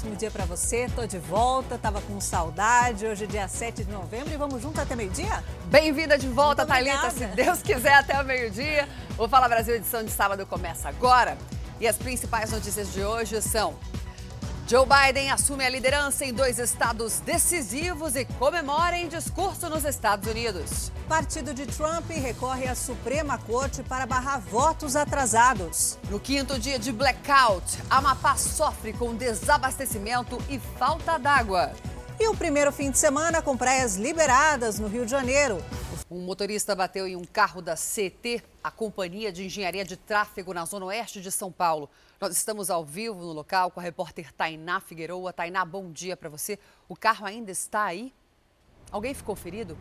[0.00, 0.88] ótimo dia para você.
[0.96, 3.04] Tô de volta, tava com saudade.
[3.04, 5.44] Hoje é dia 7 de novembro e vamos junto até meio-dia?
[5.66, 8.88] Bem-vinda de volta, Thalita, se Deus quiser, até o meio-dia.
[9.18, 11.36] O Fala Brasil edição de sábado começa agora.
[11.78, 13.74] E as principais notícias de hoje são
[14.70, 20.30] Joe Biden assume a liderança em dois estados decisivos e comemora em discurso nos Estados
[20.30, 20.92] Unidos.
[21.08, 25.98] Partido de Trump recorre à Suprema Corte para barrar votos atrasados.
[26.08, 31.72] No quinto dia de blackout, Amapá sofre com desabastecimento e falta d'água.
[32.20, 35.60] E o primeiro fim de semana com praias liberadas no Rio de Janeiro.
[36.08, 40.64] Um motorista bateu em um carro da CT, a Companhia de Engenharia de Tráfego, na
[40.64, 41.90] zona oeste de São Paulo.
[42.20, 45.32] Nós estamos ao vivo no local com a repórter Tainá Figueroa.
[45.32, 46.58] Tainá, bom dia para você.
[46.86, 48.12] O carro ainda está aí?
[48.92, 49.74] Alguém ficou ferido?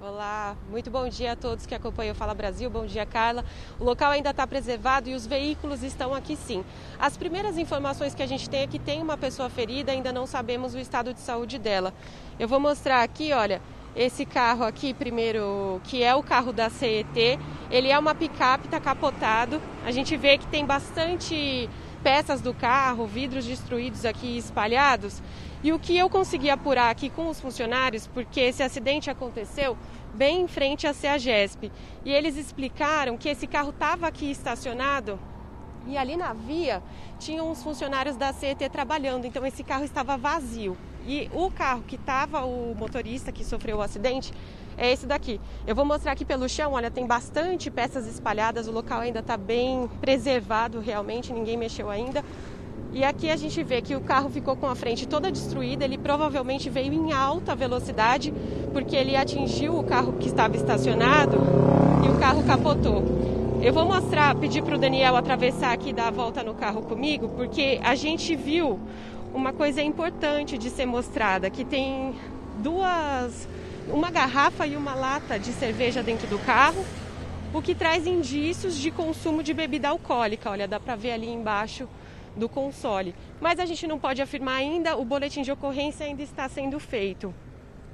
[0.00, 2.70] Olá, muito bom dia a todos que acompanham o Fala Brasil.
[2.70, 3.44] Bom dia, Carla.
[3.78, 6.64] O local ainda está preservado e os veículos estão aqui sim.
[6.98, 10.26] As primeiras informações que a gente tem é que tem uma pessoa ferida, ainda não
[10.26, 11.92] sabemos o estado de saúde dela.
[12.38, 13.60] Eu vou mostrar aqui, olha,
[13.94, 17.38] esse carro aqui, primeiro, que é o carro da CET,
[17.70, 19.60] ele é uma picape, está capotado.
[19.84, 21.68] A gente vê que tem bastante
[22.02, 25.22] peças do carro, vidros destruídos aqui espalhados.
[25.62, 29.76] E o que eu consegui apurar aqui com os funcionários, porque esse acidente aconteceu
[30.14, 31.70] bem em frente à CEAGESP,
[32.04, 35.18] e eles explicaram que esse carro estava aqui estacionado
[35.86, 36.82] e ali na via
[37.18, 40.76] tinham os funcionários da CET trabalhando, então esse carro estava vazio.
[41.06, 44.32] E o carro que estava, o motorista que sofreu o acidente,
[44.76, 45.40] é esse daqui.
[45.66, 49.36] Eu vou mostrar aqui pelo chão, olha, tem bastante peças espalhadas, o local ainda está
[49.36, 52.24] bem preservado realmente, ninguém mexeu ainda.
[52.92, 55.96] E aqui a gente vê que o carro ficou com a frente toda destruída, ele
[55.96, 58.32] provavelmente veio em alta velocidade,
[58.72, 61.38] porque ele atingiu o carro que estava estacionado
[62.04, 63.02] e o carro capotou.
[63.62, 66.82] Eu vou mostrar, pedir para o Daniel atravessar aqui e dar a volta no carro
[66.82, 68.78] comigo, porque a gente viu
[69.34, 72.14] uma coisa importante de ser mostrada, que tem
[72.58, 73.48] duas,
[73.88, 76.84] uma garrafa e uma lata de cerveja dentro do carro,
[77.52, 80.50] o que traz indícios de consumo de bebida alcoólica.
[80.50, 81.88] Olha, dá para ver ali embaixo
[82.36, 83.14] do console.
[83.40, 87.34] Mas a gente não pode afirmar ainda, o boletim de ocorrência ainda está sendo feito.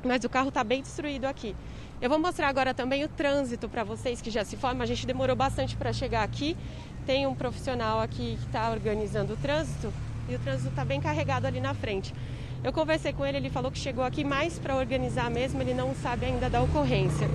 [0.05, 1.57] Mas o carro está bem destruído aqui.
[2.01, 4.83] Eu vou mostrar agora também o trânsito para vocês que já se formam.
[4.83, 6.57] A gente demorou bastante para chegar aqui.
[7.05, 9.93] Tem um profissional aqui que está organizando o trânsito
[10.29, 12.15] e o trânsito está bem carregado ali na frente.
[12.63, 15.95] Eu conversei com ele, ele falou que chegou aqui mais para organizar mesmo, ele não
[15.95, 17.29] sabe ainda da ocorrência.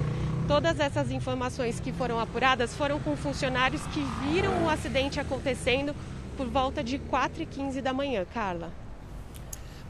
[0.47, 5.95] Todas essas informações que foram apuradas foram com funcionários que viram o acidente acontecendo
[6.35, 8.82] por volta de 4h15 da manhã, Carla.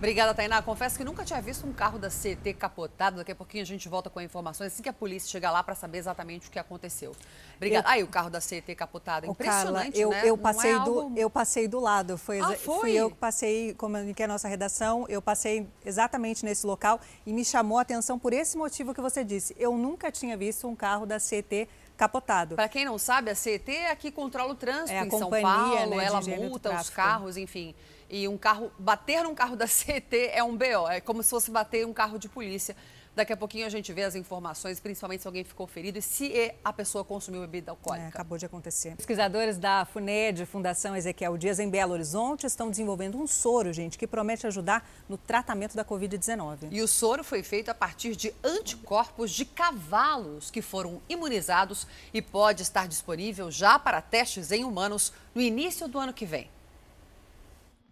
[0.03, 0.62] Obrigada, Tainá.
[0.62, 3.16] Confesso que nunca tinha visto um carro da CT capotado.
[3.16, 5.75] Daqui a pouquinho a gente volta com informações assim que a polícia chegar lá para
[5.75, 7.16] saber exatamente o que aconteceu.
[7.56, 7.88] Obrigada.
[7.88, 9.28] Aí o carro da CT capotado.
[9.28, 10.22] Impressionante, Carla, eu, né?
[10.25, 11.09] Eu passei, é algo...
[11.09, 12.18] do, eu passei do lado.
[12.18, 12.80] Foi, ah, foi?
[12.81, 17.31] Fui eu que passei, como é a nossa redação, eu passei exatamente nesse local e
[17.31, 19.56] me chamou a atenção por esse motivo que você disse.
[19.58, 22.56] Eu nunca tinha visto um carro da CT capotado.
[22.56, 25.30] Para quem não sabe, a CT é a que controla o trânsito é em São
[25.30, 27.74] Paulo, né, ela multa os carros, enfim.
[28.13, 31.50] E um carro, bater num carro da CT é um BO, é como se fosse
[31.50, 32.75] bater um carro de polícia.
[33.16, 36.53] Daqui a pouquinho a gente vê as informações, principalmente se alguém ficou ferido e se
[36.63, 38.06] a pessoa consumiu bebida alcoólica.
[38.06, 38.96] É, acabou de acontecer.
[38.96, 44.06] Pesquisadores da FUNED, Fundação Ezequiel Dias, em Belo Horizonte, estão desenvolvendo um soro, gente, que
[44.06, 46.69] promete ajudar no tratamento da Covid-19.
[46.72, 52.22] E o soro foi feito a partir de anticorpos de cavalos que foram imunizados e
[52.22, 56.53] pode estar disponível já para testes em humanos no início do ano que vem.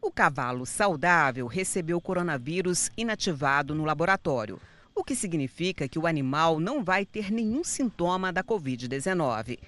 [0.03, 4.59] O cavalo saudável recebeu o coronavírus inativado no laboratório,
[4.95, 9.59] o que significa que o animal não vai ter nenhum sintoma da Covid-19,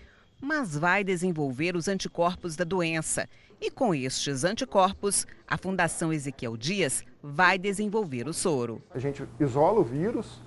[0.42, 3.30] mas vai desenvolver os anticorpos da doença.
[3.62, 8.82] E com estes anticorpos, a Fundação Ezequiel Dias vai desenvolver o soro.
[8.92, 10.42] A gente isola o vírus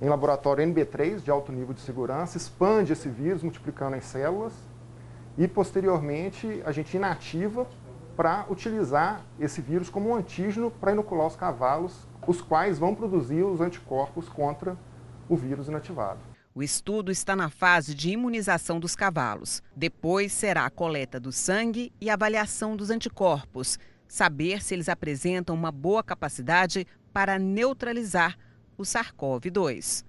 [0.00, 4.54] em laboratório NB3 de alto nível de segurança, expande esse vírus multiplicando em células
[5.36, 7.66] e posteriormente a gente inativa
[8.18, 13.44] para utilizar esse vírus como um antígeno para inocular os cavalos, os quais vão produzir
[13.44, 14.76] os anticorpos contra
[15.28, 16.18] o vírus inativado.
[16.52, 19.62] O estudo está na fase de imunização dos cavalos.
[19.76, 23.78] Depois será a coleta do sangue e avaliação dos anticorpos,
[24.08, 28.36] saber se eles apresentam uma boa capacidade para neutralizar
[28.76, 30.04] o SARS-CoV-2.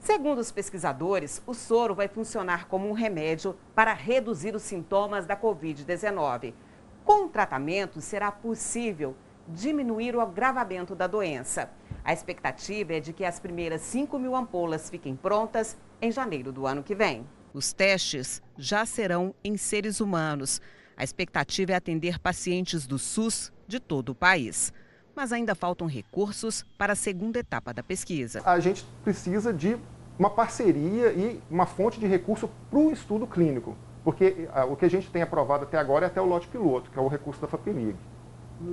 [0.00, 5.36] Segundo os pesquisadores, o soro vai funcionar como um remédio para reduzir os sintomas da
[5.36, 6.54] Covid-19.
[7.04, 9.16] Com o tratamento, será possível
[9.48, 11.70] diminuir o agravamento da doença.
[12.04, 16.66] A expectativa é de que as primeiras 5 mil ampolas fiquem prontas em janeiro do
[16.66, 17.26] ano que vem.
[17.52, 20.60] Os testes já serão em seres humanos.
[20.96, 24.72] A expectativa é atender pacientes do SUS de todo o país.
[25.14, 28.42] Mas ainda faltam recursos para a segunda etapa da pesquisa.
[28.44, 29.76] A gente precisa de
[30.18, 33.76] uma parceria e uma fonte de recurso para o estudo clínico.
[34.04, 36.98] Porque o que a gente tem aprovado até agora é até o lote piloto, que
[36.98, 37.96] é o recurso da FAPEMIG.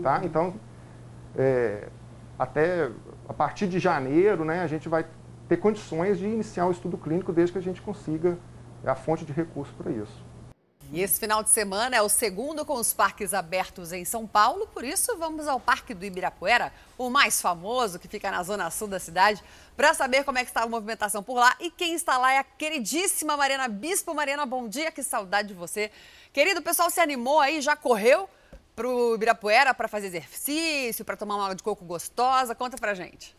[0.01, 0.21] Tá?
[0.23, 0.55] Então,
[1.35, 1.87] é,
[2.37, 2.89] até
[3.27, 5.05] a partir de janeiro, né, a gente vai
[5.47, 8.37] ter condições de iniciar o estudo clínico desde que a gente consiga
[8.85, 10.23] a fonte de recurso para isso.
[10.91, 14.65] E esse final de semana é o segundo com os parques abertos em São Paulo,
[14.73, 18.87] por isso vamos ao Parque do Ibirapuera, o mais famoso, que fica na zona sul
[18.87, 19.43] da cidade,
[19.77, 21.55] para saber como é que está a movimentação por lá.
[21.59, 24.15] E quem está lá é a queridíssima Mariana Bispo.
[24.15, 25.91] Mariana, bom dia, que saudade de você.
[26.33, 28.27] Querido, o pessoal se animou aí, já correu
[28.75, 32.55] para o Ibirapuera para fazer exercício, para tomar uma água de coco gostosa?
[32.55, 33.38] Conta pra gente.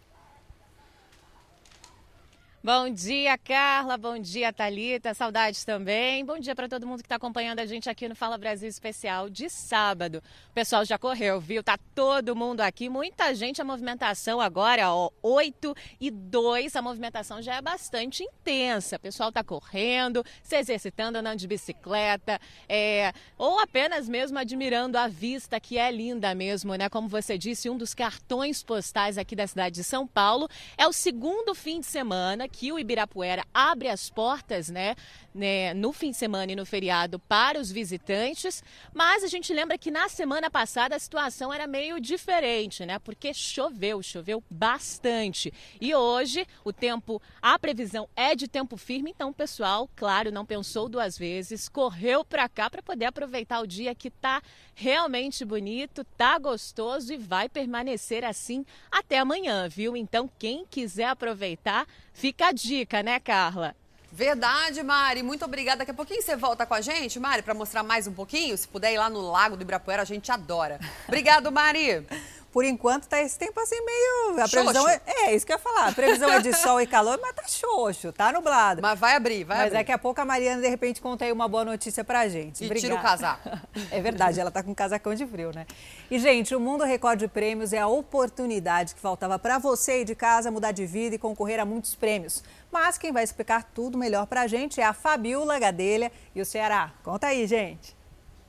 [2.62, 3.96] Bom dia, Carla.
[3.96, 5.14] Bom dia, Talita.
[5.14, 6.22] Saudades também.
[6.22, 9.30] Bom dia para todo mundo que está acompanhando a gente aqui no Fala Brasil Especial
[9.30, 10.22] de sábado.
[10.50, 11.62] O pessoal já correu, viu?
[11.62, 12.90] Tá todo mundo aqui.
[12.90, 13.62] Muita gente.
[13.62, 16.76] A movimentação agora, ó, 8 e 2.
[16.76, 18.96] A movimentação já é bastante intensa.
[18.96, 23.14] O pessoal tá correndo, se exercitando, andando de bicicleta, é...
[23.38, 26.90] ou apenas mesmo admirando a vista, que é linda mesmo, né?
[26.90, 30.46] Como você disse, um dos cartões postais aqui da cidade de São Paulo.
[30.76, 34.94] É o segundo fim de semana que o Ibirapuera abre as portas, né,
[35.34, 38.62] né, no fim de semana e no feriado para os visitantes,
[38.92, 43.32] mas a gente lembra que na semana passada a situação era meio diferente, né, porque
[43.32, 45.52] choveu, choveu bastante.
[45.80, 50.44] E hoje o tempo, a previsão é de tempo firme, então o pessoal, claro, não
[50.44, 54.42] pensou duas vezes, correu para cá para poder aproveitar o dia que está
[54.74, 59.96] realmente bonito, tá gostoso e vai permanecer assim até amanhã, viu?
[59.96, 63.74] Então quem quiser aproveitar, Fica a dica, né, Carla?
[64.12, 65.22] Verdade, Mari.
[65.22, 65.78] Muito obrigada.
[65.78, 68.56] Daqui a pouquinho você volta com a gente, Mari, para mostrar mais um pouquinho.
[68.56, 70.80] Se puder ir lá no Lago do Ibirapuera, a gente adora.
[71.06, 72.06] Obrigado, Mari.
[72.52, 74.42] Por enquanto tá esse tempo assim meio.
[74.42, 75.88] A previsão é, é, isso que eu ia falar.
[75.88, 78.82] A previsão é de sol e calor, mas tá xoxo, tá nublado.
[78.82, 79.76] Mas vai abrir, vai mas abrir.
[79.76, 82.62] Mas daqui a pouco a Mariana, de repente, conta aí uma boa notícia pra gente.
[82.62, 82.94] E Obrigada.
[82.94, 83.48] tira o casaco.
[83.92, 85.66] É verdade, ela tá com um casacão de frio, né?
[86.10, 90.04] E, gente, o Mundo Record de Prêmios é a oportunidade que faltava para você aí
[90.04, 92.42] de casa mudar de vida e concorrer a muitos prêmios.
[92.70, 96.92] Mas quem vai explicar tudo melhor pra gente é a Fabiola Gadelha e o Ceará.
[97.02, 97.96] Conta aí, gente.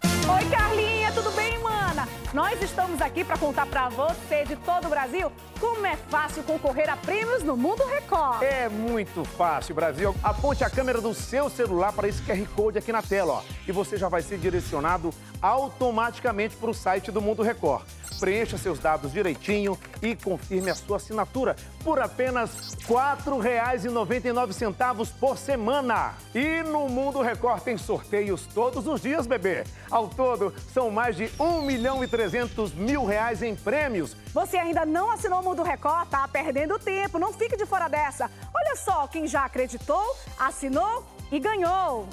[0.04, 2.08] Oi, Carlinha, tudo bem, mana?
[2.34, 6.90] Nós estamos aqui para contar para você de todo o Brasil como é fácil concorrer
[6.90, 8.44] a prêmios no Mundo Record.
[8.44, 10.16] É muito fácil, Brasil.
[10.24, 13.72] Aponte a câmera do seu celular para esse QR Code aqui na tela, ó, e
[13.72, 17.84] você já vai ser direcionado automaticamente para o site do Mundo Record
[18.20, 26.14] preencha seus dados direitinho e confirme a sua assinatura por apenas R$ 4,99 por semana.
[26.34, 29.64] E no Mundo Record tem sorteios todos os dias, bebê.
[29.90, 34.16] Ao todo, são mais de 1 milhão e 300 mil reais em prêmios.
[34.34, 36.10] Você ainda não assinou o Mundo Record?
[36.10, 38.30] Tá perdendo tempo, não fique de fora dessa.
[38.54, 42.08] Olha só, quem já acreditou, assinou e ganhou.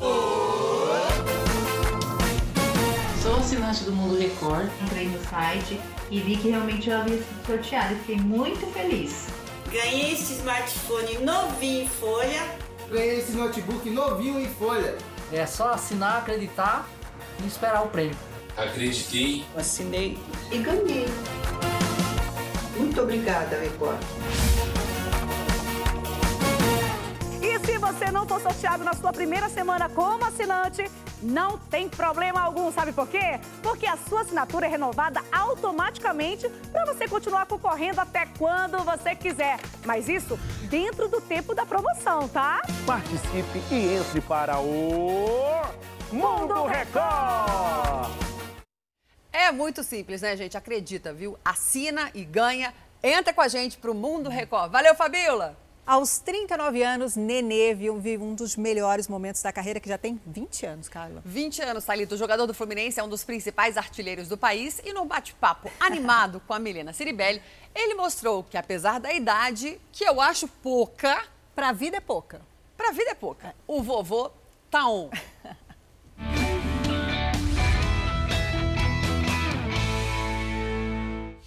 [3.23, 5.81] Sou assinante do Mundo Record, entrei no site
[6.11, 9.27] e vi que realmente eu havia sido sorteada e fiquei muito feliz.
[9.71, 12.43] Ganhei esse smartphone novinho em folha.
[12.91, 14.97] Ganhei esse notebook novinho em folha.
[15.33, 16.89] É só assinar, acreditar
[17.43, 18.17] e esperar o prêmio.
[18.57, 20.17] Acreditei, assinei
[20.51, 21.07] e ganhei.
[22.77, 23.99] Muito obrigada, Record.
[27.69, 30.91] Se você não for sorteado na sua primeira semana como assinante,
[31.23, 33.39] não tem problema algum, sabe por quê?
[33.63, 39.61] Porque a sua assinatura é renovada automaticamente para você continuar concorrendo até quando você quiser.
[39.85, 40.39] Mas isso
[40.71, 42.63] dentro do tempo da promoção, tá?
[42.87, 45.61] Participe e entre para o
[46.11, 48.11] Mundo Record!
[49.31, 50.57] É muito simples, né, gente?
[50.57, 51.39] Acredita, viu?
[51.45, 52.73] Assina e ganha.
[53.03, 54.73] Entra com a gente pro Mundo Record.
[54.73, 55.68] Valeu, Fabiola!
[55.89, 60.67] Aos 39 anos, Nenê vive um dos melhores momentos da carreira, que já tem 20
[60.67, 61.23] anos, Carla.
[61.25, 62.15] 20 anos, Thalita.
[62.15, 66.43] O jogador do Fluminense é um dos principais artilheiros do país e no bate-papo animado
[66.47, 67.41] com a Milena Ciribelli,
[67.75, 71.25] ele mostrou que apesar da idade, que eu acho pouca...
[71.55, 72.43] Pra vida é pouca.
[72.77, 73.55] Pra vida é pouca.
[73.67, 74.31] O vovô
[74.71, 75.09] tá on.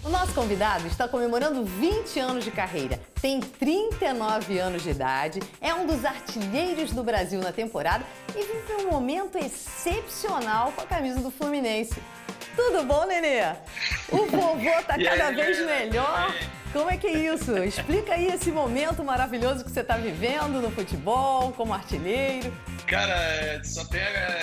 [0.10, 5.86] Nosso convidado está comemorando 20 anos de carreira, tem 39 anos de idade, é um
[5.86, 8.03] dos artilheiros do Brasil na temporada
[8.36, 12.01] e vive um momento excepcional com a camisa do Fluminense.
[12.55, 13.43] Tudo bom, Nenê?
[14.12, 16.34] O vovô tá cada vez melhor.
[16.74, 17.58] Como é que é isso?
[17.58, 22.51] Explica aí esse momento maravilhoso que você está vivendo no futebol, como artilheiro.
[22.88, 24.01] Cara, só tem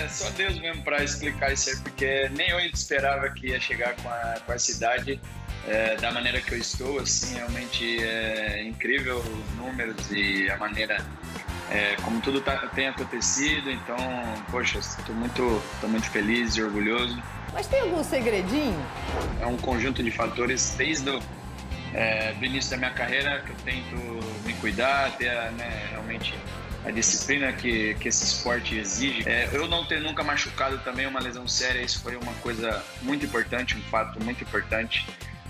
[0.09, 4.09] só Deus mesmo para explicar isso aí, porque nem eu esperava que ia chegar com,
[4.09, 5.21] a, com essa idade
[5.69, 11.05] é, da maneira que eu estou, assim, realmente é incrível os números e a maneira
[11.71, 13.71] é, como tudo tá, tem acontecido.
[13.71, 13.97] Então,
[14.51, 17.23] poxa, estou muito, tô muito feliz e orgulhoso.
[17.53, 18.85] Mas tem algum segredinho?
[19.41, 21.23] É um conjunto de fatores desde o
[21.95, 23.97] é, do início da minha carreira que eu tento
[24.45, 26.35] me cuidar, ter né, realmente
[26.85, 29.29] a disciplina que, que esse esporte exige.
[29.29, 33.25] É, eu não ter nunca machucado também uma lesão séria, isso foi uma coisa muito
[33.25, 35.07] importante, um fato muito importante.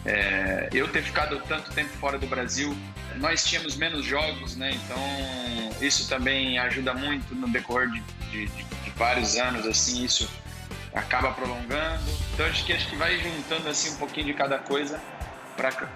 [0.09, 2.75] É, eu ter ficado tanto tempo fora do Brasil,
[3.17, 4.71] nós tínhamos menos jogos, né?
[4.73, 4.99] Então
[5.83, 8.01] isso também ajuda muito no decorrer de,
[8.31, 10.27] de, de vários anos, assim, isso
[10.95, 12.11] acaba prolongando.
[12.33, 14.99] Então acho que acho que vai juntando assim um pouquinho de cada coisa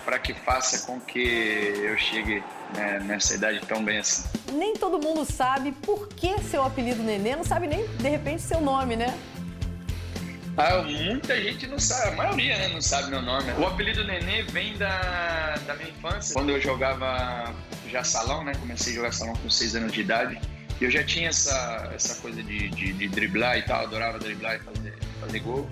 [0.05, 2.43] para que faça com que eu chegue
[2.75, 4.29] né, nessa idade tão bem assim.
[4.53, 8.61] Nem todo mundo sabe por que seu apelido Nenê, não sabe nem de repente seu
[8.61, 9.17] nome, né?
[10.57, 13.51] Ah, muita gente não sabe, a maioria né, não sabe meu nome.
[13.53, 17.55] O apelido Nenê vem da, da minha infância, quando eu jogava
[17.89, 18.53] já salão, né?
[18.61, 20.39] Comecei a jogar salão com 6 anos de idade.
[20.81, 24.57] E eu já tinha essa, essa coisa de, de, de driblar e tal, adorava driblar
[24.57, 25.71] e fazer, fazer gol.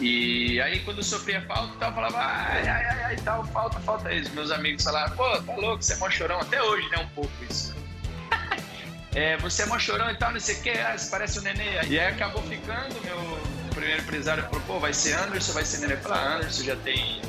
[0.00, 4.12] E aí, quando eu sofria falta, eu falava, ai, ai, ai, ai, tal, falta, falta
[4.12, 4.32] isso.
[4.32, 6.40] Meus amigos falavam, pô, tá louco, você é mó chorão.
[6.40, 7.74] Até hoje, né, um pouco isso.
[9.14, 11.40] é, você é mó chorão e tal, não sei o que, ah, você parece o
[11.40, 11.82] um nenê.
[11.88, 15.94] E aí acabou ficando, meu primeiro empresário falou, pô, vai ser Anderson, vai ser nenê.
[15.94, 17.22] Eu falei, ah, Anderson já tem,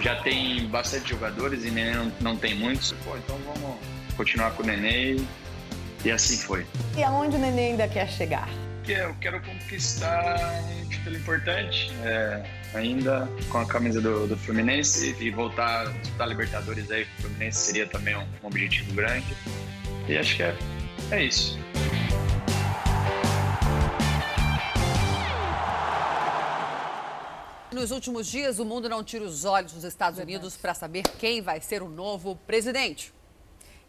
[0.00, 2.92] já tem bastante jogadores e nenê não, não tem muitos.
[3.04, 3.78] Pô, então vamos
[4.16, 5.16] continuar com o nenê.
[6.04, 6.66] E assim foi.
[6.96, 8.48] E aonde o nenê ainda quer chegar?
[8.86, 12.42] eu quero conquistar um título importante, é,
[12.72, 17.22] ainda com a camisa do, do, Fluminense e voltar a disputar Libertadores aí com o
[17.22, 19.26] Fluminense seria também um, um, objetivo grande.
[20.08, 20.56] E acho que é,
[21.10, 21.58] é isso.
[27.70, 31.42] Nos últimos dias, o mundo não tira os olhos dos Estados Unidos para saber quem
[31.42, 33.12] vai ser o novo presidente.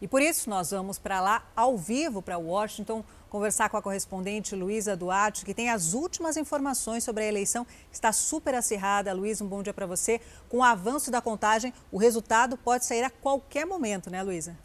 [0.02, 4.54] E por isso nós vamos para lá ao vivo para Washington conversar com a correspondente
[4.54, 9.14] Luísa Duarte, que tem as últimas informações sobre a eleição que está super acirrada.
[9.14, 10.20] Luísa, um bom dia para você.
[10.50, 14.58] Com o avanço da contagem, o resultado pode sair a qualquer momento, né, Luísa?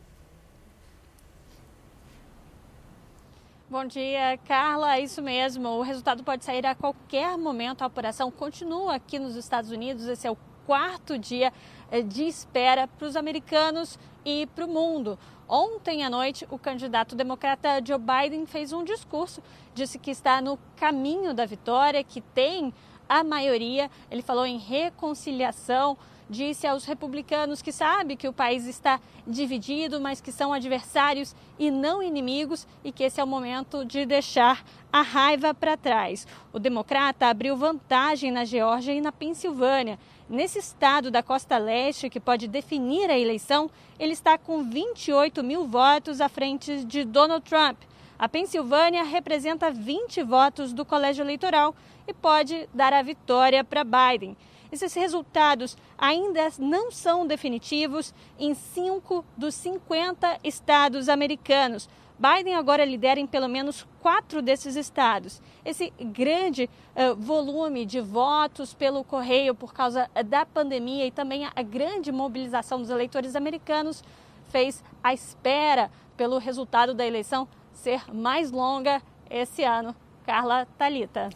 [3.67, 4.95] Bom dia, Carla.
[4.95, 5.67] É isso mesmo.
[5.69, 7.81] O resultado pode sair a qualquer momento.
[7.81, 10.05] A apuração continua aqui nos Estados Unidos.
[10.05, 11.51] Esse é o quarto dia
[11.89, 15.17] eh, de espera para os americanos e para o mundo.
[15.49, 19.41] Ontem à noite, o candidato democrata Joe Biden fez um discurso,
[19.73, 22.71] disse que está no caminho da vitória, que tem
[23.09, 23.89] a maioria.
[24.11, 25.97] Ele falou em reconciliação,
[26.29, 31.69] disse aos republicanos que sabe que o país está dividido, mas que são adversários e
[31.69, 36.27] não inimigos e que esse é o momento de deixar a raiva para trás.
[36.51, 39.99] O democrata abriu vantagem na Geórgia e na Pensilvânia.
[40.29, 45.67] Nesse estado da costa leste, que pode definir a eleição, ele está com 28 mil
[45.67, 47.77] votos à frente de Donald Trump.
[48.17, 51.75] A Pensilvânia representa 20 votos do colégio eleitoral
[52.07, 54.37] e pode dar a vitória para Biden.
[54.75, 61.87] Esses resultados ainda não são definitivos em cinco dos 50 estados americanos.
[62.19, 65.41] Biden agora lidera em pelo menos quatro desses estados.
[65.63, 71.61] Esse grande uh, volume de votos pelo correio por causa da pandemia e também a
[71.61, 74.03] grande mobilização dos eleitores americanos
[74.49, 79.95] fez a espera pelo resultado da eleição ser mais longa esse ano.
[80.25, 81.29] Carla Talita.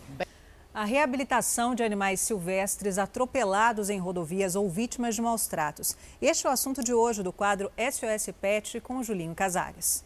[0.80, 5.94] A reabilitação de animais silvestres atropelados em rodovias ou vítimas de maus tratos.
[6.22, 10.06] Este é o assunto de hoje do quadro SOS Pet com Julinho Casares.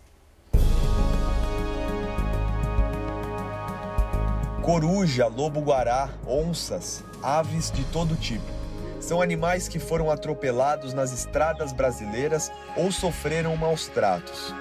[4.64, 8.52] Coruja, lobo-guará, onças, aves de todo tipo.
[9.00, 14.52] São animais que foram atropelados nas estradas brasileiras ou sofreram maus tratos.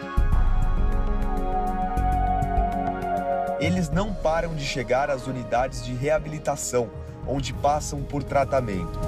[3.62, 6.90] Eles não param de chegar às unidades de reabilitação,
[7.28, 8.98] onde passam por tratamento.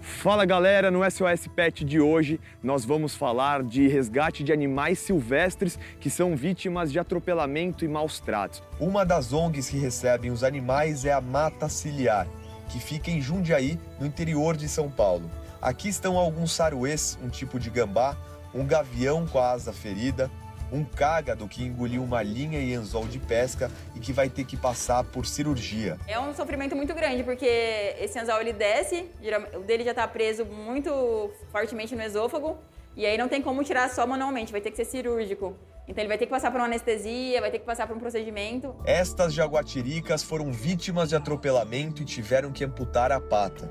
[0.00, 5.78] Fala galera, no SOS Pet de hoje nós vamos falar de resgate de animais silvestres
[6.00, 8.60] que são vítimas de atropelamento e maus tratos.
[8.80, 12.26] Uma das ONGs que recebem os animais é a Mata Ciliar,
[12.68, 15.30] que fica em Jundiaí, no interior de São Paulo.
[15.62, 18.16] Aqui estão alguns saruês, um tipo de gambá,
[18.52, 20.28] um gavião com a asa ferida,
[20.72, 24.56] um cágado que engoliu uma linha e anzol de pesca e que vai ter que
[24.56, 25.98] passar por cirurgia.
[26.06, 29.08] É um sofrimento muito grande, porque esse anzol ele desce,
[29.54, 32.58] o dele já está preso muito fortemente no esôfago,
[32.96, 35.54] E aí não tem como tirar só manualmente, vai ter que ser cirúrgico.
[35.86, 38.00] Então ele vai ter que passar por uma anestesia, vai ter que passar por um
[38.00, 38.74] procedimento.
[38.86, 43.68] Estas jaguatiricas foram vítimas de atropelamento e tiveram que amputar a pata.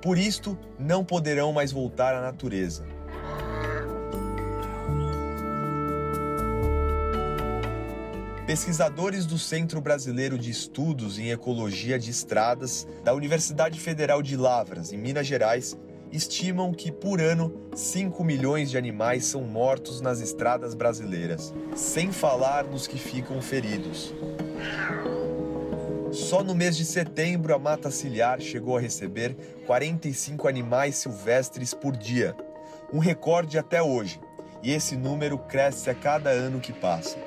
[0.00, 2.86] Por isto, não poderão mais voltar à natureza.
[8.48, 14.90] Pesquisadores do Centro Brasileiro de Estudos em Ecologia de Estradas da Universidade Federal de Lavras,
[14.90, 15.76] em Minas Gerais,
[16.10, 22.64] estimam que por ano 5 milhões de animais são mortos nas estradas brasileiras, sem falar
[22.64, 24.14] nos que ficam feridos.
[26.10, 29.36] Só no mês de setembro, a mata ciliar chegou a receber
[29.66, 32.34] 45 animais silvestres por dia,
[32.90, 34.18] um recorde até hoje,
[34.62, 37.18] e esse número cresce a cada ano que passa.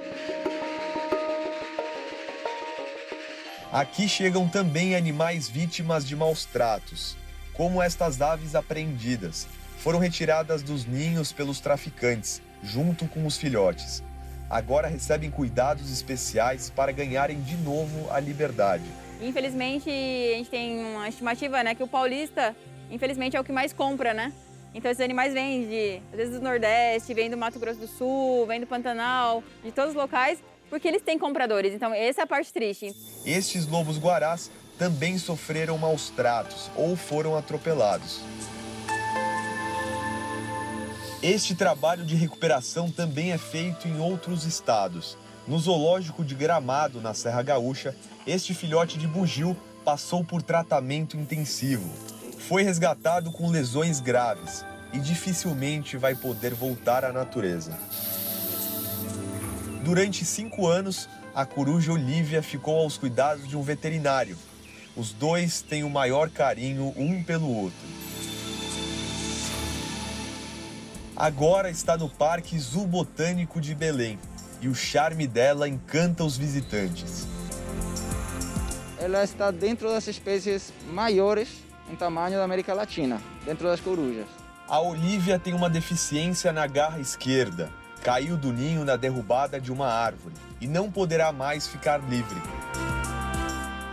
[3.72, 7.16] Aqui chegam também animais vítimas de maus tratos,
[7.54, 9.48] como estas aves apreendidas.
[9.78, 14.04] Foram retiradas dos ninhos pelos traficantes, junto com os filhotes.
[14.50, 18.84] Agora recebem cuidados especiais para ganharem de novo a liberdade.
[19.22, 22.54] Infelizmente, a gente tem uma estimativa, né, que o paulista,
[22.90, 24.34] infelizmente, é o que mais compra, né?
[24.76, 28.46] Então esses animais vêm de, às vezes do Nordeste, vêm do Mato Grosso do Sul,
[28.48, 30.40] vêm do Pantanal, de todos os locais,
[30.72, 31.74] porque eles têm compradores.
[31.74, 32.96] Então, essa é a parte triste.
[33.26, 34.50] Estes lobos guarás
[34.80, 38.22] também sofreram maus tratos ou foram atropelados.
[41.22, 45.18] Este trabalho de recuperação também é feito em outros estados.
[45.46, 47.94] No zoológico de Gramado, na Serra Gaúcha,
[48.26, 51.92] este filhote de bugio passou por tratamento intensivo.
[52.48, 57.78] Foi resgatado com lesões graves e dificilmente vai poder voltar à natureza.
[59.84, 64.38] Durante cinco anos, a coruja Olivia ficou aos cuidados de um veterinário.
[64.96, 67.80] Os dois têm o maior carinho um pelo outro.
[71.16, 74.20] Agora está no Parque Zoobotânico de Belém
[74.62, 77.28] e o charme dela encanta os visitantes.
[79.00, 81.50] Ela está dentro das espécies maiores
[81.92, 84.28] em tamanho da América Latina, dentro das corujas.
[84.68, 87.72] A Olivia tem uma deficiência na garra esquerda,
[88.04, 92.42] caiu do ninho na derrubada de uma árvore e não poderá mais ficar livre.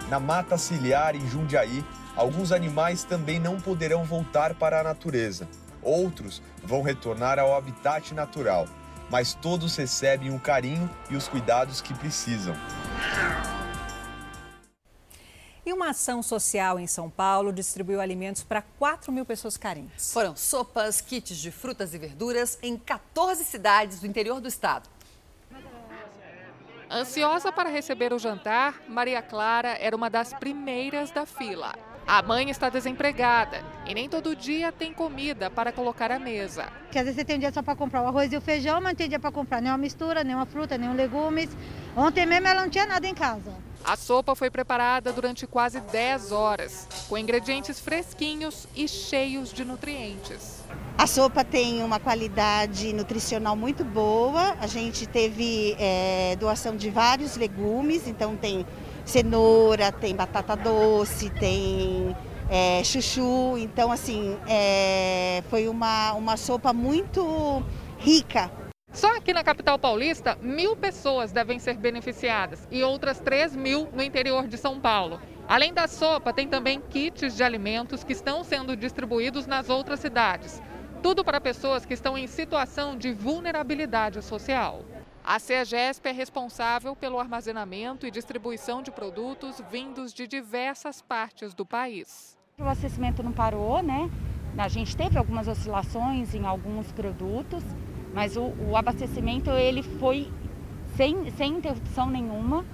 [0.08, 1.84] Na mata ciliar em Jundiaí,
[2.16, 5.46] alguns animais também não poderão voltar para a natureza.
[5.82, 8.66] Outros vão retornar ao habitat natural,
[9.10, 12.54] mas todos recebem o carinho e os cuidados que precisam.
[15.68, 20.14] E uma ação social em São Paulo distribuiu alimentos para 4 mil pessoas carentes.
[20.14, 24.88] Foram sopas, kits de frutas e verduras em 14 cidades do interior do estado.
[26.90, 31.74] Ansiosa para receber o jantar, Maria Clara era uma das primeiras da fila.
[32.06, 36.72] A mãe está desempregada e nem todo dia tem comida para colocar à mesa.
[36.84, 38.80] Porque às vezes você tem um dia só para comprar o arroz e o feijão,
[38.80, 41.50] mas não tem dia para comprar nenhuma mistura, nenhuma fruta, nenhum legumes.
[41.94, 43.67] Ontem mesmo ela não tinha nada em casa.
[43.84, 50.62] A sopa foi preparada durante quase 10 horas, com ingredientes fresquinhos e cheios de nutrientes.
[50.96, 54.56] A sopa tem uma qualidade nutricional muito boa.
[54.60, 58.66] A gente teve é, doação de vários legumes, então tem
[59.04, 62.14] cenoura, tem batata doce, tem
[62.50, 63.56] é, chuchu.
[63.58, 67.62] Então, assim, é, foi uma, uma sopa muito
[67.98, 68.50] rica.
[68.92, 74.02] Só aqui na capital paulista, mil pessoas devem ser beneficiadas e outras 3 mil no
[74.02, 75.20] interior de São Paulo.
[75.46, 80.60] Além da sopa, tem também kits de alimentos que estão sendo distribuídos nas outras cidades.
[81.02, 84.84] Tudo para pessoas que estão em situação de vulnerabilidade social.
[85.22, 91.66] A CEGESP é responsável pelo armazenamento e distribuição de produtos vindos de diversas partes do
[91.66, 92.36] país.
[92.58, 94.10] O abastecimento não parou, né?
[94.56, 97.62] A gente teve algumas oscilações em alguns produtos,
[98.18, 100.28] mas o, o abastecimento ele foi
[100.96, 102.64] sem, sem interrupção nenhuma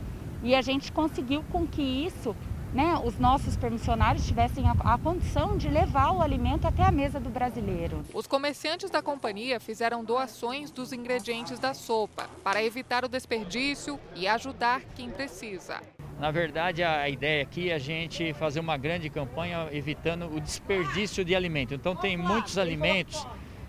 [0.42, 2.34] e a gente conseguiu com que isso
[2.72, 7.20] né, os nossos permissionários tivessem a, a, condição de levar o alimento até a mesa
[7.20, 8.02] do brasileiro.
[8.14, 14.26] Os comerciantes da companhia fizeram doações dos ingredientes da sopa para evitar o desperdício e
[14.26, 15.78] ajudar quem precisa.
[16.18, 21.22] Na verdade, a ideia aqui é a gente fazer uma grande campanha evitando o desperdício
[21.22, 21.74] de alimento.
[21.74, 23.26] Então, tem muitos alimentos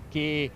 [0.10, 0.50] que,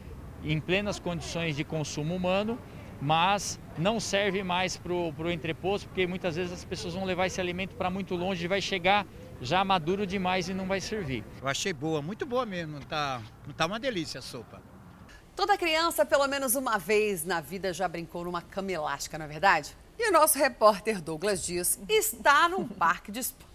[0.44, 2.58] em plenas condições de consumo humano,
[3.02, 7.40] mas não serve mais para o entreposto, porque muitas vezes as pessoas vão levar esse
[7.40, 9.06] alimento para muito longe e vai chegar
[9.42, 11.24] já maduro demais e não vai servir.
[11.42, 13.22] Eu achei boa, muito boa mesmo, tá,
[13.56, 14.62] tá uma delícia a sopa.
[15.36, 19.30] Toda criança, pelo menos uma vez na vida, já brincou numa cama elástica, não é
[19.30, 19.76] verdade?
[19.98, 23.50] E o nosso repórter Douglas Dias está num parque de esporte.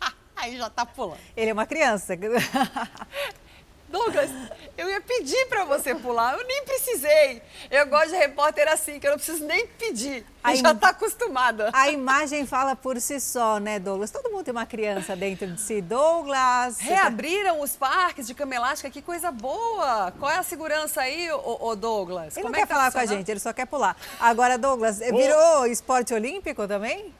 [0.36, 1.18] Aí já tá pulando.
[1.36, 2.14] Ele é uma criança.
[3.94, 4.28] Douglas,
[4.76, 7.40] eu ia pedir pra você pular, eu nem precisei.
[7.70, 10.26] Eu gosto de repórter assim, que eu não preciso nem pedir.
[10.42, 11.70] A já im- tá acostumada.
[11.72, 14.10] A imagem fala por si só, né, Douglas?
[14.10, 15.80] Todo mundo tem uma criança dentro de si.
[15.80, 16.76] Douglas.
[16.78, 20.12] tá- Reabriram os parques de cama elástica, que coisa boa!
[20.18, 22.36] Qual é a segurança aí, ô, ô Douglas?
[22.36, 23.96] Ele Como não é quer que tá falar com a gente, ele só quer pular.
[24.18, 27.14] Agora, Douglas, virou esporte olímpico também?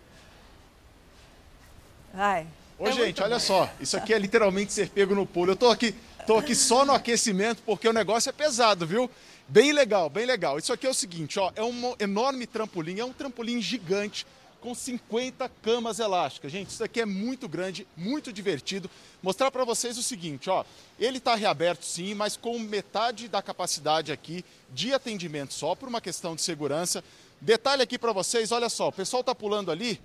[2.13, 2.47] Vai.
[2.79, 3.69] Ô, gente, olha só.
[3.81, 5.53] Isso aqui é literalmente ser pego no pulo.
[5.53, 5.95] Eu tô aqui,
[6.27, 9.11] tô aqui só no aquecimento porque o negócio é pesado, viu?
[9.47, 10.59] Bem legal, bem legal.
[10.59, 14.27] Isso aqui é o seguinte, ó, é um enorme trampolim, é um trampolim gigante
[14.61, 16.51] com 50 camas elásticas.
[16.51, 18.91] Gente, isso aqui é muito grande, muito divertido.
[19.23, 20.65] Mostrar para vocês o seguinte, ó,
[20.99, 26.01] ele está reaberto sim, mas com metade da capacidade aqui de atendimento só por uma
[26.01, 27.05] questão de segurança.
[27.39, 30.01] Detalhe aqui para vocês, olha só, o pessoal tá pulando ali,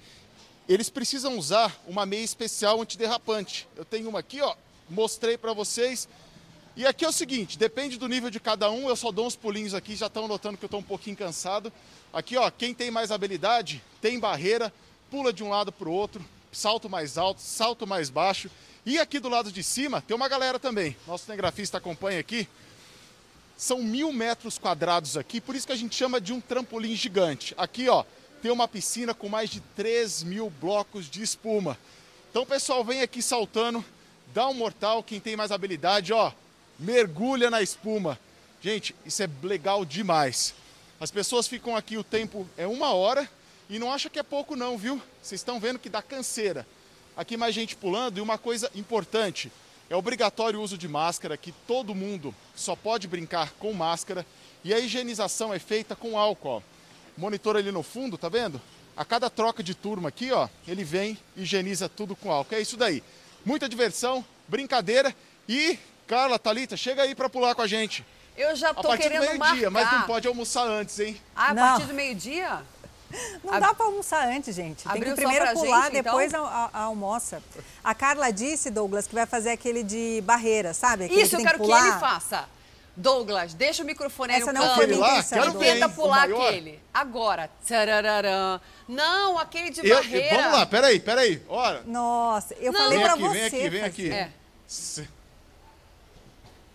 [0.67, 3.65] eles precisam usar uma meia especial antiderrapante.
[3.77, 4.53] Eu tenho uma aqui, ó,
[4.89, 6.07] mostrei para vocês.
[6.75, 9.35] E aqui é o seguinte, depende do nível de cada um, eu só dou uns
[9.35, 11.73] pulinhos aqui, já estão notando que eu estou um pouquinho cansado.
[12.13, 14.73] Aqui, ó, quem tem mais habilidade, tem barreira,
[15.11, 18.49] pula de um lado para o outro, salto mais alto, salto mais baixo.
[18.85, 20.95] E aqui do lado de cima tem uma galera também.
[21.05, 22.47] Nosso cinegrafista acompanha aqui.
[23.57, 27.53] São mil metros quadrados aqui, por isso que a gente chama de um trampolim gigante.
[27.57, 28.05] Aqui, ó,
[28.41, 31.77] tem uma piscina com mais de 3 mil blocos de espuma.
[32.31, 33.83] Então, pessoal, vem aqui saltando,
[34.33, 36.31] dá um mortal, quem tem mais habilidade, ó,
[36.77, 38.19] mergulha na espuma.
[38.61, 40.53] Gente, isso é legal demais.
[40.99, 43.29] As pessoas ficam aqui, o tempo é uma hora
[43.69, 45.01] e não acha que é pouco não, viu?
[45.21, 46.67] Vocês estão vendo que dá canseira.
[47.15, 49.51] Aqui mais gente pulando e uma coisa importante,
[49.89, 54.25] é obrigatório o uso de máscara, que todo mundo só pode brincar com máscara
[54.63, 56.57] e a higienização é feita com álcool.
[56.57, 56.61] Ó.
[57.17, 58.61] Monitor ali no fundo, tá vendo?
[58.95, 62.55] A cada troca de turma aqui, ó, ele vem e higieniza tudo com álcool.
[62.55, 63.01] É isso daí.
[63.45, 65.15] Muita diversão, brincadeira
[65.47, 68.05] e Carla, Thalita, chega aí para pular com a gente.
[68.37, 70.07] Eu já A tô partir do querendo meio-dia, mas não marcar.
[70.07, 71.19] pode almoçar antes, hein?
[71.35, 71.63] Ah, a Não.
[71.71, 72.61] partir do meio-dia?
[73.43, 74.83] Não dá para almoçar antes, gente.
[74.83, 76.03] Tem Abriu que primeiro pular, gente, então?
[76.13, 77.41] depois a- a- a almoça.
[77.83, 81.05] A Carla disse, Douglas, que vai fazer aquele de barreira, sabe?
[81.05, 81.87] Aquele Isso, eu quero que, pular.
[81.87, 82.47] ele faça.
[82.99, 85.67] Douglas, deixa o microfone aí Essa no não foi minha intenção, e Douglas.
[85.73, 86.79] tenta pular aquele.
[86.93, 87.49] Agora.
[87.65, 88.59] Tarararã.
[88.87, 90.35] Não, aquele de Eu- barreira.
[90.37, 91.41] vamos lá, peraí, peraí.
[91.47, 91.81] Ora.
[91.85, 92.79] Nossa, eu Não.
[92.81, 93.33] falei Vem pra aqui, você.
[93.39, 94.11] vem aqui, vem aqui.
[94.11, 94.29] É.
[94.67, 95.09] Se-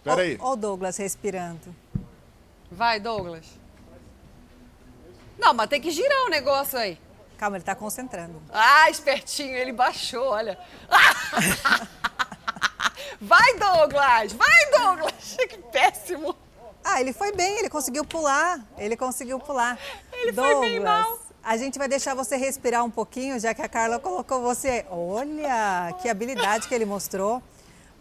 [0.03, 0.37] Peraí.
[0.41, 1.75] Ó o Douglas respirando.
[2.71, 3.45] Vai, Douglas.
[5.39, 6.99] Não, mas tem que girar o negócio aí.
[7.37, 8.41] Calma, ele tá concentrando.
[8.51, 10.59] Ah, espertinho, ele baixou, olha.
[13.21, 14.33] Vai, Douglas!
[14.33, 15.37] Vai, Douglas!
[15.49, 16.35] Que péssimo!
[16.83, 18.61] Ah, ele foi bem, ele conseguiu pular.
[18.77, 19.79] Ele conseguiu pular.
[20.13, 21.19] Ele foi Douglas, bem mal.
[21.43, 24.85] A gente vai deixar você respirar um pouquinho, já que a Carla colocou você.
[24.91, 27.43] Olha, que habilidade que ele mostrou.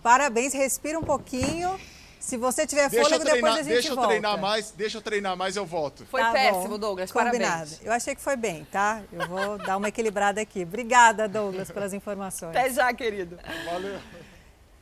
[0.02, 1.80] Parabéns, respira um pouquinho.
[2.20, 4.10] Se você tiver Deixa fôlego, depois treinar, a gente deixa eu volta.
[4.10, 6.06] treinar mais, deixa eu treinar mais, eu volto.
[6.06, 6.80] Foi Tá péssimo, bom.
[6.80, 7.12] Douglas.
[7.12, 7.42] Combinado.
[7.42, 7.82] Parabéns.
[7.84, 9.02] Eu achei que foi bem, tá?
[9.12, 10.64] Eu vou dar uma equilibrada aqui.
[10.64, 12.56] Obrigada, Douglas, pelas informações.
[12.56, 13.38] Até já, querido.
[13.66, 14.00] Valeu.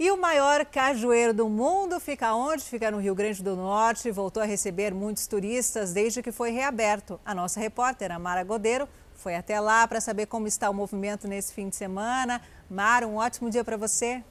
[0.01, 2.63] E o maior cajueiro do mundo fica onde?
[2.63, 4.09] Fica no Rio Grande do Norte.
[4.09, 7.21] Voltou a receber muitos turistas desde que foi reaberto.
[7.23, 11.27] A nossa repórter, a Mara Godeiro, foi até lá para saber como está o movimento
[11.27, 12.41] nesse fim de semana.
[12.67, 14.23] Mara, um ótimo dia para você.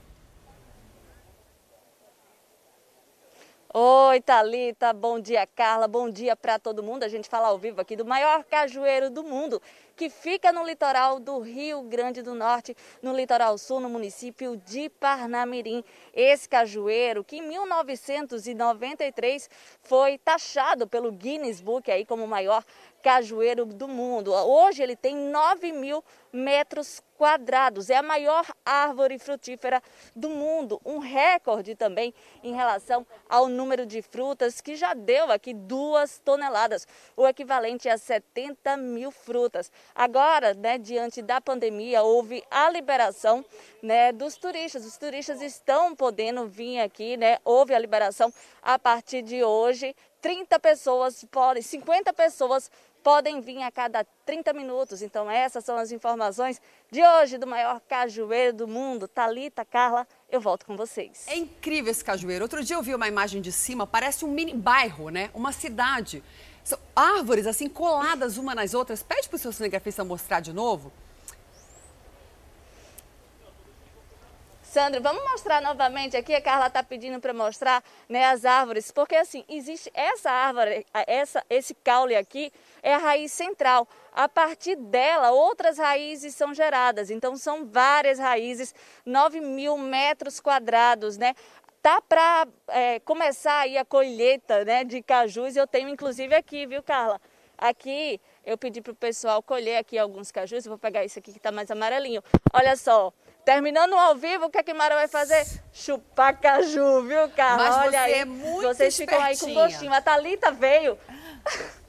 [3.72, 7.04] Oi, Thalita, bom dia, Carla, bom dia para todo mundo.
[7.04, 9.62] A gente fala ao vivo aqui do maior cajueiro do mundo,
[10.00, 14.88] que fica no litoral do Rio Grande do Norte, no litoral sul, no município de
[14.88, 15.84] Parnamirim.
[16.14, 19.50] Esse cajueiro, que em 1993
[19.82, 22.64] foi taxado pelo Guinness Book aí como o maior
[23.02, 24.32] cajueiro do mundo.
[24.32, 27.90] Hoje ele tem 9 mil metros quadrados.
[27.90, 29.82] É a maior árvore frutífera
[30.16, 30.80] do mundo.
[30.84, 36.86] Um recorde também em relação ao número de frutas, que já deu aqui duas toneladas,
[37.16, 39.70] o equivalente a 70 mil frutas.
[39.94, 43.44] Agora, né, diante da pandemia, houve a liberação
[43.82, 44.84] né, dos turistas.
[44.84, 47.38] Os turistas estão podendo vir aqui, né?
[47.44, 49.94] Houve a liberação a partir de hoje.
[50.20, 52.70] 30 pessoas podem, 50 pessoas
[53.02, 55.02] podem vir a cada 30 minutos.
[55.02, 59.08] Então essas são as informações de hoje do maior cajueiro do mundo.
[59.08, 61.26] Talita, Carla, eu volto com vocês.
[61.26, 62.44] É incrível esse cajueiro.
[62.44, 65.30] Outro dia eu vi uma imagem de cima, parece um mini bairro, né?
[65.34, 66.22] Uma cidade.
[66.64, 69.02] São árvores assim coladas uma nas outras.
[69.02, 70.92] Pede pro seu cinegrafista mostrar de novo.
[74.70, 76.32] Sandra, vamos mostrar novamente aqui.
[76.32, 81.44] A Carla está pedindo para mostrar né, as árvores, porque assim existe essa árvore, essa,
[81.50, 83.88] esse caule aqui é a raiz central.
[84.12, 87.10] A partir dela, outras raízes são geradas.
[87.10, 88.72] Então são várias raízes,
[89.04, 91.34] 9 mil metros quadrados, né?
[91.82, 95.56] Tá para é, começar aí a colheita né, de cajus.
[95.56, 97.20] Eu tenho inclusive aqui, viu, Carla?
[97.56, 100.64] Aqui eu pedi para o pessoal colher aqui alguns cajus.
[100.64, 102.22] Eu vou pegar esse aqui que está mais amarelinho.
[102.54, 103.12] Olha só,
[103.44, 105.46] terminando ao vivo, o que a Kimara vai fazer?
[105.72, 107.68] Chupar caju, viu, Carla?
[107.68, 108.12] Mas Olha aí.
[108.14, 109.92] é muito Vocês ficam aí com gostinho.
[109.92, 110.98] A Thalita veio.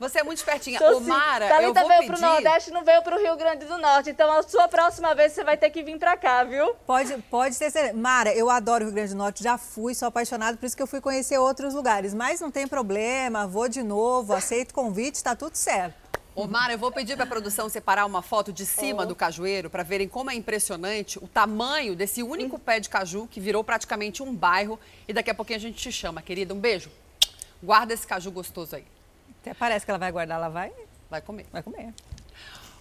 [0.00, 0.78] Você é muito espertinha.
[0.78, 1.08] Sou Ô, sim.
[1.08, 2.12] Mara, eu Thalita vou veio pedir...
[2.12, 4.08] pro Nordeste, não veio pro Rio Grande do Norte.
[4.08, 6.74] Então, a sua próxima vez, você vai ter que vir pra cá, viu?
[6.86, 7.94] Pode, pode ter certeza.
[7.94, 10.82] Mara, eu adoro o Rio Grande do Norte, já fui, sou apaixonada, por isso que
[10.82, 12.14] eu fui conhecer outros lugares.
[12.14, 15.94] Mas não tem problema, vou de novo, aceito convite, tá tudo certo.
[16.34, 19.68] Ô, Mara, eu vou pedir para a produção separar uma foto de cima do cajueiro
[19.68, 24.22] para verem como é impressionante o tamanho desse único pé de caju que virou praticamente
[24.22, 24.80] um bairro.
[25.06, 26.54] E daqui a pouquinho a gente te chama, querida.
[26.54, 26.90] Um beijo.
[27.62, 28.86] Guarda esse caju gostoso aí.
[29.40, 30.70] Até parece que ela vai guardar, ela vai.
[31.10, 31.46] Vai comer.
[31.50, 31.94] Vai comer.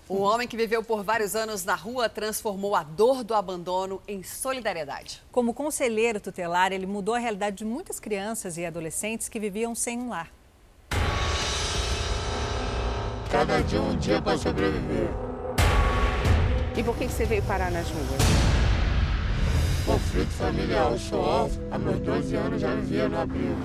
[0.10, 4.24] O homem que viveu por vários anos na rua transformou a dor do abandono em
[4.24, 5.22] solidariedade.
[5.32, 10.00] Como conselheiro tutelar, ele mudou a realidade de muitas crianças e adolescentes que viviam sem
[10.00, 10.32] um lar.
[13.32, 15.10] Cada dia um dia para sobreviver.
[16.76, 18.08] E por que você veio parar nas ruas?
[19.86, 21.64] Conflito familiar, eu sou órfão.
[21.72, 23.56] Há meus 12 anos já vivia no abrigo.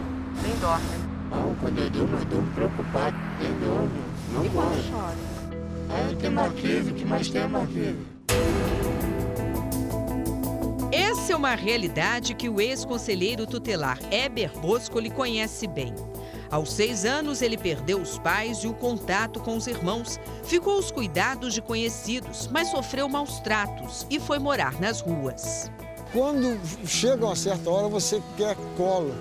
[0.43, 1.04] Nem dorme.
[1.35, 3.17] Não, quando eu durmo, eu durmo preocupado.
[3.41, 4.01] Quem dorme?
[4.33, 5.17] Não E quando chora?
[5.91, 7.99] Aí eu tenho uma crise, o que mais tem é uma crise.
[10.93, 15.93] Essa é uma realidade que o ex-conselheiro tutelar Eber Boscoli conhece bem.
[16.51, 20.93] Aos seis anos, ele perdeu os pais e o contato com os irmãos, ficou aos
[20.93, 25.69] cuidados de conhecidos, mas sofreu maus tratos e foi morar nas ruas.
[26.13, 29.13] Quando chega uma certa hora, você quer colo,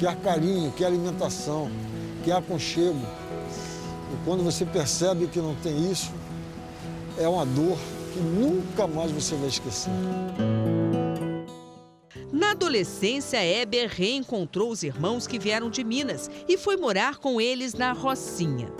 [0.00, 1.70] quer carinho, quer alimentação,
[2.24, 2.98] quer aconchego.
[4.12, 6.10] E quando você percebe que não tem isso,
[7.18, 7.76] é uma dor
[8.14, 9.92] que nunca mais você vai esquecer.
[12.32, 17.74] Na adolescência, Eber reencontrou os irmãos que vieram de Minas e foi morar com eles
[17.74, 18.72] na Rocinha.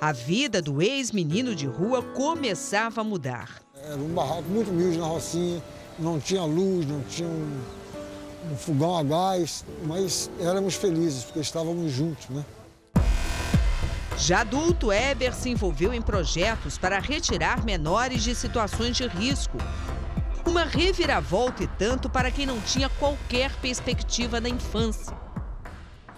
[0.00, 3.60] A vida do ex-menino de rua começava a mudar.
[3.82, 5.60] Era um barraco muito humilde na Rocinha,
[5.98, 7.60] não tinha luz, não tinha um,
[8.50, 12.44] um fogão a gás, mas éramos felizes porque estávamos juntos, né?
[14.16, 19.58] Já adulto, Eber se envolveu em projetos para retirar menores de situações de risco.
[20.44, 25.14] Uma reviravolta e tanto para quem não tinha qualquer perspectiva na infância.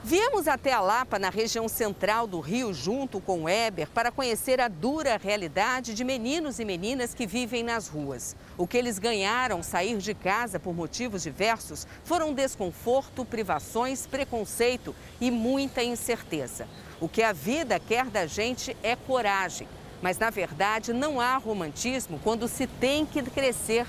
[0.02, 4.58] Viemos até a Lapa, na região central do Rio, junto com o Eber, para conhecer
[4.58, 8.34] a dura realidade de meninos e meninas que vivem nas ruas.
[8.56, 15.30] O que eles ganharam sair de casa por motivos diversos foram desconforto, privações, preconceito e
[15.30, 16.66] muita incerteza.
[16.98, 19.68] O que a vida quer da gente é coragem.
[20.00, 23.86] Mas, na verdade, não há romantismo quando se tem que crescer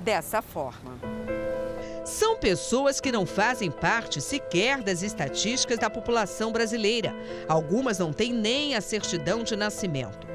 [0.00, 0.98] dessa forma.
[2.04, 7.14] São pessoas que não fazem parte sequer das estatísticas da população brasileira.
[7.48, 10.26] Algumas não têm nem a certidão de nascimento.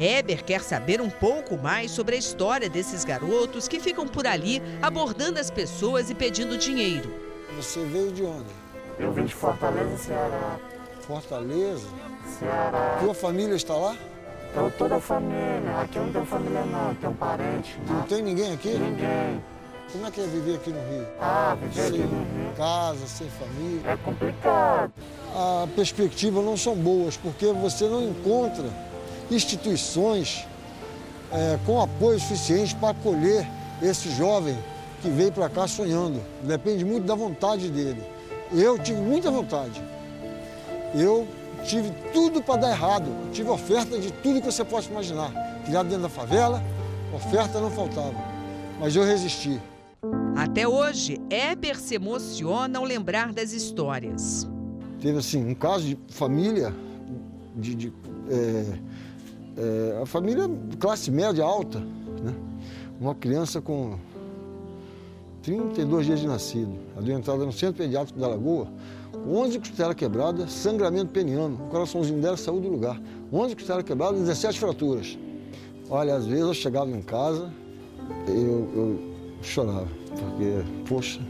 [0.00, 4.60] Eber quer saber um pouco mais sobre a história desses garotos que ficam por ali
[4.82, 7.12] abordando as pessoas e pedindo dinheiro.
[7.56, 8.50] Você veio de onde?
[8.98, 10.58] Eu vim de Fortaleza, Ceará.
[11.02, 11.86] Fortaleza?
[12.38, 12.98] Ceará.
[13.00, 13.96] Tua família está lá?
[14.50, 15.80] Então toda a família.
[15.80, 17.78] Aqui eu não tenho família não, tenho parente.
[17.88, 18.70] Não tem ninguém aqui?
[18.70, 19.42] Ninguém.
[19.92, 21.06] Como é que é viver aqui no Rio?
[21.20, 22.52] Ah, viver aqui sem no Rio.
[22.56, 23.90] casa, sem família.
[23.90, 24.92] É complicado.
[25.34, 28.64] A perspectiva não são boas, porque você não encontra
[29.30, 30.46] instituições
[31.32, 33.46] é, com apoio suficiente para acolher
[33.82, 34.56] esse jovem
[35.00, 36.20] que veio para cá sonhando.
[36.42, 38.02] Depende muito da vontade dele.
[38.52, 39.82] Eu tive muita vontade.
[40.94, 41.26] Eu
[41.64, 43.06] tive tudo para dar errado.
[43.32, 45.30] Tive oferta de tudo que você possa imaginar.
[45.64, 46.62] Criado dentro da favela,
[47.12, 48.14] oferta não faltava.
[48.80, 49.60] Mas eu resisti.
[50.38, 54.48] Até hoje, Eber se emociona ao lembrar das histórias.
[55.00, 56.72] Teve assim um caso de família,
[57.56, 57.92] de, de
[58.30, 58.78] é,
[59.56, 60.48] é, a família
[60.78, 62.32] classe média alta, né?
[63.00, 63.98] Uma criança com
[65.42, 68.68] 32 dias de nascido, adoentada no centro pediátrico da Lagoa,
[69.10, 73.02] com 11 costelas quebradas, sangramento peniano, o coraçãozinho dela saiu do lugar.
[73.32, 75.18] 11 costelas quebradas, 17 fraturas.
[75.90, 77.52] Olha, às vezes eu chegava em casa,
[78.28, 79.07] eu, eu
[79.42, 81.20] chorava, porque, poxa.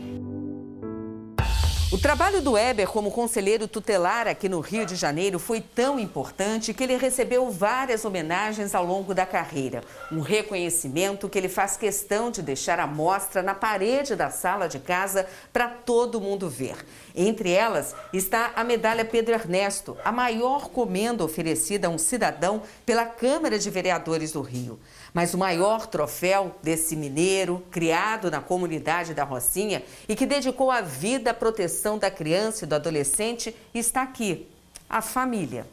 [1.90, 6.75] O trabalho do Weber como conselheiro tutelar aqui no Rio de Janeiro foi tão importante
[6.75, 9.83] que ele recebeu várias homenagens ao longo da carreira.
[10.12, 14.79] Um reconhecimento que ele faz questão de deixar à mostra na parede da sala de
[14.79, 16.77] casa para todo mundo ver.
[17.16, 23.07] Entre elas está a medalha Pedro Ernesto, a maior comenda oferecida a um cidadão pela
[23.07, 24.79] Câmara de Vereadores do Rio.
[25.12, 30.81] Mas o maior troféu desse mineiro, criado na comunidade da Rocinha e que dedicou a
[30.81, 34.49] vida à proteção da criança e do adolescente, está aqui:
[34.88, 35.66] a família.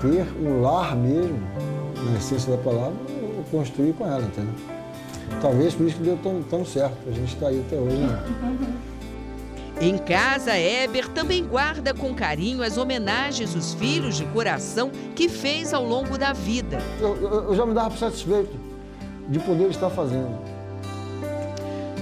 [0.00, 1.38] Ter um lar mesmo,
[2.10, 4.54] na essência da palavra, eu construí com ela, entendeu?
[5.40, 7.96] Talvez por isso que deu tão, tão certo, a gente está aí até hoje.
[7.96, 8.84] Né?
[9.80, 15.74] Em casa, Eber também guarda com carinho as homenagens dos filhos de coração que fez
[15.74, 16.78] ao longo da vida.
[17.00, 18.56] Eu, eu, eu já me dava satisfeito
[19.28, 20.38] de poder estar fazendo.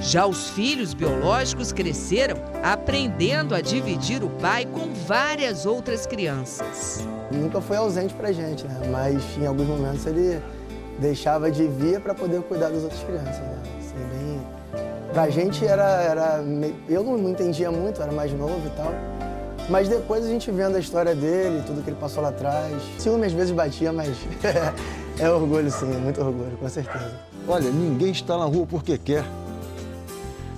[0.02, 7.06] Já os filhos biológicos cresceram aprendendo a dividir o pai com várias outras crianças.
[7.30, 8.80] Nunca foi ausente pra gente, né?
[8.90, 10.42] Mas em alguns momentos ele
[10.98, 13.38] deixava de vir para poder cuidar das outras crianças.
[13.38, 13.62] Né?
[15.12, 16.02] Pra gente era.
[16.02, 16.44] era
[16.88, 18.92] eu não entendia muito, era mais novo e tal.
[19.68, 22.72] Mas depois a gente vendo a história dele, tudo que ele passou lá atrás.
[22.98, 24.08] Ciúme às vezes batia, mas
[25.20, 27.12] é orgulho sim, muito orgulho, com certeza.
[27.46, 29.24] Olha, ninguém está na rua porque quer.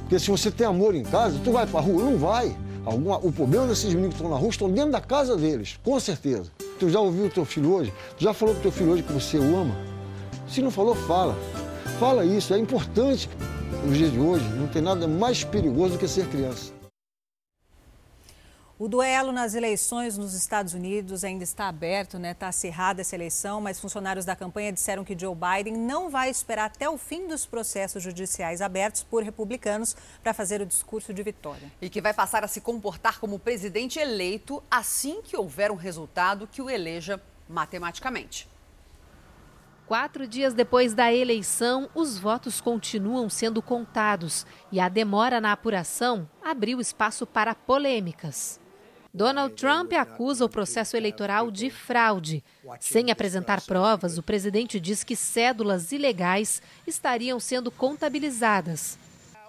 [0.02, 2.02] Porque se você tem amor em casa, tu vai pra rua?
[2.02, 2.56] Não vai.
[2.84, 5.98] Alguma, o problema desses meninos que estão na rua estão dentro da casa deles, com
[5.98, 6.50] certeza.
[6.78, 7.92] Tu já ouviu o teu filho hoje?
[8.16, 9.74] Tu já falou pro teu filho hoje que você o ama?
[10.48, 11.34] Se não falou, fala.
[11.98, 13.28] Fala isso, é importante
[13.84, 16.72] nos dias de hoje, não tem nada mais perigoso do que ser criança.
[18.76, 22.32] O duelo nas eleições nos Estados Unidos ainda está aberto, né?
[22.32, 26.64] Está acirrada essa eleição, mas funcionários da campanha disseram que Joe Biden não vai esperar
[26.64, 31.70] até o fim dos processos judiciais abertos por republicanos para fazer o discurso de vitória.
[31.80, 36.48] E que vai passar a se comportar como presidente eleito assim que houver um resultado
[36.48, 38.48] que o eleja matematicamente.
[39.86, 46.28] Quatro dias depois da eleição, os votos continuam sendo contados e a demora na apuração
[46.42, 48.58] abriu espaço para polêmicas.
[49.12, 52.42] Donald Trump acusa o processo eleitoral de fraude.
[52.80, 58.98] Sem apresentar provas, o presidente diz que cédulas ilegais estariam sendo contabilizadas.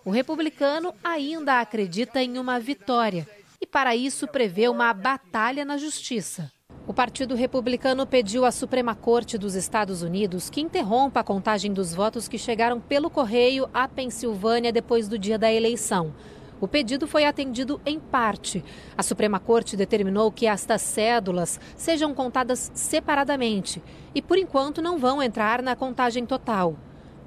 [0.03, 3.27] O republicano ainda acredita em uma vitória
[3.59, 6.51] e, para isso, prevê uma batalha na justiça.
[6.87, 11.95] O Partido Republicano pediu à Suprema Corte dos Estados Unidos que interrompa a contagem dos
[11.95, 16.13] votos que chegaram pelo correio à Pensilvânia depois do dia da eleição.
[16.61, 18.63] O pedido foi atendido em parte.
[18.95, 23.81] A Suprema Corte determinou que estas cédulas sejam contadas separadamente
[24.13, 26.75] e, por enquanto, não vão entrar na contagem total.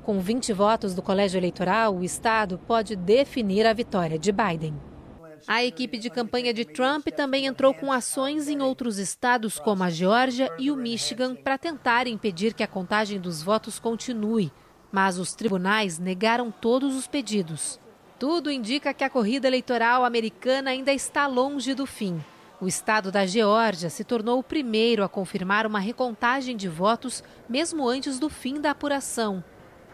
[0.05, 4.88] Com 20 votos do colégio eleitoral, o Estado pode definir a vitória de Biden.
[5.49, 9.89] A equipe de campanha de Trump também entrou com ações em outros estados, como a
[9.89, 14.53] Geórgia e o Michigan, para tentar impedir que a contagem dos votos continue.
[14.93, 17.81] Mas os tribunais negaram todos os pedidos.
[18.19, 22.23] Tudo indica que a corrida eleitoral americana ainda está longe do fim.
[22.61, 27.89] O estado da Geórgia se tornou o primeiro a confirmar uma recontagem de votos mesmo
[27.89, 29.43] antes do fim da apuração.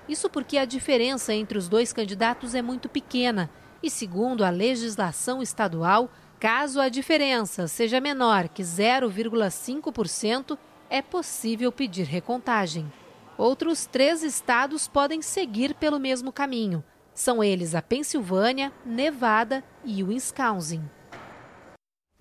[0.08, 3.48] Isso porque a diferença entre os dois candidatos é muito pequena
[3.84, 10.56] e, segundo a legislação estadual, caso a diferença seja menor que 0,5%,
[10.88, 12.90] é possível pedir recontagem.
[13.36, 16.82] Outros três estados podem seguir pelo mesmo caminho.
[17.12, 20.82] São eles a Pensilvânia, Nevada e Wisconsin.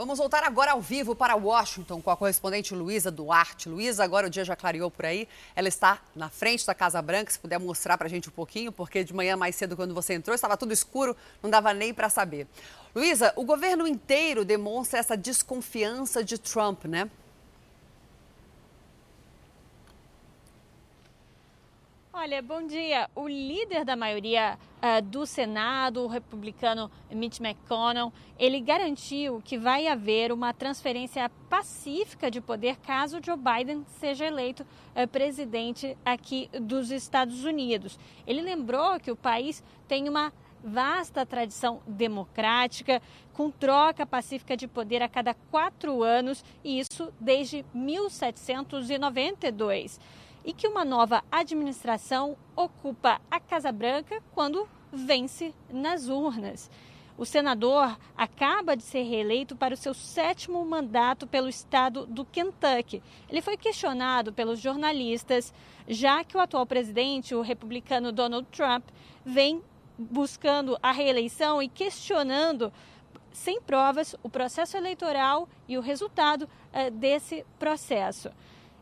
[0.03, 3.69] Vamos voltar agora ao vivo para Washington com a correspondente Luísa Duarte.
[3.69, 5.29] Luísa, agora o dia já clareou por aí.
[5.55, 7.31] Ela está na frente da Casa Branca.
[7.31, 10.13] Se puder mostrar para a gente um pouquinho, porque de manhã mais cedo, quando você
[10.13, 12.47] entrou, estava tudo escuro, não dava nem para saber.
[12.93, 17.09] Luísa, o governo inteiro demonstra essa desconfiança de Trump, né?
[22.15, 23.09] Olha, bom dia.
[23.15, 29.87] O líder da maioria uh, do Senado, o republicano Mitch McConnell, ele garantiu que vai
[29.87, 36.91] haver uma transferência pacífica de poder caso Joe Biden seja eleito uh, presidente aqui dos
[36.91, 37.97] Estados Unidos.
[38.27, 40.31] Ele lembrou que o país tem uma
[40.63, 43.01] vasta tradição democrática,
[43.33, 49.99] com troca pacífica de poder a cada quatro anos, e isso desde 1792
[50.43, 56.69] e que uma nova administração ocupa a Casa Branca quando vence nas urnas.
[57.15, 63.03] O senador acaba de ser reeleito para o seu sétimo mandato pelo estado do Kentucky.
[63.29, 65.53] Ele foi questionado pelos jornalistas,
[65.87, 68.83] já que o atual presidente, o republicano Donald Trump,
[69.23, 69.61] vem
[69.97, 72.73] buscando a reeleição e questionando
[73.31, 78.29] sem provas o processo eleitoral e o resultado uh, desse processo.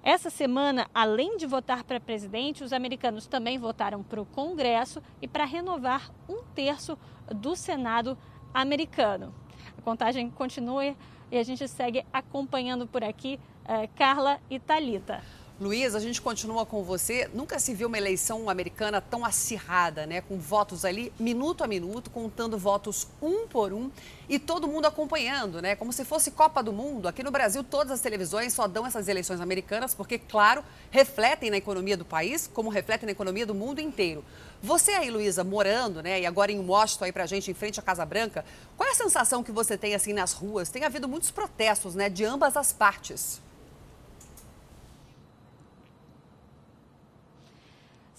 [0.04, 5.28] Essa semana, além de votar para presidente, os americanos também votaram para o Congresso e
[5.28, 6.97] para renovar um terço
[7.36, 8.18] do Senado
[8.52, 9.34] americano.
[9.78, 10.95] A contagem continua
[11.32, 15.22] e a gente segue acompanhando por aqui uh, Carla e Talita.
[15.62, 17.30] Luiz, a gente continua com você.
[17.36, 20.20] Nunca se viu uma eleição americana tão acirrada, né?
[20.20, 23.91] Com votos ali, minuto a minuto, contando votos um por um
[24.28, 25.76] e todo mundo acompanhando, né?
[25.76, 27.07] Como se fosse Copa do Mundo.
[27.07, 31.57] Aqui no Brasil, todas as televisões só dão essas eleições americanas porque, claro, refletem na
[31.57, 34.26] economia do país, como refletem na economia do mundo inteiro.
[34.64, 36.22] Você aí, Luísa, morando, né?
[36.22, 38.43] E agora em Washington aí pra gente, em frente à Casa Branca,
[38.76, 40.72] qual é a sensação que você tem assim nas ruas?
[40.72, 42.09] Tem havido muitos protestos, né?
[42.09, 43.39] De ambas as partes.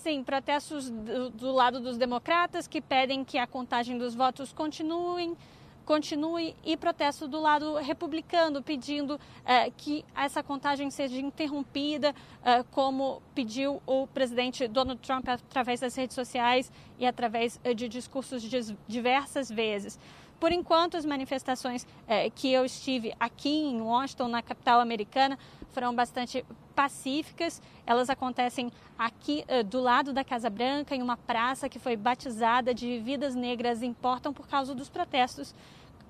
[0.03, 5.36] Sim, protestos do, do, lado dos democratas que pedem que a contagem dos votos continuem,
[5.84, 12.12] continue e protesto do lado republicano pedindo eh, que essa contagem seja interrompida,
[12.44, 17.88] eh, como pediu o presidente Donald Trump através das redes sociais e através eh, de
[17.88, 18.42] discursos
[18.88, 20.00] diversas vezes.
[20.40, 21.86] Por enquanto, as manifestações
[22.34, 25.38] que eu estive aqui em Washington, na capital americana,
[25.73, 26.45] foram bastante
[26.75, 27.61] pacíficas.
[27.87, 32.75] Elas acontecem aqui uh, do lado da Casa Branca, em uma praça que foi batizada
[32.75, 35.55] de Vidas Negras Importam por causa dos protestos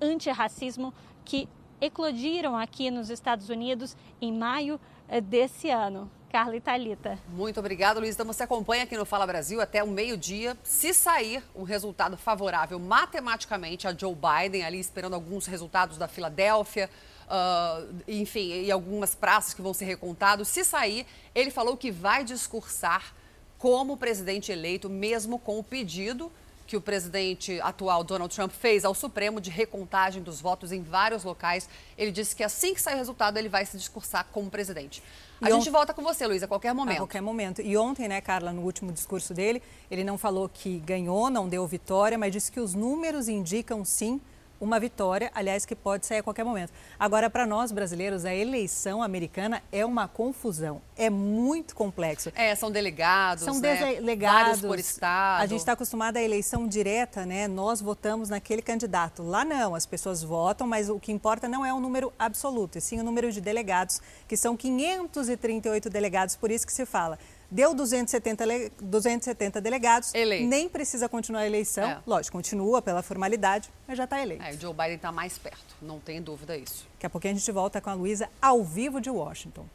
[0.01, 0.93] antirracismo
[1.23, 1.47] que
[1.79, 6.09] eclodiram aqui nos Estados Unidos em maio uh, desse ano.
[6.33, 7.19] Carla Italita.
[7.29, 8.15] Muito obrigada, Luiz.
[8.15, 10.57] Então você acompanha aqui no Fala Brasil até o meio-dia.
[10.63, 16.89] Se sair um resultado favorável matematicamente a Joe Biden, ali esperando alguns resultados da Filadélfia,
[17.27, 20.47] uh, enfim, e algumas praças que vão ser recontados.
[20.47, 23.13] Se sair, ele falou que vai discursar
[23.57, 26.31] como presidente eleito, mesmo com o pedido
[26.65, 31.23] que o presidente atual Donald Trump fez ao Supremo de recontagem dos votos em vários
[31.23, 31.69] locais.
[31.97, 35.03] Ele disse que assim que sair o resultado, ele vai se discursar como presidente.
[35.41, 35.71] A e gente ont...
[35.71, 36.95] volta com você, Luiz, a qualquer momento.
[36.95, 37.61] A qualquer momento.
[37.61, 39.61] E ontem, né, Carla, no último discurso dele,
[39.91, 44.21] ele não falou que ganhou, não deu vitória, mas disse que os números indicam sim
[44.63, 46.71] uma vitória, aliás, que pode sair a qualquer momento.
[46.97, 52.31] Agora, para nós brasileiros, a eleição americana é uma confusão, é muito complexo.
[52.35, 53.95] É, são delegados, são né?
[53.95, 55.41] delegados por estado.
[55.41, 57.47] A gente está acostumado à eleição direta, né?
[57.47, 59.21] Nós votamos naquele candidato.
[59.21, 62.81] Lá não, as pessoas votam, mas o que importa não é o número absoluto, e
[62.81, 67.19] sim o número de delegados, que são 538 delegados, por isso que se fala
[67.53, 70.47] deu 270, 270 delegados, eleito.
[70.47, 71.87] nem precisa continuar a eleição.
[71.87, 71.99] É.
[72.05, 74.43] Lógico, continua pela formalidade, mas já está eleito.
[74.43, 76.87] É, o Joe Biden está mais perto, não tem dúvida isso.
[76.95, 79.65] Daqui a pouquinho a gente volta com a Luísa ao vivo de Washington.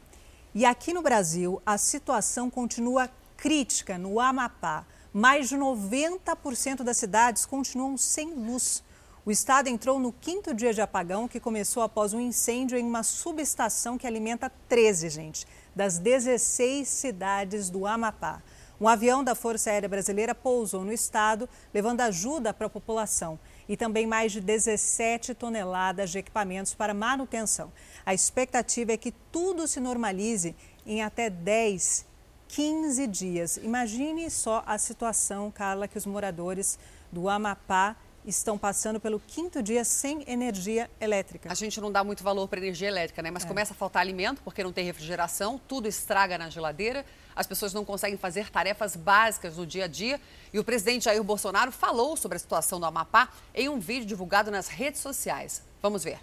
[0.53, 4.85] E aqui no Brasil, a situação continua crítica no Amapá.
[5.13, 8.83] Mais de 90% das cidades continuam sem luz.
[9.25, 13.03] O estado entrou no quinto dia de apagão, que começou após um incêndio em uma
[13.03, 18.41] subestação que alimenta 13, gente das 16 cidades do Amapá.
[18.81, 23.75] Um avião da Força Aérea Brasileira pousou no estado, levando ajuda para a população e
[23.75, 27.71] também mais de 17 toneladas de equipamentos para manutenção.
[28.05, 30.55] A expectativa é que tudo se normalize
[30.85, 32.05] em até 10,
[32.47, 33.57] 15 dias.
[33.57, 36.79] Imagine só a situação, Carla, que os moradores
[37.11, 41.51] do Amapá estão passando pelo quinto dia sem energia elétrica.
[41.51, 43.31] A gente não dá muito valor para energia elétrica, né?
[43.31, 43.47] Mas é.
[43.47, 47.05] começa a faltar alimento porque não tem refrigeração, tudo estraga na geladeira,
[47.35, 50.19] as pessoas não conseguem fazer tarefas básicas no dia a dia.
[50.53, 54.51] E o presidente Jair Bolsonaro falou sobre a situação do Amapá em um vídeo divulgado
[54.51, 55.63] nas redes sociais.
[55.81, 56.19] Vamos ver.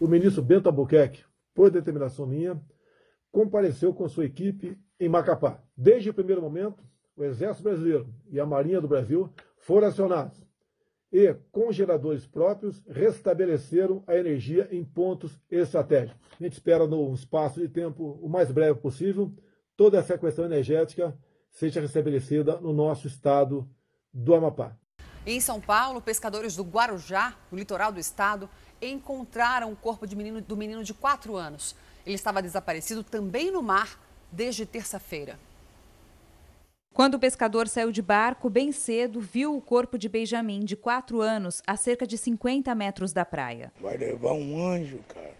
[0.00, 1.24] O ministro Bento Albuquerque,
[1.54, 2.60] por determinação minha,
[3.30, 5.60] compareceu com sua equipe em Macapá.
[5.76, 6.82] Desde o primeiro momento,
[7.16, 10.45] o Exército Brasileiro e a Marinha do Brasil foram acionados
[11.16, 16.20] e, com geradores próprios, restabeleceram a energia em pontos estratégicos.
[16.38, 19.32] A gente espera, num espaço de tempo o mais breve possível,
[19.74, 21.18] toda essa questão energética
[21.50, 23.66] seja restabelecida no nosso estado
[24.12, 24.76] do Amapá.
[25.24, 28.46] Em São Paulo, pescadores do Guarujá, no litoral do estado,
[28.82, 31.74] encontraram o corpo menino, do menino de 4 anos.
[32.04, 33.98] Ele estava desaparecido também no mar
[34.30, 35.38] desde terça-feira.
[36.96, 41.20] Quando o pescador saiu de barco bem cedo, viu o corpo de Benjamin, de 4
[41.20, 43.70] anos, a cerca de 50 metros da praia.
[43.78, 45.34] Vai levar um anjo, cara.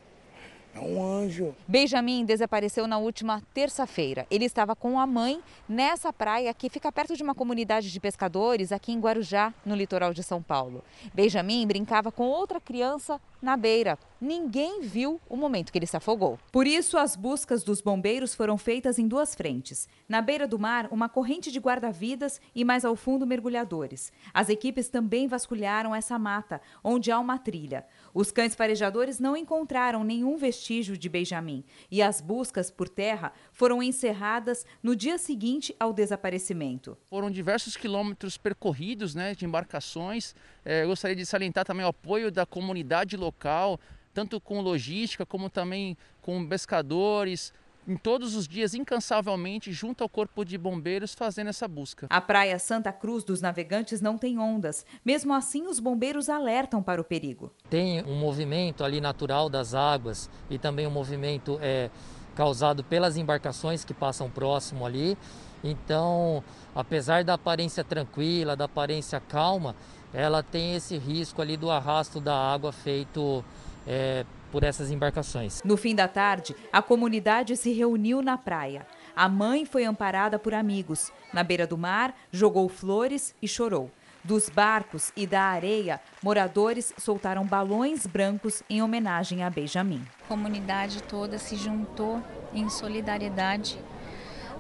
[0.75, 1.55] É um anjo.
[1.67, 4.27] Benjamin desapareceu na última terça-feira.
[4.31, 8.71] Ele estava com a mãe nessa praia que fica perto de uma comunidade de pescadores
[8.71, 10.85] aqui em Guarujá, no litoral de São Paulo.
[11.15, 16.39] Benjamin brincava com outra criança na beira, ninguém viu o momento que ele se afogou.
[16.51, 19.89] Por isso, as buscas dos bombeiros foram feitas em duas frentes.
[20.09, 24.13] Na beira do mar, uma corrente de guarda-vidas e mais ao fundo mergulhadores.
[24.33, 27.85] As equipes também vasculharam essa mata, onde há uma trilha.
[28.15, 33.83] Os cães farejadores não encontraram nenhum vestígio de Benjamin e as buscas por terra foram
[33.83, 36.97] encerradas no dia seguinte ao desaparecimento.
[37.09, 40.35] Foram diversos quilômetros percorridos né, de embarcações.
[40.65, 43.79] É, gostaria de salientar também o apoio da comunidade local,
[44.17, 47.53] tanto com logística como também com pescadores,
[47.87, 52.07] em todos os dias, incansavelmente, junto ao Corpo de Bombeiros, fazendo essa busca.
[52.09, 54.87] A Praia Santa Cruz dos Navegantes não tem ondas.
[55.05, 57.53] Mesmo assim, os bombeiros alertam para o perigo.
[57.69, 61.91] Tem um movimento ali natural das águas e também um movimento é,
[62.35, 65.15] causado pelas embarcações que passam próximo ali.
[65.63, 66.43] Então,
[66.75, 69.77] apesar da aparência tranquila, da aparência calma,
[70.15, 73.45] ela tem esse risco ali do arrasto da água feito
[73.87, 75.63] é, por essas embarcações.
[75.65, 78.87] No fim da tarde, a comunidade se reuniu na praia.
[79.15, 81.13] A mãe foi amparada por amigos.
[81.33, 83.91] Na beira do mar, jogou flores e chorou.
[84.23, 90.05] Dos barcos e da areia, moradores soltaram balões brancos em homenagem a Benjamin.
[90.25, 92.21] A comunidade toda se juntou
[92.53, 93.79] em solidariedade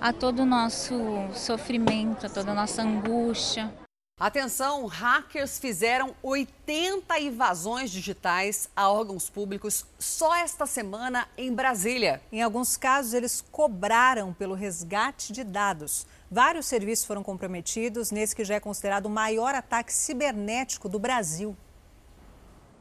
[0.00, 0.94] a todo o nosso
[1.32, 3.72] sofrimento, a toda a nossa angústia.
[4.18, 12.22] Atenção, hackers fizeram 80 invasões digitais a órgãos públicos só esta semana em Brasília.
[12.32, 16.06] Em alguns casos, eles cobraram pelo resgate de dados.
[16.30, 21.54] Vários serviços foram comprometidos nesse que já é considerado o maior ataque cibernético do Brasil.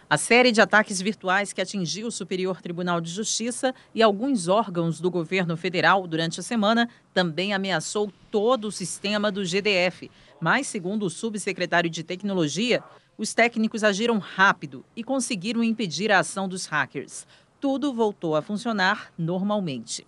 [0.10, 5.02] A série de ataques virtuais que atingiu o Superior Tribunal de Justiça e alguns órgãos
[5.02, 10.10] do governo federal durante a semana também ameaçou todo o sistema do GDF.
[10.40, 12.84] Mas, segundo o subsecretário de Tecnologia,
[13.18, 17.26] os técnicos agiram rápido e conseguiram impedir a ação dos hackers.
[17.60, 20.06] Tudo voltou a funcionar normalmente.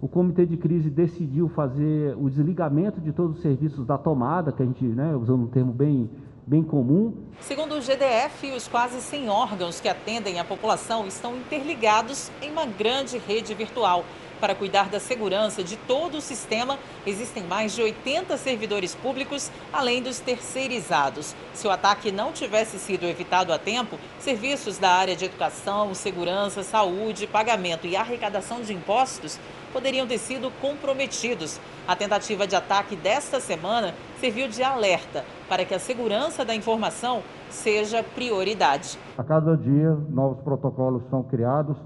[0.00, 4.62] O comitê de crise decidiu fazer o desligamento de todos os serviços da tomada, que
[4.62, 6.08] a gente, né, usando um termo bem,
[6.46, 7.14] bem comum.
[7.40, 12.64] Segundo o GDF, os quase 100 órgãos que atendem a população estão interligados em uma
[12.64, 14.04] grande rede virtual.
[14.40, 20.02] Para cuidar da segurança de todo o sistema, existem mais de 80 servidores públicos, além
[20.02, 21.36] dos terceirizados.
[21.52, 26.62] Se o ataque não tivesse sido evitado a tempo, serviços da área de educação, segurança,
[26.62, 29.38] saúde, pagamento e arrecadação de impostos
[29.74, 31.60] poderiam ter sido comprometidos.
[31.86, 37.22] A tentativa de ataque desta semana serviu de alerta para que a segurança da informação
[37.50, 38.98] seja prioridade.
[39.18, 41.76] A cada dia, novos protocolos são criados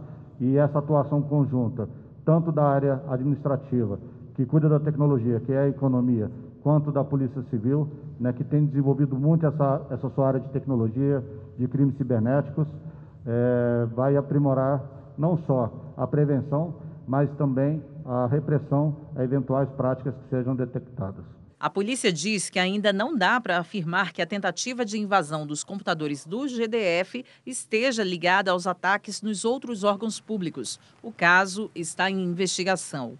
[0.40, 1.88] e essa atuação conjunta
[2.24, 3.98] tanto da área administrativa,
[4.34, 6.30] que cuida da tecnologia, que é a economia,
[6.62, 11.22] quanto da Polícia Civil, né, que tem desenvolvido muito essa, essa sua área de tecnologia,
[11.58, 12.66] de crimes cibernéticos,
[13.26, 14.82] é, vai aprimorar
[15.16, 16.74] não só a prevenção,
[17.06, 21.33] mas também a repressão a eventuais práticas que sejam detectadas.
[21.64, 25.64] A polícia diz que ainda não dá para afirmar que a tentativa de invasão dos
[25.64, 30.78] computadores do GDF esteja ligada aos ataques nos outros órgãos públicos.
[31.02, 33.18] O caso está em investigação.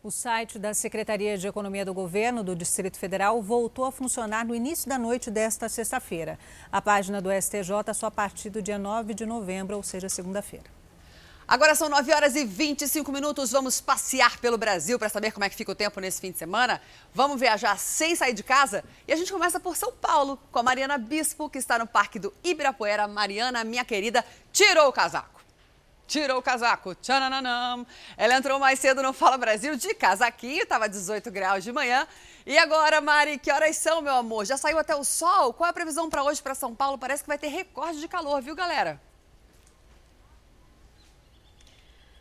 [0.00, 4.54] O site da Secretaria de Economia do Governo do Distrito Federal voltou a funcionar no
[4.54, 6.38] início da noite desta sexta-feira.
[6.70, 10.77] A página do STJ só a partir do dia 9 de novembro, ou seja, segunda-feira.
[11.48, 13.52] Agora são 9 horas e 25 minutos.
[13.52, 16.36] Vamos passear pelo Brasil para saber como é que fica o tempo nesse fim de
[16.36, 16.78] semana.
[17.14, 20.62] Vamos viajar sem sair de casa e a gente começa por São Paulo com a
[20.62, 23.08] Mariana Bispo, que está no Parque do Ibirapuera.
[23.08, 24.22] Mariana, minha querida,
[24.52, 25.40] tirou o casaco.
[26.06, 26.94] Tirou o casaco.
[26.94, 27.86] Tchananam.
[28.18, 32.06] Ela entrou mais cedo no Fala Brasil de casaquinho, estava 18 graus de manhã.
[32.44, 34.44] E agora, Mari, que horas são, meu amor?
[34.44, 35.54] Já saiu até o sol?
[35.54, 36.98] Qual é a previsão para hoje para São Paulo?
[36.98, 39.07] Parece que vai ter recorde de calor, viu, galera?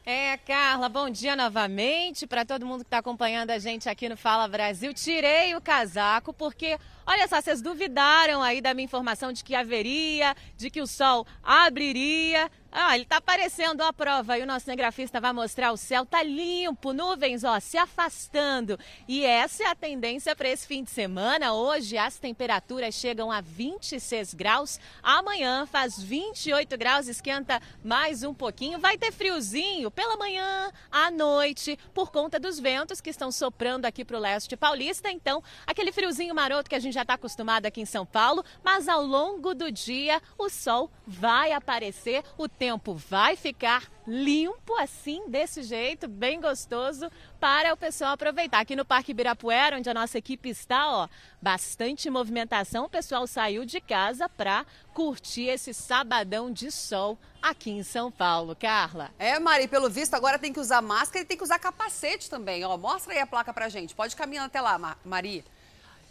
[0.10, 4.16] É, Carla, bom dia novamente para todo mundo que está acompanhando a gente aqui no
[4.16, 4.94] Fala Brasil.
[4.94, 10.34] Tirei o casaco porque, olha só, vocês duvidaram aí da minha informação de que haveria,
[10.56, 12.50] de que o sol abriria.
[12.72, 16.22] Ah, ele tá aparecendo a prova e o nosso cinegrafista vai mostrar o céu tá
[16.22, 18.78] limpo, nuvens ó, se afastando.
[19.08, 21.54] E essa é a tendência para esse fim de semana.
[21.54, 28.80] Hoje as temperaturas chegam a 26 graus, amanhã faz 28 graus, esquenta mais um pouquinho.
[28.80, 34.04] Vai ter friozinho pela manhã, à noite, por conta dos ventos que estão soprando aqui
[34.04, 35.10] para o leste paulista.
[35.10, 38.90] Então, aquele friozinho maroto que a gente já está acostumado aqui em São Paulo, mas
[38.90, 42.24] ao longo do dia o sol vai aparecer.
[42.38, 48.60] O tempo vai ficar limpo assim, desse jeito, bem gostoso, para o pessoal aproveitar.
[48.60, 51.08] Aqui no Parque Ibirapuera, onde a nossa equipe está, ó,
[51.42, 52.86] bastante movimentação.
[52.86, 58.56] O pessoal saiu de casa para curtir esse sabadão de sol aqui em São Paulo.
[58.56, 59.12] Carla.
[59.20, 62.64] É, Mari, pelo visto agora tem que usar máscara e tem que usar capacete também.
[62.66, 63.94] Ó, mostra aí a placa pra gente.
[63.94, 65.46] Pode caminhar até lá, Mari.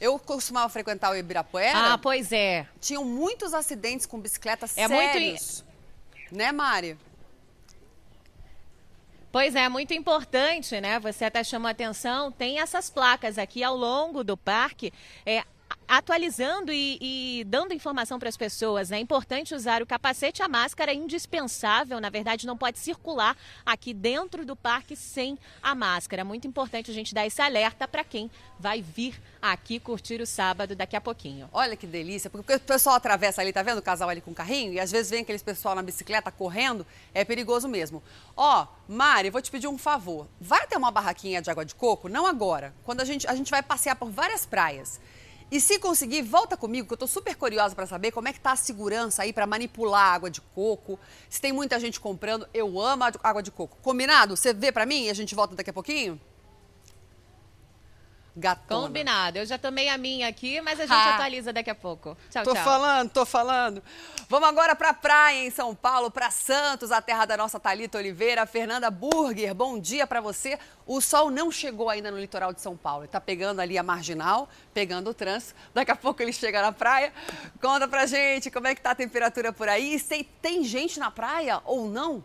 [0.01, 1.95] Eu costumava frequentar o Ibirapuera.
[1.95, 2.67] Ah, pois é.
[2.81, 5.63] Tinham muitos acidentes com bicicletas é sérios.
[5.63, 5.66] Muito...
[6.31, 6.99] Né, Mari?
[9.31, 10.99] Pois é, muito importante, né?
[10.99, 14.93] Você até chamou a atenção, tem essas placas aqui ao longo do parque.
[15.27, 15.45] É,
[15.89, 18.91] atualizando e, e, dando informação para as pessoas.
[18.91, 23.95] É importante usar o capacete, a máscara é indispensável, na verdade não pode circular aqui
[23.95, 26.23] dentro do parque sem a máscara.
[26.23, 30.27] É muito importante a gente dar esse alerta para quem vai vir aqui curtir o
[30.27, 31.49] sábado daqui a pouquinho.
[31.53, 34.35] Olha que delícia, porque o pessoal atravessa ali, tá vendo o casal ali com o
[34.35, 34.73] carrinho?
[34.73, 38.03] E às vezes vem aqueles pessoal na bicicleta correndo, é perigoso mesmo.
[38.37, 40.27] Ó, Mari, vou te pedir um favor.
[40.41, 42.09] Vai ter uma barraquinha de água de coco?
[42.09, 42.75] Não agora.
[42.85, 45.01] Quando a gente, a gente vai passear por várias praias.
[45.51, 48.41] E se conseguir, volta comigo, que eu estou super curiosa para saber como é que
[48.41, 50.99] tá a segurança aí para manipular água de coco.
[51.31, 53.79] Se tem muita gente comprando, eu amo água de coco.
[53.81, 54.37] Combinado?
[54.37, 56.21] Você vê para mim e a gente volta daqui a pouquinho?
[58.37, 58.87] Gatona.
[58.87, 59.39] Combinado.
[59.39, 62.17] Eu já tomei a minha aqui, mas a gente ah, atualiza daqui a pouco.
[62.31, 62.63] Tchau, tô tchau.
[62.63, 63.83] Tô falando, tô falando.
[64.29, 68.45] Vamos agora pra praia em São Paulo, para Santos, a terra da nossa Talita Oliveira.
[68.45, 70.59] Fernanda Burger, bom dia para você.
[70.87, 73.05] O sol não chegou ainda no litoral de São Paulo.
[73.05, 75.55] Ele tá pegando ali a marginal, pegando o trânsito.
[75.73, 77.15] Daqui a pouco ele chega na praia.
[77.61, 79.99] Conta pra gente como é que tá a temperatura por aí.
[79.99, 82.23] Se tem gente na praia ou não?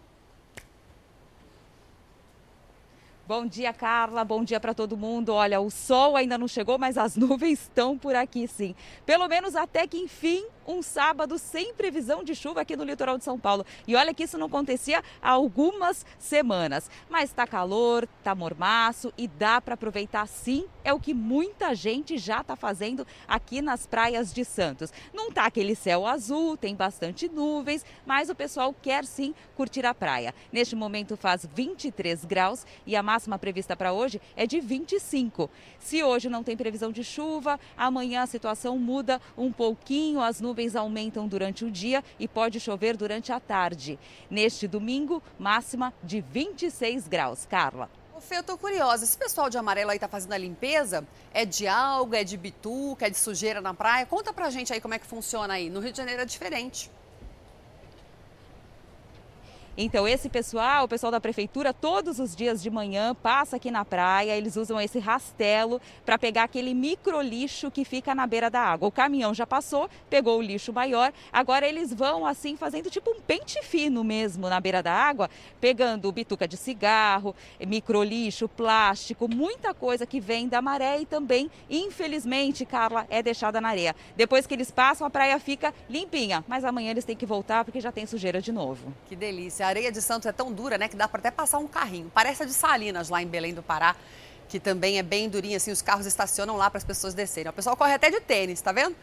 [3.32, 4.26] Bom dia, Carla.
[4.26, 5.34] Bom dia para todo mundo.
[5.34, 8.76] Olha, o sol ainda não chegou, mas as nuvens estão por aqui sim.
[9.06, 13.24] Pelo menos até que enfim um sábado sem previsão de chuva aqui no litoral de
[13.24, 13.66] São Paulo.
[13.88, 16.90] E olha que isso não acontecia há algumas semanas.
[17.10, 20.66] Mas está calor, está mormaço e dá para aproveitar sim.
[20.84, 24.94] É o que muita gente já está fazendo aqui nas praias de Santos.
[25.14, 29.94] Não tá aquele céu azul, tem bastante nuvens, mas o pessoal quer sim curtir a
[29.94, 30.34] praia.
[30.52, 35.50] Neste momento faz 23 graus e a máxima prevista para hoje é de 25.
[35.80, 40.51] Se hoje não tem previsão de chuva, amanhã a situação muda um pouquinho, as nuvens
[40.52, 43.98] nuvens aumentam durante o dia e pode chover durante a tarde.
[44.30, 47.46] Neste domingo, máxima de 26 graus.
[47.46, 47.90] Carla.
[48.20, 49.04] Fê, eu tô curiosa.
[49.04, 51.08] Esse pessoal de amarelo aí tá fazendo a limpeza?
[51.34, 54.06] É de alga, é de bituca, é de sujeira na praia?
[54.06, 55.70] Conta pra gente aí como é que funciona aí.
[55.70, 56.92] No Rio de Janeiro é diferente.
[59.78, 63.86] Então, esse pessoal, o pessoal da prefeitura, todos os dias de manhã passa aqui na
[63.86, 68.60] praia, eles usam esse rastelo para pegar aquele micro lixo que fica na beira da
[68.60, 68.90] água.
[68.90, 73.22] O caminhão já passou, pegou o lixo maior, agora eles vão assim fazendo tipo um
[73.22, 75.30] pente fino mesmo na beira da água,
[75.62, 77.34] pegando bituca de cigarro,
[77.66, 83.62] micro lixo, plástico, muita coisa que vem da maré e também, infelizmente, Carla, é deixada
[83.62, 83.96] na areia.
[84.18, 87.80] Depois que eles passam, a praia fica limpinha, mas amanhã eles têm que voltar porque
[87.80, 88.94] já tem sujeira de novo.
[89.08, 89.61] Que delícia.
[89.62, 92.12] A areia de Santos é tão dura, né, que dá para até passar um carrinho.
[92.14, 93.96] Parece a de Salinas, lá em Belém do Pará,
[94.50, 97.50] que também é bem durinha, assim, os carros estacionam lá para as pessoas descerem.
[97.50, 98.96] O pessoal corre até de tênis, tá vendo?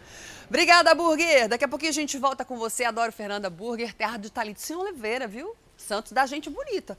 [0.48, 1.48] Obrigada, Burger!
[1.48, 2.84] Daqui a pouquinho a gente volta com você.
[2.84, 5.56] Adoro Fernanda Burger, terra de Thalito Oliveira, viu?
[5.78, 6.98] Santos da gente bonita.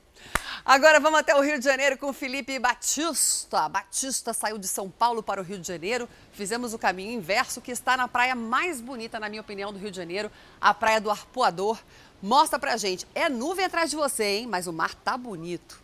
[0.63, 3.67] Agora vamos até o Rio de Janeiro com Felipe Batista.
[3.67, 6.07] Batista saiu de São Paulo para o Rio de Janeiro.
[6.31, 9.91] Fizemos o caminho inverso, que está na praia mais bonita, na minha opinião, do Rio
[9.91, 10.31] de Janeiro,
[10.61, 11.77] a Praia do Arpoador.
[12.21, 13.07] Mostra pra gente.
[13.15, 14.47] É nuvem atrás de você, hein?
[14.47, 15.81] Mas o mar tá bonito.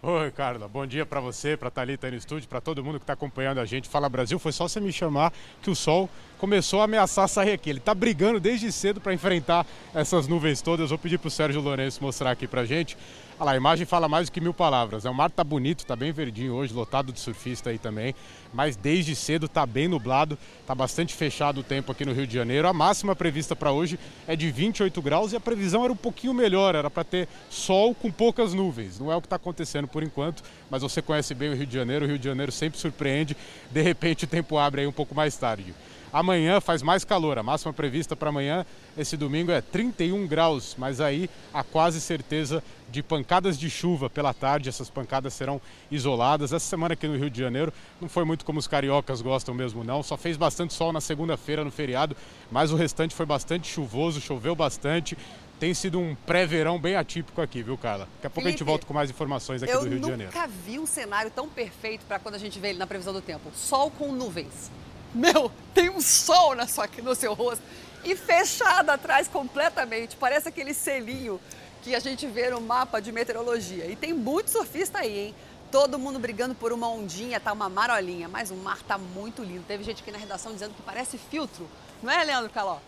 [0.00, 0.68] Oi, Carla.
[0.68, 3.58] Bom dia para você, para Thalita aí no estúdio, para todo mundo que está acompanhando
[3.58, 3.88] a gente.
[3.88, 6.08] Fala Brasil, foi só você me chamar que o sol
[6.38, 7.68] começou a ameaçar sair aqui.
[7.68, 10.90] Ele está brigando desde cedo para enfrentar essas nuvens todas.
[10.90, 12.96] Vou pedir para o Sérgio Lourenço mostrar aqui para gente.
[13.40, 15.04] Olha lá, a imagem fala mais do que mil palavras.
[15.04, 18.12] O mar tá bonito, tá bem verdinho hoje, lotado de surfista aí também.
[18.52, 20.36] Mas desde cedo tá bem nublado,
[20.66, 22.66] tá bastante fechado o tempo aqui no Rio de Janeiro.
[22.66, 26.34] A máxima prevista para hoje é de 28 graus e a previsão era um pouquinho
[26.34, 28.98] melhor, era para ter sol com poucas nuvens.
[28.98, 31.74] Não é o que está acontecendo por enquanto, mas você conhece bem o Rio de
[31.74, 32.06] Janeiro.
[32.06, 33.36] O Rio de Janeiro sempre surpreende.
[33.70, 35.72] De repente o tempo abre aí um pouco mais tarde.
[36.12, 37.38] Amanhã faz mais calor.
[37.38, 38.64] A máxima prevista para amanhã,
[38.96, 44.32] esse domingo, é 31 graus, mas aí há quase certeza de pancadas de chuva pela
[44.32, 44.68] tarde.
[44.68, 46.52] Essas pancadas serão isoladas.
[46.52, 49.84] Essa semana aqui no Rio de Janeiro não foi muito como os cariocas gostam mesmo,
[49.84, 50.02] não.
[50.02, 52.16] Só fez bastante sol na segunda-feira, no feriado,
[52.50, 55.16] mas o restante foi bastante chuvoso, choveu bastante
[55.58, 58.04] tem sido um pré-verão bem atípico aqui, viu, Carla?
[58.04, 60.32] Daqui a pouco Felipe, a gente volta com mais informações aqui do Rio de Janeiro.
[60.32, 63.12] Eu nunca vi um cenário tão perfeito para quando a gente vê ele na previsão
[63.12, 63.50] do tempo.
[63.54, 64.70] Sol com nuvens.
[65.14, 67.62] Meu, tem um sol na sua, no seu rosto.
[68.04, 70.16] e fechada atrás completamente.
[70.16, 71.40] Parece aquele selinho
[71.82, 73.86] que a gente vê no mapa de meteorologia.
[73.86, 75.34] E tem muito surfista aí, hein?
[75.70, 79.64] Todo mundo brigando por uma ondinha, tá uma marolinha, mas o mar tá muito lindo.
[79.66, 81.68] Teve gente aqui na redação dizendo que parece filtro,
[82.02, 82.78] não é, Leandro Caló?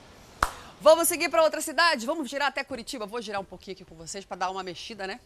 [0.80, 2.06] Vamos seguir para outra cidade?
[2.06, 3.04] Vamos girar até Curitiba.
[3.04, 5.20] Vou girar um pouquinho aqui com vocês para dar uma mexida, né?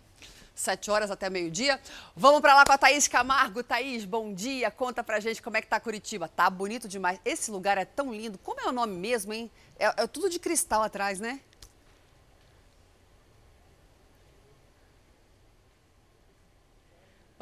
[0.55, 1.81] Sete horas até meio-dia.
[2.15, 3.63] Vamos para lá com a Thaís Camargo.
[3.65, 4.71] Thaís, bom dia.
[4.71, 6.29] Conta pra gente como é que tá Curitiba.
[6.29, 7.19] Tá bonito demais.
[7.25, 8.39] Esse lugar é tão lindo.
[8.39, 9.51] Como é o nome mesmo, hein?
[9.77, 11.41] É, é tudo de cristal atrás, né?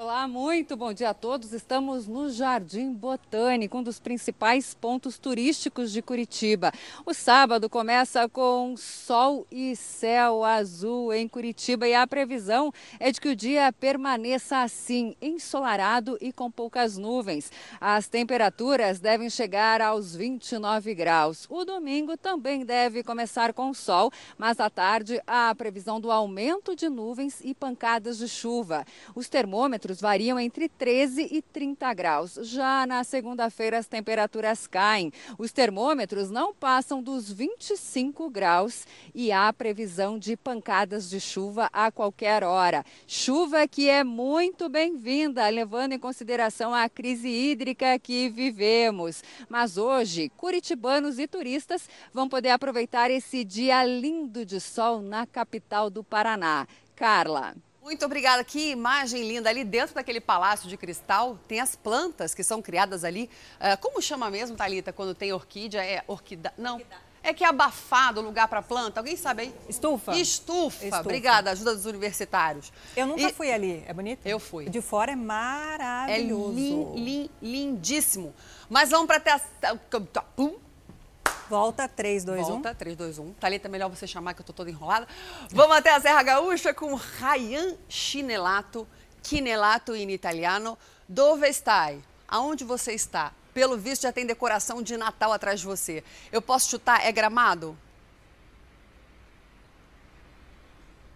[0.02, 1.52] Olá, muito bom dia a todos.
[1.52, 6.72] Estamos no Jardim Botânico, um dos principais pontos turísticos de Curitiba.
[7.06, 13.20] O sábado começa com sol e céu azul em Curitiba e a previsão é de
[13.20, 17.52] que o dia permaneça assim, ensolarado e com poucas nuvens.
[17.80, 21.46] As temperaturas devem chegar aos 29 graus.
[21.48, 26.74] O domingo também deve começar com sol, mas à tarde há a previsão do aumento
[26.74, 28.84] de nuvens e pancadas de chuva.
[29.14, 32.38] Os termômetros termômetros variam entre 13 e 30 graus.
[32.42, 35.12] Já na segunda-feira, as temperaturas caem.
[35.38, 41.90] Os termômetros não passam dos 25 graus e há previsão de pancadas de chuva a
[41.90, 42.84] qualquer hora.
[43.06, 49.22] Chuva que é muito bem-vinda, levando em consideração a crise hídrica que vivemos.
[49.48, 55.90] Mas hoje, curitibanos e turistas vão poder aproveitar esse dia lindo de sol na capital
[55.90, 56.66] do Paraná.
[56.94, 57.54] Carla.
[57.82, 58.44] Muito obrigada.
[58.44, 59.50] Que imagem linda.
[59.50, 63.28] Ali dentro daquele palácio de cristal tem as plantas que são criadas ali.
[63.56, 65.84] Uh, como chama mesmo, Thalita, quando tem orquídea?
[65.84, 66.52] É orquídea?
[66.56, 66.80] Não.
[67.24, 68.98] É que é abafado o lugar para planta.
[68.98, 69.54] Alguém sabe aí?
[69.68, 70.16] Estufa.
[70.16, 70.84] Estufa.
[70.84, 71.00] Estufa.
[71.00, 72.72] Obrigada, ajuda dos universitários.
[72.96, 73.32] Eu nunca e...
[73.32, 73.84] fui ali.
[73.86, 74.26] É bonito?
[74.26, 74.68] Eu fui.
[74.68, 76.52] De fora é maravilhoso.
[76.52, 78.34] É lin, lin, lindíssimo.
[78.68, 79.40] Mas vamos para até.
[80.34, 80.56] Pum.
[81.52, 82.54] Volta, 3, 2, Volta, 1.
[82.54, 83.32] Volta, 3, 2, 1.
[83.34, 85.06] Thalita, é melhor você chamar que eu tô toda enrolada.
[85.50, 88.88] Vamos até a Serra Gaúcha com Ryan Chinelato,
[89.22, 90.78] Chinelato in italiano.
[91.06, 92.02] Dove stai?
[92.26, 93.34] Aonde você está?
[93.52, 96.02] Pelo visto já tem decoração de Natal atrás de você.
[96.32, 97.04] Eu posso chutar?
[97.04, 97.76] É gramado?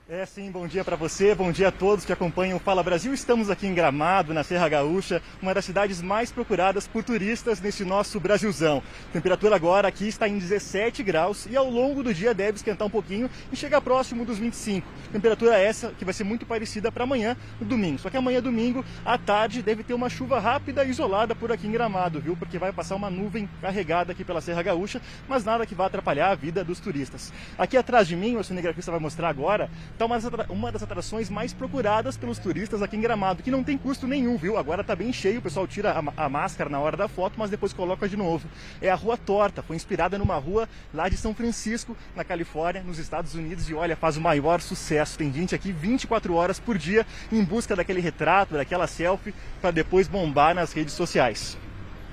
[0.09, 3.13] É sim, bom dia para você, bom dia a todos que acompanham o Fala Brasil.
[3.13, 7.85] Estamos aqui em Gramado, na Serra Gaúcha, uma das cidades mais procuradas por turistas nesse
[7.85, 8.85] nosso Brasilzão.
[9.11, 12.87] A temperatura agora aqui está em 17 graus e ao longo do dia deve esquentar
[12.87, 14.87] um pouquinho e chegar próximo dos 25.
[15.11, 17.99] Temperatura essa que vai ser muito parecida para amanhã, domingo.
[17.99, 21.67] Só que amanhã, domingo, à tarde, deve ter uma chuva rápida e isolada por aqui
[21.67, 22.37] em Gramado, viu?
[22.37, 26.31] Porque vai passar uma nuvem carregada aqui pela Serra Gaúcha, mas nada que vá atrapalhar
[26.31, 27.33] a vida dos turistas.
[27.59, 29.69] Aqui atrás de mim, o cinegrafista vai mostrar agora,
[29.99, 30.05] Está
[30.51, 34.37] uma das atrações mais procuradas pelos turistas aqui em Gramado, que não tem custo nenhum,
[34.37, 34.59] viu?
[34.59, 37.49] Agora está bem cheio, o pessoal tira a, a, máscara na hora da foto, mas
[37.49, 38.47] depois coloca de novo.
[38.83, 42.99] É a Rua Torta, foi inspirada numa rua lá de São Francisco, na Califórnia, nos
[42.99, 45.17] Estados Unidos, e olha, faz o maior sucesso.
[45.17, 49.33] Tem gente aqui 24 horas por dia em busca daquele retrato, daquela selfie,
[49.63, 51.57] para depois bombar nas redes sociais.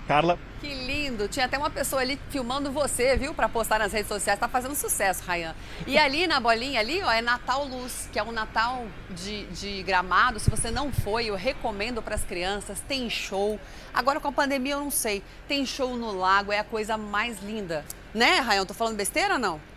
[0.08, 0.38] Carla.
[0.60, 1.28] Que lindo!
[1.28, 3.34] Tinha até uma pessoa ali filmando você, viu?
[3.34, 4.40] Para postar nas redes sociais.
[4.40, 5.56] Tá fazendo sucesso, Rayan.
[5.88, 9.84] E ali na bolinha, ali, ó, é Natal Luz, que é um Natal de, de
[9.84, 10.40] gramado.
[10.40, 12.82] Se você não foi, eu recomendo para as crianças.
[12.82, 13.60] Tem show.
[13.94, 15.24] Agora com a pandemia eu não sei.
[15.48, 17.86] Tem show no lago, é a coisa mais linda.
[18.14, 18.66] Né, Rayan?
[18.66, 19.73] Tô falando besteira ou não?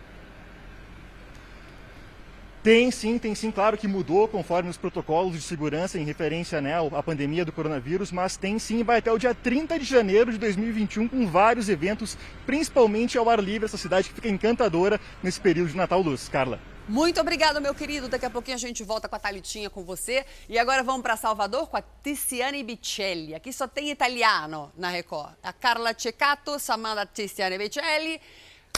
[2.67, 6.73] Tem sim, tem sim, claro que mudou conforme os protocolos de segurança em referência né,
[6.93, 10.37] à pandemia do coronavírus, mas tem sim, vai até o dia 30 de janeiro de
[10.37, 15.69] 2021 com vários eventos, principalmente ao ar livre, essa cidade que fica encantadora nesse período
[15.69, 16.27] de Natal Luz.
[16.27, 16.59] Carla.
[16.89, 18.09] Muito obrigada, meu querido.
[18.09, 20.25] Daqui a pouquinho a gente volta com a Talitinha com você.
[20.49, 23.33] E agora vamos para Salvador com a Tiziane Bicelli.
[23.33, 25.35] Aqui só tem italiano na Record.
[25.41, 28.19] A Carla Ceccato, Samanda Tiziane Bicelli.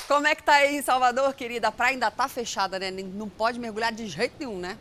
[0.08, 1.68] Como é que tá aí em Salvador, querida?
[1.68, 2.90] A praia ainda tá fechada, né?
[2.92, 4.78] Não pode mergulhar de jeito nenhum, né?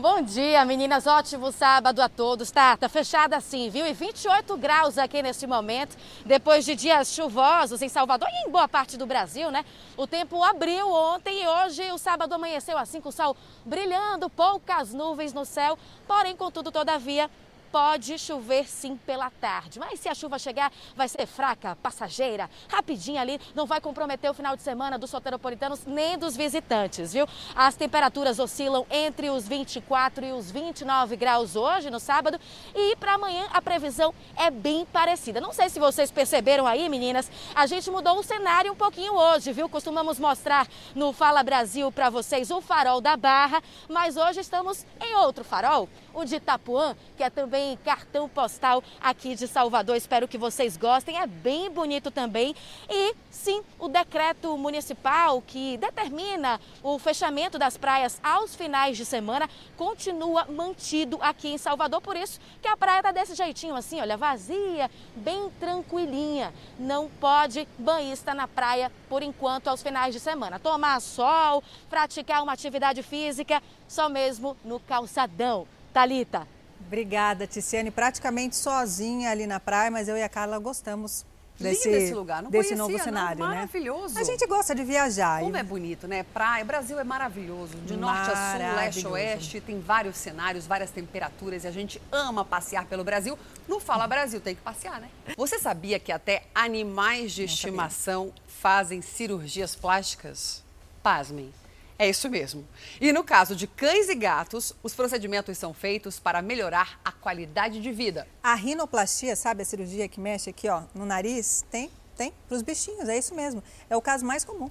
[0.00, 1.08] Bom dia, meninas.
[1.08, 2.52] Ótimo sábado a todos.
[2.52, 3.84] Tá, tá fechada assim, viu?
[3.84, 8.68] E 28 graus aqui neste momento, depois de dias chuvosos em Salvador e em boa
[8.68, 9.64] parte do Brasil, né?
[9.96, 14.94] O tempo abriu ontem e hoje o sábado amanheceu assim com o sol brilhando, poucas
[14.94, 15.76] nuvens no céu.
[16.06, 17.28] Porém, contudo, todavia,
[17.70, 19.78] pode chover sim pela tarde.
[19.78, 24.34] Mas se a chuva chegar, vai ser fraca, passageira, rapidinho ali, não vai comprometer o
[24.34, 27.26] final de semana dos soteropolitanos nem dos visitantes, viu?
[27.54, 32.38] As temperaturas oscilam entre os 24 e os 29 graus hoje, no sábado,
[32.74, 35.40] e para amanhã a previsão é bem parecida.
[35.40, 39.52] Não sei se vocês perceberam aí, meninas, a gente mudou o cenário um pouquinho hoje,
[39.52, 39.68] viu?
[39.68, 45.14] Costumamos mostrar no Fala Brasil para vocês o farol da Barra, mas hoje estamos em
[45.16, 45.88] outro farol,
[46.18, 49.96] o de Itapuã, que é também cartão postal aqui de Salvador.
[49.96, 51.18] Espero que vocês gostem.
[51.18, 52.54] É bem bonito também.
[52.90, 59.48] E sim, o decreto municipal que determina o fechamento das praias aos finais de semana
[59.76, 62.00] continua mantido aqui em Salvador.
[62.00, 66.52] Por isso que a praia tá desse jeitinho assim, olha, vazia, bem tranquilinha.
[66.78, 70.58] Não pode banhista na praia por enquanto aos finais de semana.
[70.58, 75.66] Tomar sol, praticar uma atividade física, só mesmo no calçadão.
[75.98, 76.46] Talita.
[76.86, 77.90] Obrigada, Ticiane.
[77.90, 81.26] Praticamente sozinha ali na praia, mas eu e a Carla gostamos
[81.58, 83.04] desse, Lindo esse lugar, não desse conhecia, novo não.
[83.04, 83.48] cenário, né?
[83.48, 84.16] Maravilhoso.
[84.16, 85.40] A gente gosta de viajar.
[85.40, 86.22] Como é bonito, né?
[86.22, 87.76] Praia, Brasil é maravilhoso.
[87.78, 92.00] De norte a sul, leste a oeste, tem vários cenários, várias temperaturas e a gente
[92.12, 93.36] ama passear pelo Brasil.
[93.66, 95.10] Não fala Brasil, tem que passear, né?
[95.36, 100.62] Você sabia que até animais de estimação fazem cirurgias plásticas?
[101.02, 101.52] Pasmem.
[101.98, 102.64] É isso mesmo.
[103.00, 107.80] E no caso de cães e gatos, os procedimentos são feitos para melhorar a qualidade
[107.80, 108.28] de vida.
[108.40, 111.64] A rinoplastia, sabe a cirurgia que mexe aqui, ó, no nariz?
[111.68, 113.64] Tem, tem, para os bichinhos, é isso mesmo.
[113.90, 114.70] É o caso mais comum.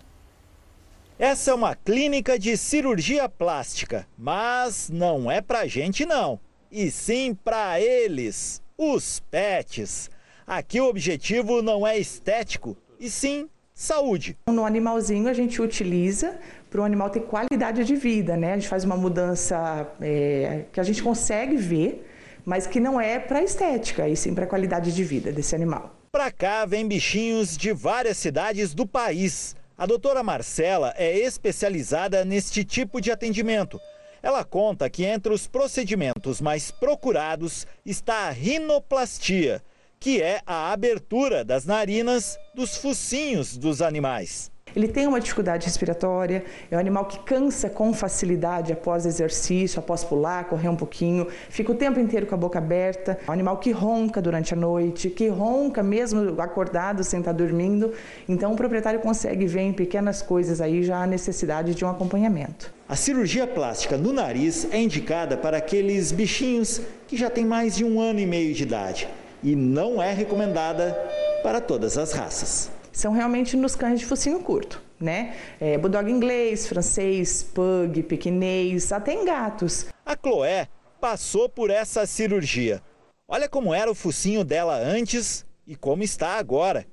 [1.20, 6.40] Essa é uma clínica de cirurgia plástica, mas não é pra gente não,
[6.72, 10.10] e sim pra eles, os pets.
[10.46, 14.38] Aqui o objetivo não é estético, e sim saúde.
[14.48, 16.40] No animalzinho a gente utiliza
[16.70, 18.54] para o animal ter qualidade de vida, né?
[18.54, 22.10] A gente faz uma mudança é, que a gente consegue ver,
[22.46, 25.96] mas que não é para estética, e sim para qualidade de vida desse animal.
[26.12, 29.56] Pra cá vem bichinhos de várias cidades do país.
[29.78, 33.80] A doutora Marcela é especializada neste tipo de atendimento.
[34.24, 39.62] Ela conta que entre os procedimentos mais procurados está a rinoplastia,
[40.00, 44.52] que é a abertura das narinas dos focinhos dos animais.
[44.76, 50.04] Ele tem uma dificuldade respiratória, é um animal que cansa com facilidade após exercício, após
[50.04, 53.18] pular, correr um pouquinho, fica o tempo inteiro com a boca aberta.
[53.26, 57.92] É um animal que ronca durante a noite, que ronca mesmo acordado sem estar dormindo.
[58.28, 62.74] Então o proprietário consegue ver em pequenas coisas aí já a necessidade de um acompanhamento.
[62.88, 67.84] A cirurgia plástica no nariz é indicada para aqueles bichinhos que já têm mais de
[67.84, 69.08] um ano e meio de idade
[69.44, 70.98] e não é recomendada
[71.44, 72.77] para todas as raças.
[72.98, 75.36] São realmente nos cães de focinho curto, né?
[75.62, 79.86] É, bulldog inglês, francês, pug, pequinês, até em gatos.
[80.04, 80.68] A Chloé
[81.00, 82.82] passou por essa cirurgia.
[83.28, 86.88] Olha como era o focinho dela antes e como está agora.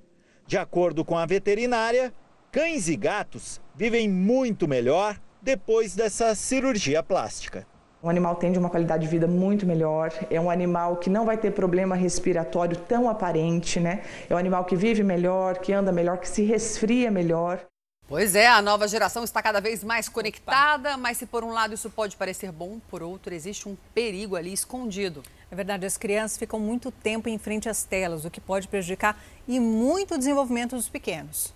[0.47, 2.13] De acordo com a veterinária,
[2.53, 7.67] cães e gatos vivem muito melhor depois dessa cirurgia plástica.
[8.05, 11.25] O animal tem de uma qualidade de vida muito melhor, é um animal que não
[11.25, 14.03] vai ter problema respiratório tão aparente, né?
[14.29, 17.65] É um animal que vive melhor, que anda melhor, que se resfria melhor.
[18.07, 21.73] Pois é, a nova geração está cada vez mais conectada, mas se por um lado
[21.73, 25.23] isso pode parecer bom, por outro existe um perigo ali escondido.
[25.51, 29.19] É verdade, as crianças ficam muito tempo em frente às telas, o que pode prejudicar
[29.49, 31.55] e muito o desenvolvimento dos pequenos.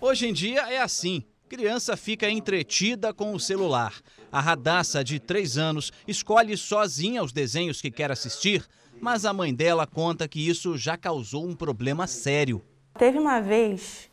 [0.00, 1.22] Hoje em dia é assim.
[1.48, 3.92] Criança fica entretida com o celular.
[4.32, 8.64] A Radassa, de 3 anos, escolhe sozinha os desenhos que quer assistir,
[9.00, 12.62] mas a mãe dela conta que isso já causou um problema sério.
[12.96, 14.08] Teve uma vez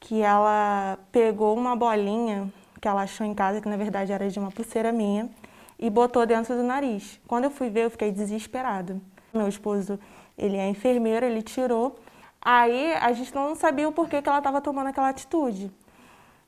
[0.00, 4.36] que ela pegou uma bolinha que ela achou em casa, que na verdade era de
[4.40, 5.30] uma pulseira minha,
[5.78, 7.20] e botou dentro do nariz.
[7.28, 9.00] Quando eu fui ver, eu fiquei desesperada.
[9.32, 9.98] Meu esposo,
[10.36, 11.96] ele é enfermeiro, ele tirou.
[12.40, 15.70] Aí a gente não sabia o porquê que ela estava tomando aquela atitude.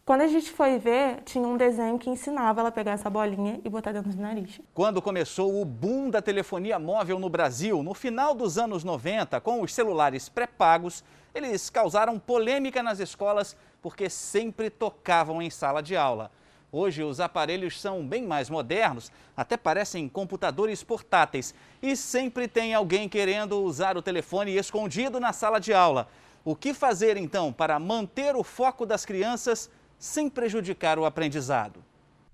[0.04, 3.58] Quando a gente foi ver, tinha um desenho que ensinava ela a pegar essa bolinha
[3.64, 4.60] e botar dentro do nariz.
[4.74, 9.62] Quando começou o boom da telefonia móvel no Brasil, no final dos anos 90, com
[9.62, 11.02] os celulares pré-pagos,
[11.34, 16.30] eles causaram polêmica nas escolas porque sempre tocavam em sala de aula.
[16.70, 23.08] Hoje os aparelhos são bem mais modernos, até parecem computadores portáteis e sempre tem alguém
[23.08, 26.08] querendo usar o telefone escondido na sala de aula.
[26.44, 29.70] O que fazer então para manter o foco das crianças
[30.04, 31.82] sem prejudicar o aprendizado?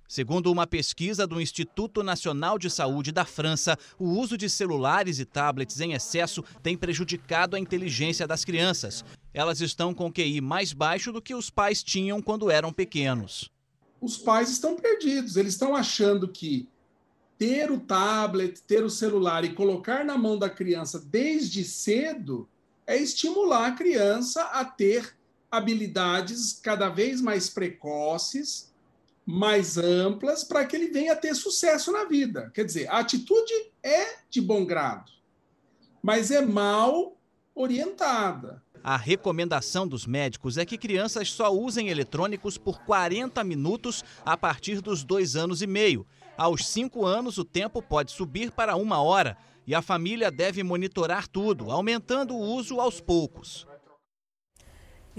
[0.08, 5.24] Segundo uma pesquisa do Instituto Nacional de Saúde da França, o uso de celulares e
[5.24, 9.04] tablets em excesso tem prejudicado a inteligência das crianças.
[9.32, 13.48] Elas estão com QI mais baixo do que os pais tinham quando eram pequenos.
[14.00, 16.68] Os pais estão perdidos, eles estão achando que
[17.38, 22.48] ter o tablet, ter o celular e colocar na mão da criança desde cedo
[22.84, 25.19] é estimular a criança a ter
[25.51, 28.70] habilidades cada vez mais precoces,
[29.26, 32.51] mais amplas, para que ele venha a ter sucesso na vida.
[32.55, 35.11] Quer dizer, a atitude é de bom grado,
[36.03, 37.16] mas é mal
[37.55, 38.62] orientada.
[38.82, 44.80] A recomendação dos médicos é que crianças só usem eletrônicos por 40 minutos a partir
[44.80, 46.07] dos dois anos e meio.
[46.36, 49.36] Aos cinco anos, o tempo pode subir para uma hora
[49.66, 53.66] e a família deve monitorar tudo, aumentando o uso aos poucos.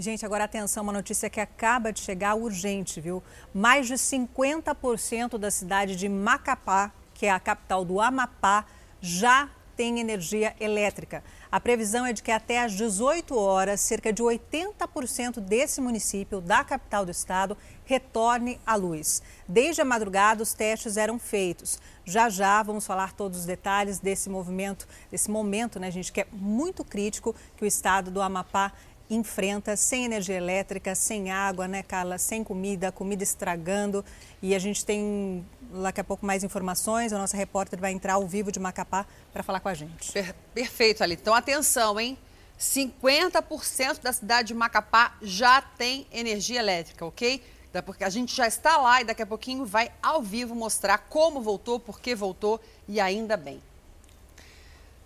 [0.02, 3.22] Gente, agora atenção, uma notícia que acaba de chegar urgente, viu?
[3.54, 8.66] Mais de 50% da cidade de Macapá, que é a capital do Amapá,
[8.99, 9.47] já
[9.78, 11.24] tem energia elétrica.
[11.52, 16.64] A previsão é de que até às 18 horas, cerca de 80% desse município, da
[16.64, 19.22] capital do estado, retorne à luz.
[19.47, 21.80] Desde a madrugada, os testes eram feitos.
[22.06, 26.28] Já já vamos falar todos os detalhes desse movimento, desse momento, né, gente, que é
[26.32, 28.72] muito crítico que o estado do Amapá
[29.12, 32.18] enfrenta sem energia elétrica, sem água, né, Carla?
[32.18, 34.03] Sem comida, comida estragando.
[34.41, 35.45] E a gente tem
[35.84, 37.12] daqui a pouco mais informações.
[37.12, 40.12] A nossa repórter vai entrar ao vivo de Macapá para falar com a gente.
[40.12, 41.16] Per perfeito, ali.
[41.16, 42.18] Então, atenção, hein?
[42.57, 47.43] 50% da cidade de Macapá já tem energia elétrica, ok?
[47.86, 51.41] Porque a gente já está lá e daqui a pouquinho vai ao vivo mostrar como
[51.41, 53.62] voltou, por que voltou e ainda bem.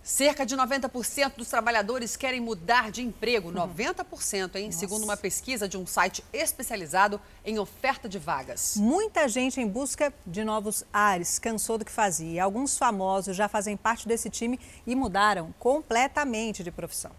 [0.06, 3.50] Cerca de 90% dos trabalhadores querem mudar de emprego.
[3.50, 4.66] 90%, hein?
[4.66, 4.78] Nossa.
[4.78, 8.76] Segundo uma pesquisa de um site especializado em oferta de vagas.
[8.76, 12.44] Muita gente em busca de novos ares, cansou do que fazia.
[12.44, 17.10] Alguns famosos já fazem parte desse time e mudaram completamente de profissão.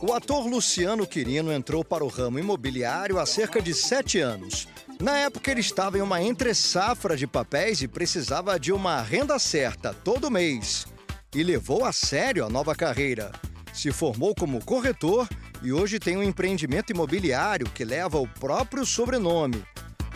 [0.00, 4.66] O ator Luciano Quirino entrou para o ramo imobiliário há cerca de sete anos.
[4.98, 9.92] Na época, ele estava em uma entre-safra de papéis e precisava de uma renda certa
[9.92, 10.86] todo mês
[11.34, 13.32] e levou a sério a nova carreira.
[13.72, 15.28] Se formou como corretor
[15.62, 19.62] e hoje tem um empreendimento imobiliário que leva o próprio sobrenome.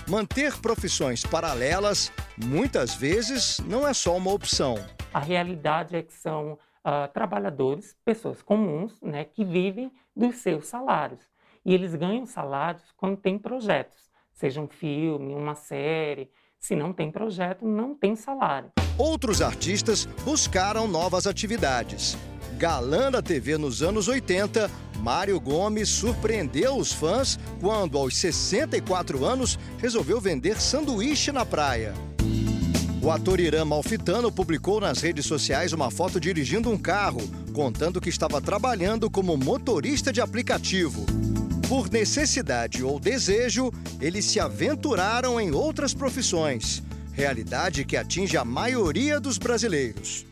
[0.09, 4.75] Manter profissões paralelas, muitas vezes, não é só uma opção.
[5.13, 11.21] A realidade é que são uh, trabalhadores, pessoas comuns, né, que vivem dos seus salários.
[11.65, 16.31] E eles ganham salários quando tem projetos, seja um filme, uma série,
[16.63, 18.71] se não tem projeto, não tem salário.
[18.97, 22.17] Outros artistas buscaram novas atividades.
[22.57, 29.59] Galã da TV nos anos 80, Mário Gomes surpreendeu os fãs quando, aos 64 anos,
[29.79, 31.93] resolveu vender sanduíche na praia.
[33.03, 37.21] O ator Irã Malfitano publicou nas redes sociais uma foto dirigindo um carro,
[37.53, 41.05] contando que estava trabalhando como motorista de aplicativo.
[41.73, 46.83] Por necessidade ou desejo, eles se aventuraram em outras profissões,
[47.15, 50.27] realidade que atinge a maioria dos brasileiros.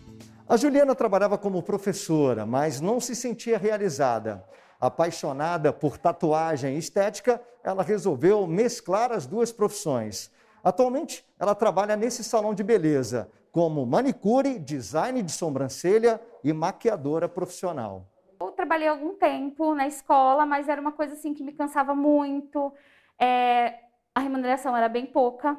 [0.46, 4.44] A Juliana trabalhava como professora, mas não se sentia realizada.
[4.78, 10.30] Apaixonada por tatuagem e estética, ela resolveu mesclar as duas profissões.
[10.62, 18.09] Atualmente, ela trabalha nesse salão de beleza como manicure, design de sobrancelha e maquiadora profissional.
[18.40, 22.72] Eu trabalhei algum tempo na escola, mas era uma coisa assim que me cansava muito.
[23.20, 23.74] É,
[24.14, 25.58] a remuneração era bem pouca.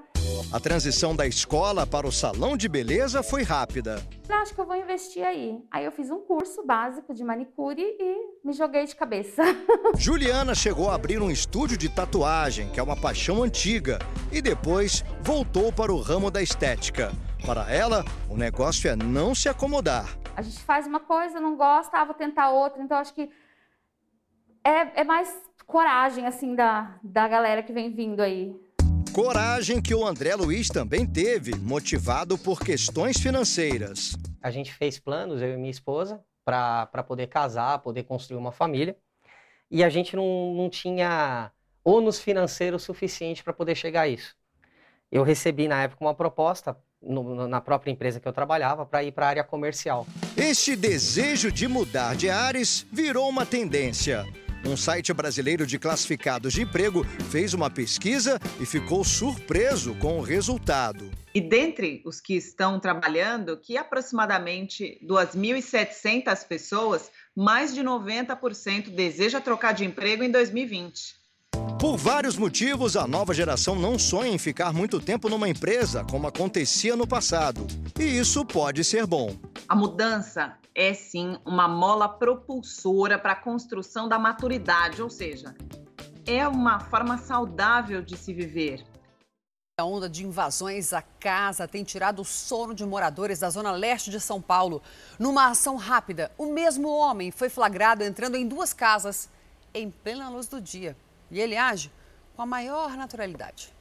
[0.51, 4.03] A transição da escola para o salão de beleza foi rápida.
[4.27, 5.63] Eu acho que eu vou investir aí.
[5.69, 9.43] Aí eu fiz um curso básico de manicure e me joguei de cabeça.
[9.95, 13.99] Juliana chegou a abrir um estúdio de tatuagem, que é uma paixão antiga,
[14.31, 17.11] e depois voltou para o ramo da estética.
[17.45, 20.20] Para ela, o negócio é não se acomodar.
[20.35, 22.81] A gente faz uma coisa, não gosta, ah, vou tentar outra.
[22.81, 23.29] Então, acho que
[24.63, 25.33] é, é mais
[25.65, 28.55] coragem, assim, da, da galera que vem vindo aí.
[29.13, 34.15] Coragem que o André Luiz também teve, motivado por questões financeiras.
[34.41, 38.95] A gente fez planos, eu e minha esposa, para poder casar, poder construir uma família.
[39.69, 41.51] E a gente não, não tinha
[41.83, 44.35] ônus financeiro suficiente para poder chegar a isso.
[45.11, 49.11] Eu recebi na época uma proposta no, na própria empresa que eu trabalhava para ir
[49.11, 50.05] para a área comercial.
[50.37, 54.25] Este desejo de mudar de áreas virou uma tendência.
[54.63, 60.21] Um site brasileiro de classificados de emprego fez uma pesquisa e ficou surpreso com o
[60.21, 61.09] resultado.
[61.33, 69.73] E dentre os que estão trabalhando, que aproximadamente 2.700 pessoas, mais de 90% deseja trocar
[69.73, 71.20] de emprego em 2020.
[71.81, 76.27] Por vários motivos, a nova geração não sonha em ficar muito tempo numa empresa, como
[76.27, 77.65] acontecia no passado.
[77.99, 79.35] E isso pode ser bom.
[79.67, 85.55] A mudança é sim uma mola propulsora para a construção da maturidade, ou seja,
[86.23, 88.85] é uma forma saudável de se viver.
[89.79, 94.11] A onda de invasões à casa tem tirado o sono de moradores da zona leste
[94.11, 94.83] de São Paulo.
[95.17, 99.27] Numa ação rápida, o mesmo homem foi flagrado entrando em duas casas
[99.73, 100.95] em plena luz do dia.
[101.31, 101.91] E ele age
[102.35, 103.73] com a maior naturalidade.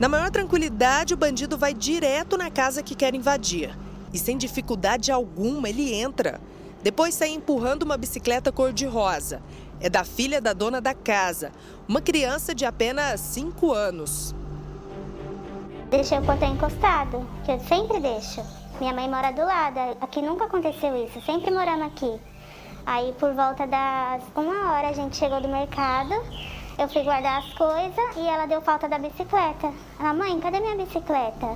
[0.00, 3.76] Na maior tranquilidade, o bandido vai direto na casa que quer invadir.
[4.12, 6.40] E sem dificuldade alguma, ele entra.
[6.82, 9.42] Depois sai empurrando uma bicicleta cor-de-rosa.
[9.80, 11.52] É da filha da dona da casa,
[11.86, 14.34] uma criança de apenas 5 anos.
[15.90, 18.40] Deixei o portão encostado, que eu sempre deixo.
[18.80, 22.20] Minha mãe mora do lado, aqui nunca aconteceu isso, sempre morando aqui.
[22.90, 26.14] Aí por volta das uma hora a gente chegou do mercado,
[26.78, 29.70] eu fui guardar as coisas e ela deu falta da bicicleta.
[30.00, 31.54] Ela, mãe, cadê minha bicicleta?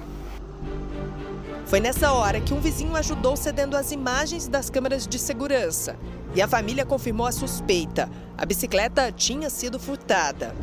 [1.64, 5.96] Foi nessa hora que um vizinho ajudou cedendo as imagens das câmeras de segurança.
[6.34, 8.10] E a família confirmou a suspeita.
[8.36, 10.54] A bicicleta tinha sido furtada.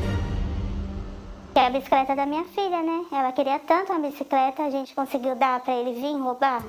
[1.56, 3.06] É a bicicleta da minha filha, né?
[3.12, 6.64] Ela queria tanto uma bicicleta, a gente conseguiu dar para ele vir roubar.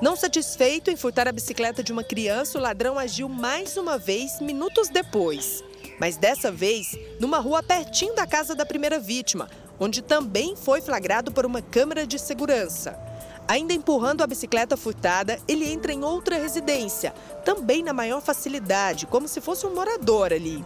[0.00, 4.40] Não satisfeito em furtar a bicicleta de uma criança, o ladrão agiu mais uma vez
[4.40, 5.62] minutos depois.
[5.98, 11.30] Mas dessa vez, numa rua pertinho da casa da primeira vítima, onde também foi flagrado
[11.30, 12.98] por uma câmera de segurança.
[13.46, 17.12] Ainda empurrando a bicicleta furtada, ele entra em outra residência,
[17.44, 20.64] também na maior facilidade, como se fosse um morador ali.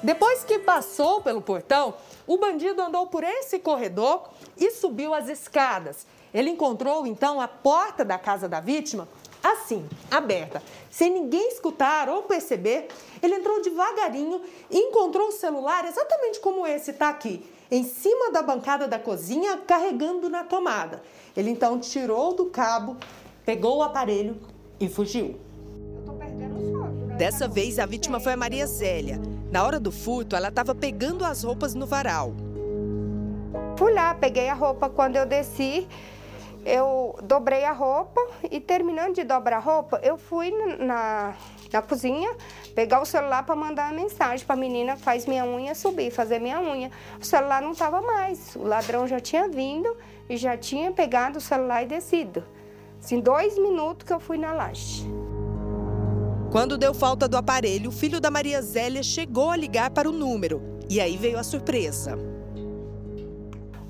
[0.00, 1.94] Depois que passou pelo portão,
[2.24, 6.06] o bandido andou por esse corredor e subiu as escadas.
[6.34, 9.08] Ele encontrou então a porta da casa da vítima
[9.44, 10.62] assim, aberta.
[10.90, 12.88] Sem ninguém escutar ou perceber,
[13.22, 18.42] ele entrou devagarinho e encontrou o celular exatamente como esse está aqui, em cima da
[18.42, 21.02] bancada da cozinha, carregando na tomada.
[21.36, 22.96] Ele então tirou do cabo,
[23.44, 24.40] pegou o aparelho
[24.80, 25.38] e fugiu.
[27.18, 29.20] Dessa vez, a vítima foi a Maria Zélia.
[29.50, 32.34] Na hora do furto, ela estava pegando as roupas no varal.
[33.76, 34.88] Fui lá, peguei a roupa.
[34.88, 35.86] Quando eu desci,
[36.64, 41.34] eu dobrei a roupa e terminando de dobrar a roupa, eu fui na,
[41.72, 42.34] na cozinha
[42.74, 46.38] pegar o celular para mandar uma mensagem para a menina faz minha unha subir, fazer
[46.38, 46.90] minha unha.
[47.20, 49.96] O celular não estava mais, o ladrão já tinha vindo
[50.28, 52.44] e já tinha pegado o celular e descido.
[52.98, 55.06] Assim, dois minutos que eu fui na laje.
[56.50, 60.12] Quando deu falta do aparelho, o filho da Maria Zélia chegou a ligar para o
[60.12, 60.62] número.
[60.88, 62.33] E aí veio a surpresa.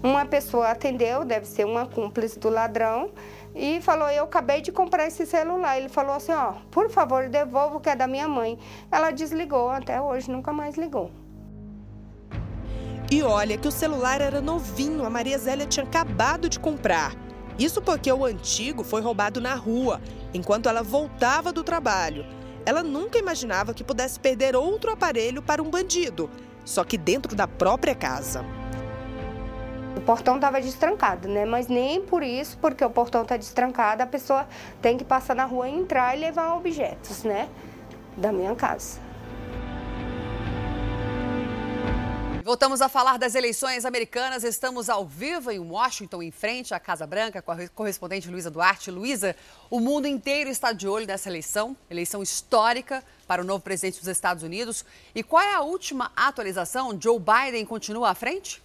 [0.04, 3.10] Uma pessoa atendeu, deve ser uma cúmplice do ladrão,
[3.54, 5.78] e falou: Eu acabei de comprar esse celular.
[5.78, 8.58] Ele falou assim: Ó, por favor, devolva o que é da minha mãe.
[8.92, 11.10] Ela desligou, até hoje nunca mais ligou.
[13.10, 17.14] E olha que o celular era novinho, a Maria Zélia tinha acabado de comprar.
[17.58, 20.02] Isso porque o antigo foi roubado na rua,
[20.34, 22.26] enquanto ela voltava do trabalho.
[22.66, 26.28] Ela nunca imaginava que pudesse perder outro aparelho para um bandido,
[26.62, 28.44] só que dentro da própria casa.
[29.96, 31.44] O portão estava destrancado, né?
[31.44, 34.46] Mas nem por isso, porque o portão está destrancado, a pessoa
[34.82, 37.48] tem que passar na rua, entrar e levar objetos, né?
[38.16, 39.04] Da minha casa.
[42.44, 44.44] Voltamos a falar das eleições americanas.
[44.44, 48.90] Estamos ao vivo em Washington, em frente à Casa Branca, com a correspondente Luísa Duarte.
[48.90, 49.34] Luísa,
[49.70, 54.08] o mundo inteiro está de olho nessa eleição, eleição histórica para o novo presidente dos
[54.08, 54.84] Estados Unidos.
[55.14, 56.94] E qual é a última atualização?
[57.00, 58.63] Joe Biden continua à frente?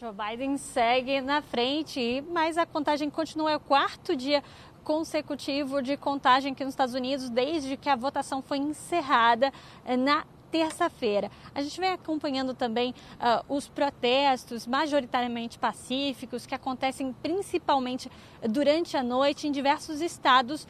[0.00, 3.52] Joe Biden segue na frente, mas a contagem continua.
[3.52, 4.42] É o quarto dia
[4.82, 9.52] consecutivo de contagem aqui nos Estados Unidos desde que a votação foi encerrada
[9.84, 11.30] eh, na terça-feira.
[11.54, 18.10] A gente vem acompanhando também uh, os protestos majoritariamente pacíficos que acontecem principalmente
[18.48, 20.66] durante a noite em diversos estados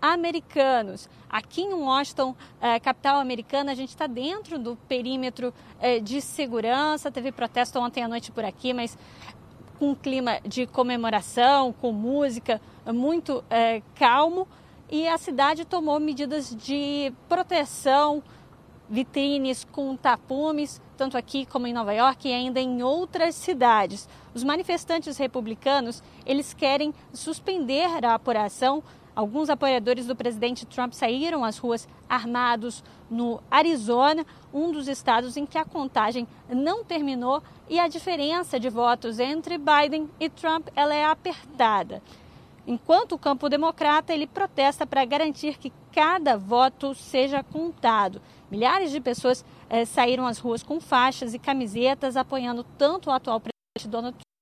[0.00, 1.08] americanos.
[1.28, 7.10] Aqui em Washington, eh, capital americana, a gente está dentro do perímetro eh, de segurança.
[7.10, 8.96] Teve protesto ontem à noite por aqui, mas
[9.78, 14.46] com um clima de comemoração, com música muito eh, calmo.
[14.90, 18.22] E a cidade tomou medidas de proteção,
[18.88, 24.08] vitrines com tapumes, tanto aqui como em Nova York e ainda em outras cidades.
[24.34, 28.82] Os manifestantes republicanos, eles querem suspender a apuração
[29.14, 35.46] Alguns apoiadores do presidente Trump saíram às ruas armados no Arizona, um dos estados em
[35.46, 40.94] que a contagem não terminou e a diferença de votos entre Biden e Trump ela
[40.94, 42.02] é apertada.
[42.66, 48.20] Enquanto o campo democrata ele protesta para garantir que cada voto seja contado.
[48.50, 53.38] Milhares de pessoas eh, saíram às ruas com faixas e camisetas apoiando tanto o atual
[53.40, 54.33] presidente Donald Trump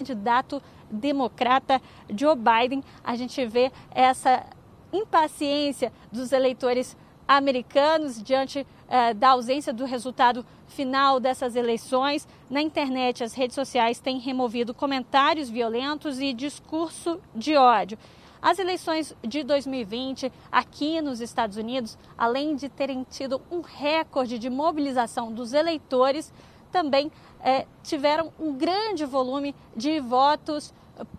[0.00, 4.46] candidato democrata Joe Biden, a gente vê essa
[4.92, 6.96] impaciência dos eleitores
[7.28, 12.26] americanos diante eh, da ausência do resultado final dessas eleições.
[12.48, 17.98] Na internet, as redes sociais têm removido comentários violentos e discurso de ódio.
[18.42, 24.48] As eleições de 2020 aqui nos Estados Unidos, além de terem tido um recorde de
[24.48, 26.32] mobilização dos eleitores,
[26.70, 30.72] também é, tiveram um grande volume de votos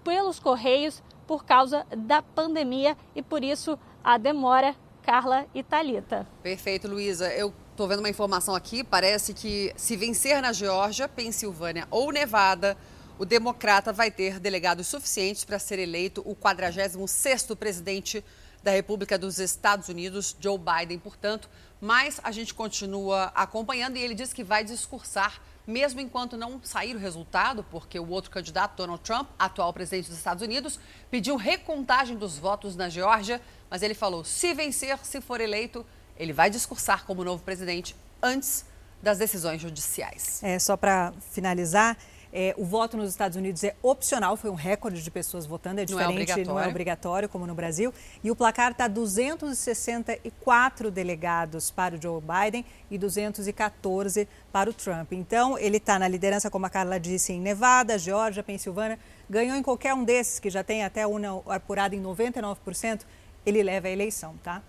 [0.03, 6.27] pelos Correios por causa da pandemia e por isso a demora, Carla e Talita.
[6.43, 7.33] Perfeito, Luísa.
[7.33, 12.77] Eu estou vendo uma informação aqui, parece que se vencer na Geórgia, Pensilvânia ou Nevada,
[13.17, 18.23] o democrata vai ter delegados suficientes para ser eleito o 46º presidente
[18.63, 21.49] da República dos Estados Unidos, Joe Biden, portanto.
[21.79, 26.95] Mas a gente continua acompanhando e ele diz que vai discursar mesmo enquanto não sair
[26.95, 30.79] o resultado, porque o outro candidato, Donald Trump, atual presidente dos Estados Unidos,
[31.09, 35.85] pediu recontagem dos votos na Geórgia, mas ele falou: se vencer, se for eleito,
[36.17, 38.65] ele vai discursar como novo presidente antes
[39.01, 40.43] das decisões judiciais.
[40.43, 41.97] É, só para finalizar,
[42.33, 45.85] é, o voto nos Estados Unidos é opcional, foi um recorde de pessoas votando, é
[45.85, 47.93] diferente, não é, não é obrigatório como no Brasil.
[48.23, 55.11] E o placar está 264 delegados para o Joe Biden e 214 para o Trump.
[55.11, 58.97] Então, ele está na liderança, como a Carla disse, em Nevada, Geórgia, Pensilvânia.
[59.29, 63.01] Ganhou em qualquer um desses, que já tem até uma apurada em 99%,
[63.45, 64.61] ele leva a eleição, tá?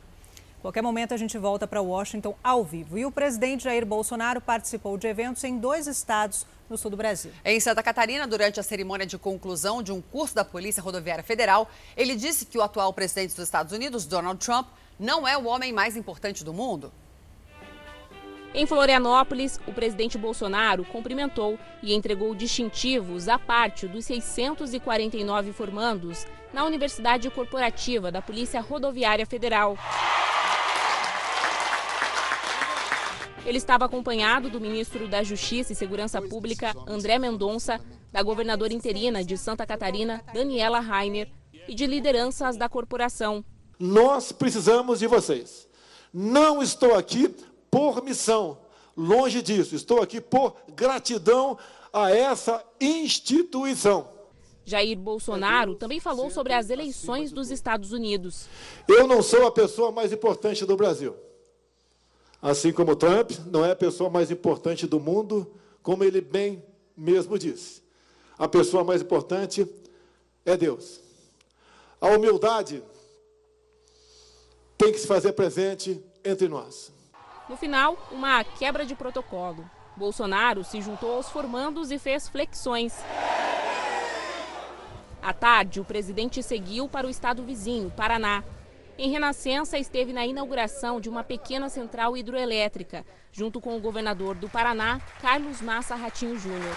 [0.63, 2.97] Qualquer momento a gente volta para Washington ao vivo.
[2.97, 7.33] E o presidente Jair Bolsonaro participou de eventos em dois estados no sul do Brasil.
[7.45, 11.69] Em Santa Catarina, durante a cerimônia de conclusão de um curso da Polícia Rodoviária Federal,
[11.97, 14.69] ele disse que o atual presidente dos Estados Unidos, Donald Trump,
[15.01, 16.93] não é o homem mais importante do mundo.
[18.55, 26.65] Em Florianópolis, o presidente Bolsonaro cumprimentou e entregou distintivos à parte dos 649 formandos na
[26.65, 29.77] Universidade Corporativa da Polícia Rodoviária Federal.
[33.45, 37.81] Ele estava acompanhado do ministro da Justiça e Segurança Pública, André Mendonça,
[38.13, 41.29] da governadora interina de Santa Catarina, Daniela Rainer,
[41.67, 43.45] e de lideranças da corporação.
[43.79, 45.67] Nós precisamos de vocês.
[46.13, 47.35] Não estou aqui
[47.71, 48.59] por missão,
[48.97, 49.75] longe disso.
[49.75, 51.59] Estou aqui por gratidão
[51.93, 54.12] a essa instituição.
[54.65, 58.47] Jair Bolsonaro também falou sobre as eleições dos Estados Unidos.
[58.89, 61.15] Eu não sou a pessoa mais importante do Brasil.
[62.41, 65.53] Assim como Trump não é a pessoa mais importante do mundo,
[65.83, 66.63] como ele bem
[66.97, 67.83] mesmo disse.
[68.39, 69.67] A pessoa mais importante
[70.45, 71.01] é Deus.
[72.01, 72.83] A humildade
[74.77, 76.93] tem que se fazer presente entre nós.
[77.49, 79.69] No final, uma quebra de protocolo.
[79.97, 82.95] Bolsonaro se juntou aos formandos e fez flexões.
[85.23, 88.43] À tarde, o presidente seguiu para o estado vizinho, Paraná,
[88.99, 94.49] em Renascença, esteve na inauguração de uma pequena central hidroelétrica, junto com o governador do
[94.49, 96.77] Paraná, Carlos Massa Ratinho Júnior.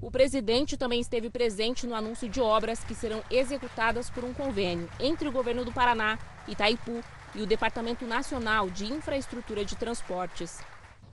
[0.00, 4.88] O presidente também esteve presente no anúncio de obras que serão executadas por um convênio
[4.98, 6.18] entre o governo do Paraná,
[6.48, 7.02] Itaipu
[7.34, 10.60] e o Departamento Nacional de Infraestrutura de Transportes.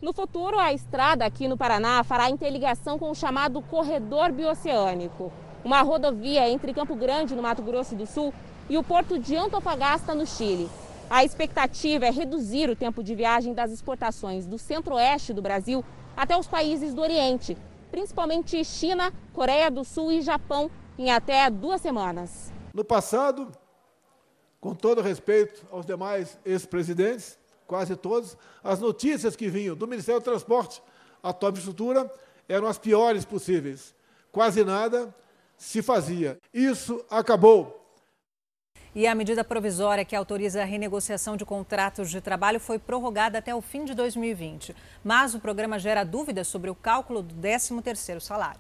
[0.01, 5.31] No futuro, a estrada aqui no Paraná fará interligação com o chamado Corredor Bioceânico,
[5.64, 8.34] uma rodovia entre Campo Grande, no Mato Grosso do Sul,
[8.70, 10.70] e o porto de Antofagasta, no Chile.
[11.10, 15.84] A expectativa é reduzir o tempo de viagem das exportações do centro-oeste do Brasil
[16.16, 17.58] até os países do Oriente,
[17.92, 22.52] principalmente China, Coreia do Sul e Japão, em até duas semanas.
[22.74, 23.52] No passado,
[24.60, 30.24] com todo respeito aos demais ex-presidentes, quase todos, as notícias que vinham do Ministério do
[30.24, 30.82] Transporte
[31.22, 32.10] à Top Estrutura
[32.48, 33.94] eram as piores possíveis.
[34.32, 35.14] Quase nada
[35.62, 36.40] se fazia.
[36.52, 37.78] Isso acabou.
[38.96, 43.54] E a medida provisória que autoriza a renegociação de contratos de trabalho foi prorrogada até
[43.54, 44.76] o fim de 2020.
[45.04, 48.60] Mas o programa gera dúvidas sobre o cálculo do 13º salário.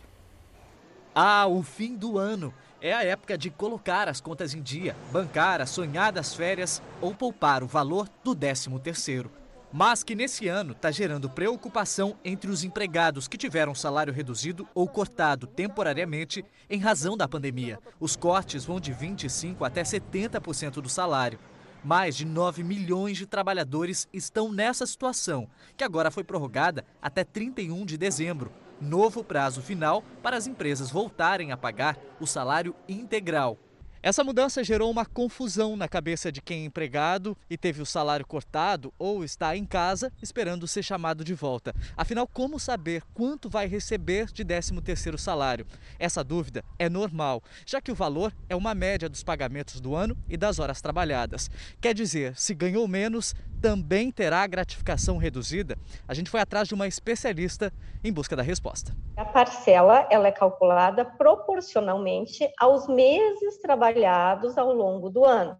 [1.13, 2.53] Ah, o fim do ano.
[2.79, 7.63] É a época de colocar as contas em dia, bancar as sonhadas férias ou poupar
[7.63, 9.29] o valor do 13º
[9.71, 14.87] mas que nesse ano está gerando preocupação entre os empregados que tiveram salário reduzido ou
[14.87, 17.79] cortado temporariamente em razão da pandemia.
[17.99, 21.39] Os cortes vão de 25% até 70% do salário.
[21.83, 27.85] Mais de 9 milhões de trabalhadores estão nessa situação, que agora foi prorrogada até 31
[27.85, 33.57] de dezembro novo prazo final para as empresas voltarem a pagar o salário integral.
[34.03, 38.25] Essa mudança gerou uma confusão na cabeça de quem é empregado e teve o salário
[38.25, 41.71] cortado ou está em casa esperando ser chamado de volta.
[41.95, 45.67] Afinal, como saber quanto vai receber de 13º salário?
[45.99, 50.17] Essa dúvida é normal, já que o valor é uma média dos pagamentos do ano
[50.27, 51.47] e das horas trabalhadas.
[51.79, 55.77] Quer dizer, se ganhou menos, também terá gratificação reduzida?
[56.07, 57.71] A gente foi atrás de uma especialista
[58.03, 58.95] em busca da resposta.
[59.15, 65.57] A parcela ela é calculada proporcionalmente aos meses trabalhados ao longo do ano,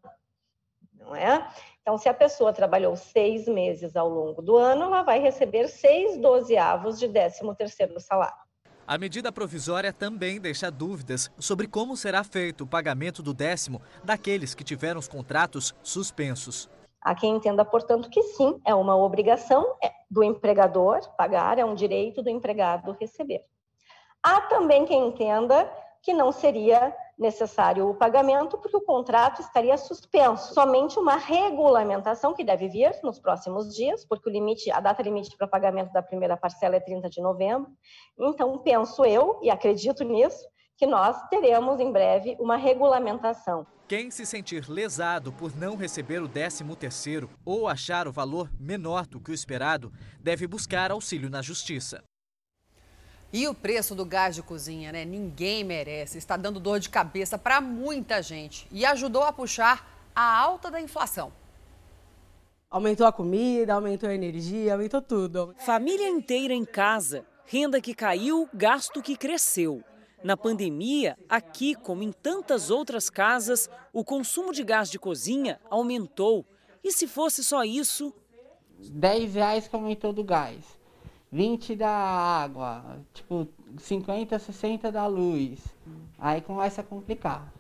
[0.98, 1.48] não é?
[1.82, 6.18] Então, se a pessoa trabalhou seis meses ao longo do ano, ela vai receber seis
[6.18, 8.36] dozeavos de 13 terceiro salário.
[8.88, 14.54] A medida provisória também deixa dúvidas sobre como será feito o pagamento do décimo daqueles
[14.54, 16.70] que tiveram os contratos suspensos.
[17.02, 21.74] Há quem entenda, portanto, que sim, é uma obrigação é, do empregador pagar, é um
[21.74, 23.44] direito do empregado receber.
[24.22, 25.70] Há também quem entenda
[26.04, 30.54] que não seria necessário o pagamento, porque o contrato estaria suspenso.
[30.54, 35.38] Somente uma regulamentação que deve vir nos próximos dias, porque o limite, a data limite
[35.38, 37.72] para pagamento da primeira parcela é 30 de novembro.
[38.20, 40.44] Então, penso eu, e acredito nisso,
[40.76, 43.68] que nós teremos em breve uma regulamentação.
[43.92, 49.20] Quem se sentir lesado por não receber o 13º ou achar o valor menor do
[49.20, 52.02] que o esperado, deve buscar auxílio na justiça.
[53.34, 55.04] E o preço do gás de cozinha, né?
[55.04, 56.18] Ninguém merece.
[56.18, 59.86] Está dando dor de cabeça para muita gente e ajudou a puxar
[60.16, 61.34] a alta da inflação.
[62.70, 65.54] Aumentou a comida, aumentou a energia, aumentou tudo.
[65.66, 69.84] Família inteira em casa, renda que caiu, gasto que cresceu.
[70.24, 76.46] Na pandemia, aqui, como em tantas outras casas, o consumo de gás de cozinha aumentou.
[76.84, 78.14] E se fosse só isso?
[78.80, 80.80] 10 reais que aumentou do gás.
[81.32, 83.48] 20 da água, tipo
[83.80, 85.60] 50, 60 da luz.
[86.20, 87.52] Aí começa a complicar.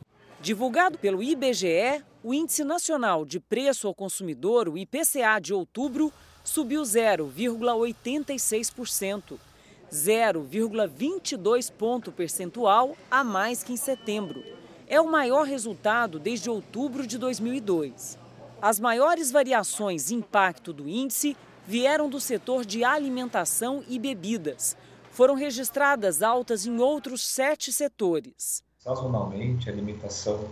[0.41, 6.11] Divulgado pelo IBGE, o Índice Nacional de Preço ao Consumidor, o IPCA de outubro,
[6.43, 9.37] subiu 0,86%,
[9.91, 14.41] 0,22 ponto percentual a mais que em setembro.
[14.87, 18.17] É o maior resultado desde outubro de 2002.
[18.61, 21.35] As maiores variações em impacto do índice
[21.67, 24.77] vieram do setor de alimentação e bebidas.
[25.11, 28.63] Foram registradas altas em outros sete setores.
[28.79, 30.47] Sazonalmente, a alimentação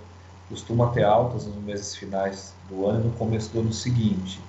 [0.49, 4.41] costuma ter altas nos meses finais do ano e no começo do ano seguinte,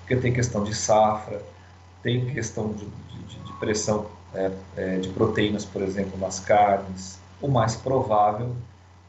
[0.00, 1.44] porque tem questão de safra,
[2.02, 7.18] tem questão de, de, de pressão é, é, de proteínas, por exemplo, nas carnes.
[7.40, 8.54] O mais provável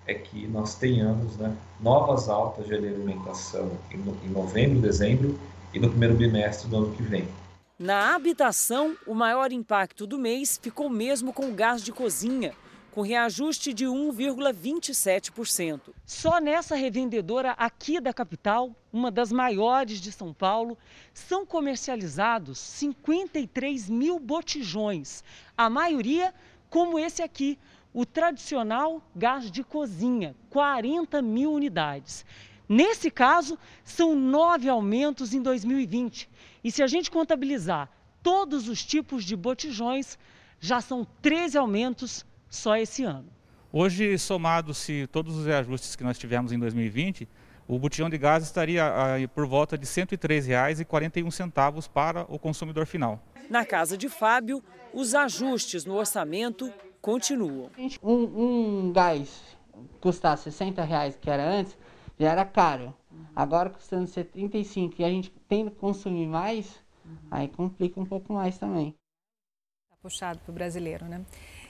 [0.07, 5.37] é que nós tenhamos né, novas altas de alimentação em, em novembro, dezembro
[5.73, 7.27] e no primeiro bimestre do ano que vem.
[7.77, 12.53] Na habitação, o maior impacto do mês ficou mesmo com o gás de cozinha,
[12.91, 15.93] com reajuste de 1,27%.
[16.05, 20.77] Só nessa revendedora aqui da capital, uma das maiores de São Paulo,
[21.13, 25.23] são comercializados 53 mil botijões,
[25.57, 26.33] a maioria
[26.69, 27.57] como esse aqui,
[27.93, 32.25] o tradicional gás de cozinha, 40 mil unidades.
[32.67, 36.29] Nesse caso, são nove aumentos em 2020.
[36.63, 37.89] E se a gente contabilizar
[38.23, 40.17] todos os tipos de botijões,
[40.59, 43.29] já são 13 aumentos só esse ano.
[43.71, 47.27] Hoje, somado-se todos os reajustes que nós tivemos em 2020,
[47.65, 53.23] o botijão de gás estaria aí, por volta de R$ 103,41 para o consumidor final.
[53.49, 54.61] Na casa de Fábio,
[54.93, 56.71] os ajustes no orçamento
[57.01, 57.71] continuam.
[58.03, 59.57] Um, um gás
[60.01, 61.77] custar 60 reais, que era antes,
[62.19, 62.93] já era caro.
[63.33, 66.83] Agora custando 75 e a gente tem que consumir mais,
[67.29, 68.93] aí complica um pouco mais também.
[69.89, 71.25] Tá puxado para o brasileiro, né?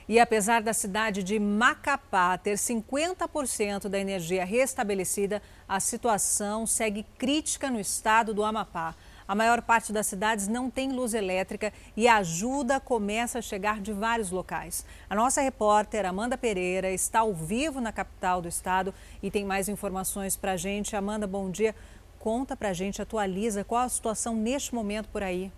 [0.08, 7.70] E apesar da cidade de Macapá ter 50% da energia restabelecida, a situação segue crítica
[7.70, 8.94] no estado do Amapá.
[9.26, 13.80] A maior parte das cidades não tem luz elétrica e a ajuda começa a chegar
[13.80, 14.84] de vários locais.
[15.08, 18.92] A nossa repórter Amanda Pereira está ao vivo na capital do estado
[19.22, 20.96] e tem mais informações para a gente.
[20.96, 21.74] Amanda, bom dia.
[22.18, 25.50] Conta para a gente, atualiza qual a situação neste momento por aí.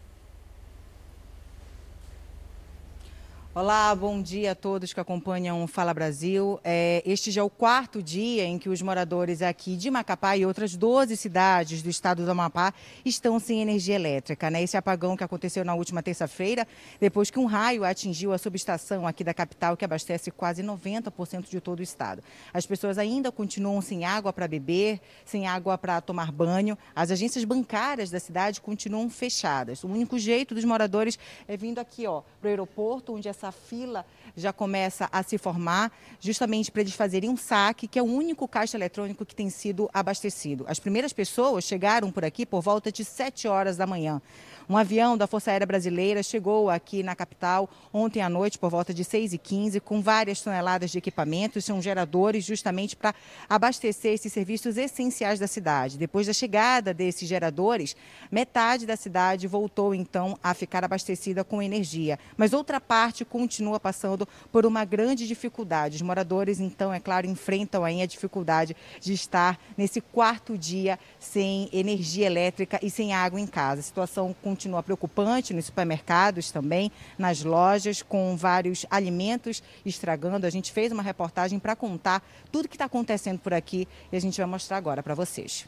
[3.57, 6.59] Olá, bom dia a todos que acompanham o Fala Brasil.
[6.65, 10.45] É, este já é o quarto dia em que os moradores aqui de Macapá e
[10.45, 12.75] outras 12 cidades do estado do Amapá
[13.05, 14.51] estão sem energia elétrica.
[14.51, 14.65] Né?
[14.65, 16.67] Esse apagão que aconteceu na última terça-feira,
[16.99, 21.61] depois que um raio atingiu a subestação aqui da capital, que abastece quase 90% de
[21.61, 22.25] todo o estado.
[22.53, 26.77] As pessoas ainda continuam sem água para beber, sem água para tomar banho.
[26.93, 29.85] As agências bancárias da cidade continuam fechadas.
[29.85, 31.17] O único jeito dos moradores
[31.47, 35.93] é vindo aqui para o aeroporto, onde essa essa fila já começa a se formar,
[36.19, 39.89] justamente para eles fazerem um saque, que é o único caixa eletrônico que tem sido
[39.93, 40.65] abastecido.
[40.67, 44.23] As primeiras pessoas chegaram por aqui por volta de 7 horas da manhã.
[44.67, 48.95] Um avião da Força Aérea Brasileira chegou aqui na capital ontem à noite, por volta
[48.95, 51.67] de 6h15, com várias toneladas de equipamentos.
[51.67, 53.15] São geradores justamente para
[53.47, 55.99] abastecer esses serviços essenciais da cidade.
[55.99, 57.95] Depois da chegada desses geradores,
[58.31, 62.19] metade da cidade voltou então a ficar abastecida com energia.
[62.35, 65.97] Mas outra parte continua passando por uma grande dificuldade.
[65.97, 71.69] Os moradores, então, é claro, enfrentam aí a dificuldade de estar nesse quarto dia sem
[71.71, 73.81] energia elétrica e sem água em casa.
[73.81, 80.47] A situação continua preocupante nos supermercados também, nas lojas, com vários alimentos estragando.
[80.47, 82.23] A gente fez uma reportagem para contar
[82.53, 85.67] tudo que está acontecendo por aqui e a gente vai mostrar agora para vocês.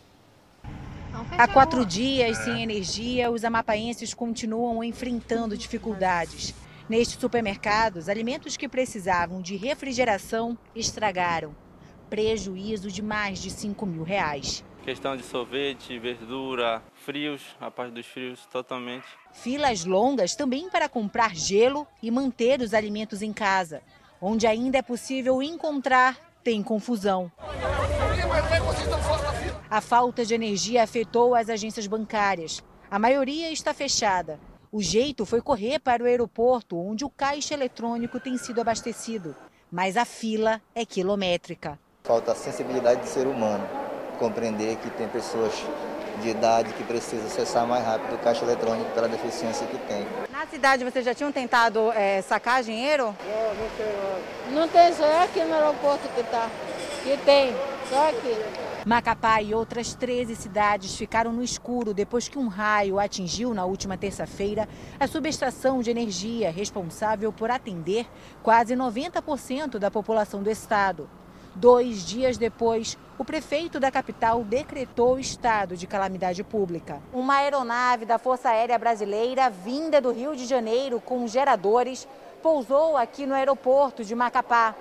[1.37, 6.55] Há quatro dias sem energia, os amapaenses continuam enfrentando dificuldades.
[6.89, 11.57] Nestes supermercados, alimentos que precisavam de refrigeração estragaram.
[12.09, 14.65] Prejuízo de mais de 5 mil reais.
[14.85, 19.07] Questão de sorvete, verdura, frios, a parte dos frios totalmente.
[19.33, 23.81] Filas longas também para comprar gelo e manter os alimentos em casa.
[24.21, 27.31] Onde ainda é possível encontrar, tem confusão.
[29.71, 32.61] A falta de energia afetou as agências bancárias.
[32.91, 34.41] A maioria está fechada.
[34.73, 39.37] O jeito foi correr para o aeroporto, onde o caixa eletrônico tem sido abastecido.
[39.71, 41.79] Mas a fila é quilométrica.
[42.03, 43.65] Falta a sensibilidade do ser humano,
[44.19, 45.53] compreender que tem pessoas
[46.21, 50.07] de idade que precisam acessar mais rápido o caixa eletrônico pela deficiência que tem.
[50.31, 53.15] Na cidade, vocês já tinham tentado é, sacar dinheiro?
[53.25, 54.55] Não, não tem.
[54.55, 56.49] Não tem, só aqui no aeroporto que está.
[57.03, 57.55] Que tem,
[57.89, 58.67] só aqui.
[58.87, 63.99] Macapá e outras 13 cidades ficaram no escuro depois que um raio atingiu na última
[63.99, 64.69] terça-feira
[65.01, 68.07] a subestação de energia responsável por atender
[68.45, 71.11] quase 90% da população do estado.
[71.53, 77.01] Dois dias depois, o prefeito da capital decretou estado de calamidade pública.
[77.13, 82.07] Uma aeronave da Força Aérea Brasileira, vinda do Rio de Janeiro com geradores,
[82.43, 84.75] pousou aqui no aeroporto de Macapá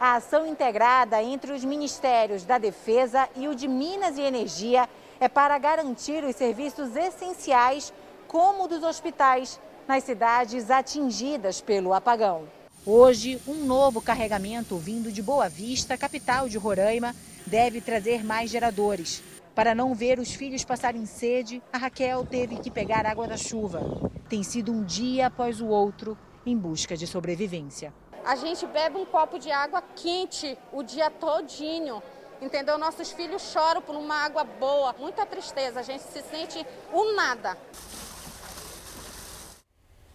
[0.00, 4.88] a ação integrada entre os ministérios da Defesa e o de Minas e Energia
[5.20, 7.92] é para garantir os serviços essenciais,
[8.26, 12.44] como o dos hospitais, nas cidades atingidas pelo apagão.
[12.86, 17.14] Hoje, um novo carregamento vindo de Boa Vista, capital de Roraima,
[17.50, 19.22] deve trazer mais geradores.
[19.54, 23.80] Para não ver os filhos passarem sede, a Raquel teve que pegar água da chuva.
[24.28, 26.16] Tem sido um dia após o outro
[26.46, 27.92] em busca de sobrevivência.
[28.24, 32.00] A gente bebe um copo de água quente o dia todinho.
[32.40, 32.78] Entendeu?
[32.78, 34.94] Nossos filhos choram por uma água boa.
[34.98, 35.80] Muita tristeza.
[35.80, 37.58] A gente se sente um nada.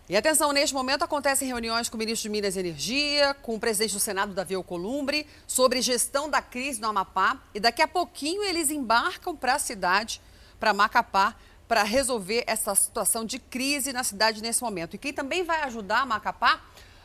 [0.08, 3.60] E atenção, neste momento acontecem reuniões com o ministro de Minas e Energia, com o
[3.60, 7.42] presidente do Senado, Davi Alcolumbre, sobre gestão da crise no Amapá.
[7.56, 10.22] E daqui a pouquinho eles embarcam para a cidade,
[10.60, 11.36] para Macapá,
[11.68, 14.96] para resolver essa situação de crise na cidade nesse momento.
[14.96, 16.62] E quem também vai ajudar Macapá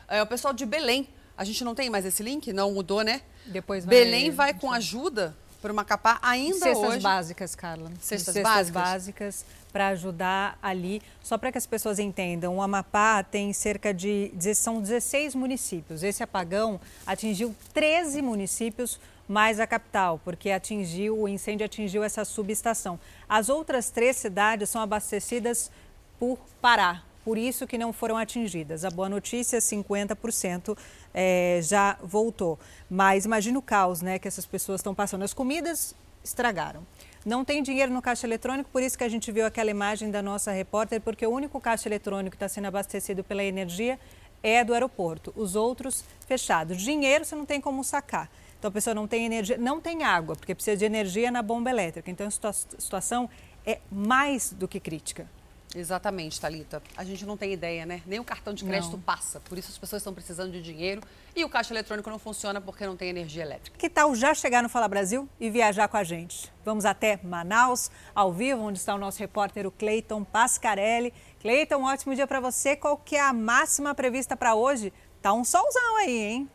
[0.07, 1.09] é o pessoal de Belém.
[1.35, 2.53] A gente não tem mais esse link?
[2.53, 3.23] Não mudou, né?
[3.47, 3.95] Depois vai...
[3.95, 6.85] Belém vai com ajuda para o Macapá ainda Cestas hoje.
[6.85, 7.91] Cestas básicas, Carla.
[7.99, 11.01] Cestas, Cestas básicas, básicas para ajudar ali.
[11.23, 16.03] Só para que as pessoas entendam, o Amapá tem cerca de são 16 municípios.
[16.03, 22.99] Esse apagão atingiu 13 municípios mais a capital, porque atingiu o incêndio atingiu essa subestação.
[23.29, 25.71] As outras três cidades são abastecidas
[26.19, 28.83] por Pará, por isso que não foram atingidas.
[28.83, 30.77] A boa notícia, 50%
[31.13, 32.59] é, já voltou.
[32.89, 35.23] Mas imagina o caos né, que essas pessoas estão passando.
[35.23, 36.85] As comidas estragaram.
[37.23, 40.23] Não tem dinheiro no caixa eletrônico, por isso que a gente viu aquela imagem da
[40.23, 43.99] nossa repórter, porque o único caixa eletrônico que está sendo abastecido pela energia
[44.41, 45.31] é do aeroporto.
[45.35, 46.81] Os outros fechados.
[46.81, 48.27] Dinheiro você não tem como sacar.
[48.57, 51.69] Então a pessoa não tem energia, não tem água, porque precisa de energia na bomba
[51.69, 52.09] elétrica.
[52.09, 53.29] Então a situação
[53.65, 55.27] é mais do que crítica.
[55.75, 56.83] Exatamente, Talita.
[56.97, 58.01] A gente não tem ideia, né?
[58.05, 59.01] Nem o cartão de crédito não.
[59.01, 59.39] passa.
[59.39, 61.01] Por isso as pessoas estão precisando de dinheiro
[61.35, 63.77] e o caixa eletrônico não funciona porque não tem energia elétrica.
[63.77, 66.51] Que tal já chegar no Fala Brasil e viajar com a gente?
[66.65, 71.13] Vamos até Manaus, ao vivo, onde está o nosso repórter o Cleiton Pascarelli.
[71.39, 72.75] Cleiton, um ótimo dia para você.
[72.75, 74.91] Qual que é a máxima prevista para hoje?
[75.21, 76.49] Tá um solzão aí, hein?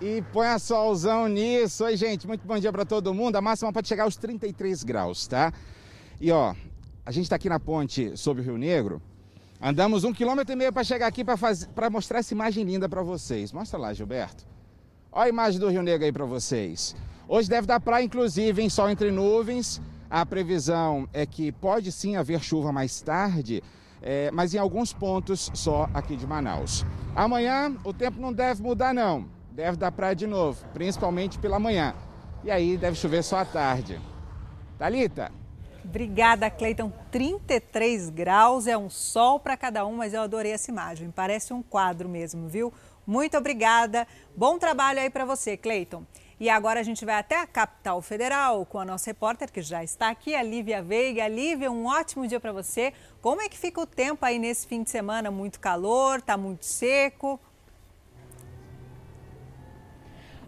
[0.00, 1.84] E põe a solzão nisso.
[1.84, 3.36] Oi, gente, muito bom dia para todo mundo.
[3.36, 5.52] A máxima pode chegar aos 33 graus, tá?
[6.22, 6.54] E ó,
[7.04, 9.02] a gente está aqui na ponte sobre o Rio Negro.
[9.60, 13.52] Andamos um quilômetro e meio para chegar aqui para mostrar essa imagem linda para vocês.
[13.52, 14.46] Mostra lá, Gilberto.
[15.10, 16.94] Olha a imagem do Rio Negro aí para vocês.
[17.26, 19.82] Hoje deve dar praia, inclusive, em sol entre nuvens.
[20.08, 23.60] A previsão é que pode sim haver chuva mais tarde,
[24.00, 26.86] é, mas em alguns pontos só aqui de Manaus.
[27.16, 29.26] Amanhã o tempo não deve mudar, não.
[29.50, 31.96] Deve dar praia de novo, principalmente pela manhã.
[32.44, 34.00] E aí deve chover só à tarde.
[34.78, 35.32] Talita,
[35.84, 36.92] Obrigada, Cleiton.
[37.10, 41.10] 33 graus, é um sol para cada um, mas eu adorei essa imagem.
[41.10, 42.72] Parece um quadro mesmo, viu?
[43.06, 44.06] Muito obrigada.
[44.36, 46.04] Bom trabalho aí para você, Cleiton.
[46.38, 49.84] E agora a gente vai até a capital federal com a nossa repórter que já
[49.84, 51.26] está aqui, a Lívia Veiga.
[51.28, 52.92] Lívia, um ótimo dia para você.
[53.20, 55.30] Como é que fica o tempo aí nesse fim de semana?
[55.30, 57.38] Muito calor, tá muito seco?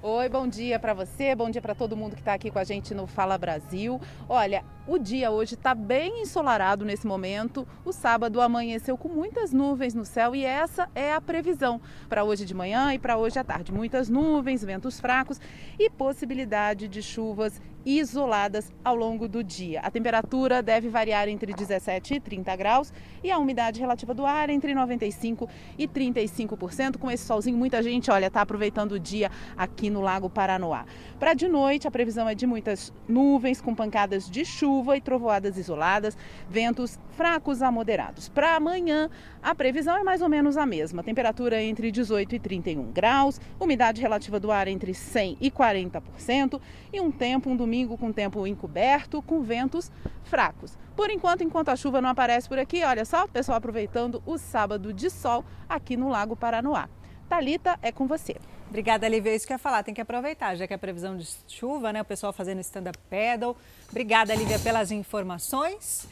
[0.07, 2.65] Oi, bom dia para você, bom dia para todo mundo que está aqui com a
[2.65, 3.99] gente no Fala Brasil.
[4.29, 7.67] Olha, o dia hoje está bem ensolarado nesse momento.
[7.87, 12.45] O sábado amanheceu com muitas nuvens no céu e essa é a previsão para hoje
[12.45, 13.73] de manhã e para hoje à tarde.
[13.73, 15.41] Muitas nuvens, ventos fracos
[15.79, 19.81] e possibilidade de chuvas isoladas ao longo do dia.
[19.81, 22.93] A temperatura deve variar entre 17 e 30 graus
[23.23, 25.49] e a umidade relativa do ar entre 95
[25.79, 26.99] e 35%.
[26.99, 30.85] Com esse solzinho, muita gente, olha, está aproveitando o dia aqui no Lago Paranoá.
[31.19, 35.57] Para de noite, a previsão é de muitas nuvens com pancadas de chuva e trovoadas
[35.59, 36.17] isoladas,
[36.49, 38.29] ventos fracos a moderados.
[38.29, 39.09] Para amanhã,
[39.45, 41.05] a previsão é mais ou menos a mesma.
[41.05, 46.59] Temperatura entre 18 e 31 graus, umidade relativa do ar entre 100 e 40%
[46.91, 49.93] e um tempo, um domingo com tempo encoberto, com ventos
[50.25, 50.79] fracos.
[50.97, 54.39] Por enquanto, enquanto a chuva não aparece por aqui, olha só, o pessoal aproveitando o
[54.39, 56.89] sábado de sol aqui no Lago Paranoá.
[57.29, 58.37] Talita, é com você.
[58.69, 59.35] Obrigada, Lívia.
[59.35, 62.01] Isso que eu ia falar, tem que aproveitar, já que é previsão de chuva, né?
[62.01, 63.57] O pessoal fazendo stand-up paddle.
[63.91, 66.09] Obrigada, Lívia, pelas informações.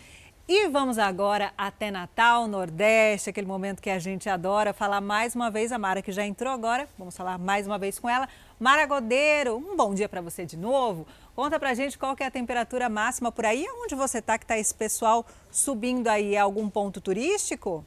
[0.55, 4.74] E vamos agora até Natal, Nordeste, aquele momento que a gente adora.
[4.74, 7.99] Falar mais uma vez, a Mara que já entrou agora, vamos falar mais uma vez
[7.99, 8.29] com ela.
[8.61, 11.07] Mara Godeiro, um bom dia para você de novo.
[11.35, 14.45] Conta pra gente qual que é a temperatura máxima por aí, onde você tá, que
[14.45, 17.83] tá esse pessoal subindo aí, é algum ponto turístico?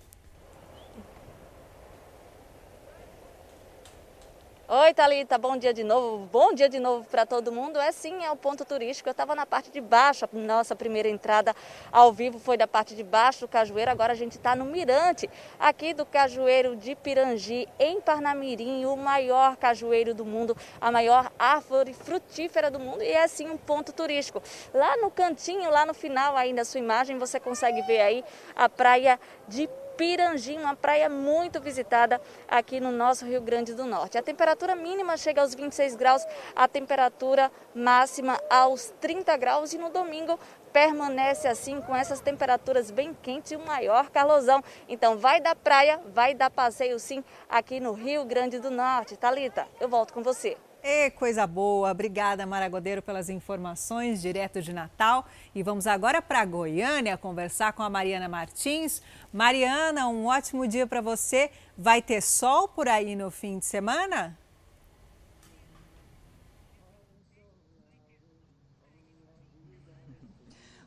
[4.67, 6.25] Oi, Thalita, bom dia de novo.
[6.31, 7.79] Bom dia de novo para todo mundo.
[7.79, 9.07] É sim, é o ponto turístico.
[9.07, 11.55] Eu estava na parte de baixo, a nossa primeira entrada
[11.91, 13.91] ao vivo foi da parte de baixo do Cajueiro.
[13.91, 15.29] Agora a gente está no Mirante,
[15.59, 21.93] aqui do Cajueiro de Pirangi, em Parnamirim, o maior cajueiro do mundo, a maior árvore
[21.93, 24.41] frutífera do mundo e é sim um ponto turístico.
[24.73, 28.25] Lá no cantinho, lá no final aí da sua imagem, você consegue ver aí
[28.55, 33.85] a praia de Pirangi Pirangi, uma praia muito visitada aqui no nosso Rio Grande do
[33.85, 34.17] Norte.
[34.17, 39.89] A temperatura mínima chega aos 26 graus, a temperatura máxima aos 30 graus e no
[39.89, 40.39] domingo
[40.73, 44.61] permanece assim com essas temperaturas bem quentes e o maior calorzão.
[44.89, 49.15] Então vai da praia, vai dar passeio sim aqui no Rio Grande do Norte.
[49.15, 50.57] Talita, eu volto com você.
[50.87, 51.89] E coisa boa.
[51.89, 55.25] Obrigada, Maragodeiro, pelas informações direto de Natal.
[55.55, 59.01] E vamos agora para Goiânia conversar com a Mariana Martins.
[59.33, 61.49] Mariana, um ótimo dia para você.
[61.75, 64.37] Vai ter sol por aí no fim de semana?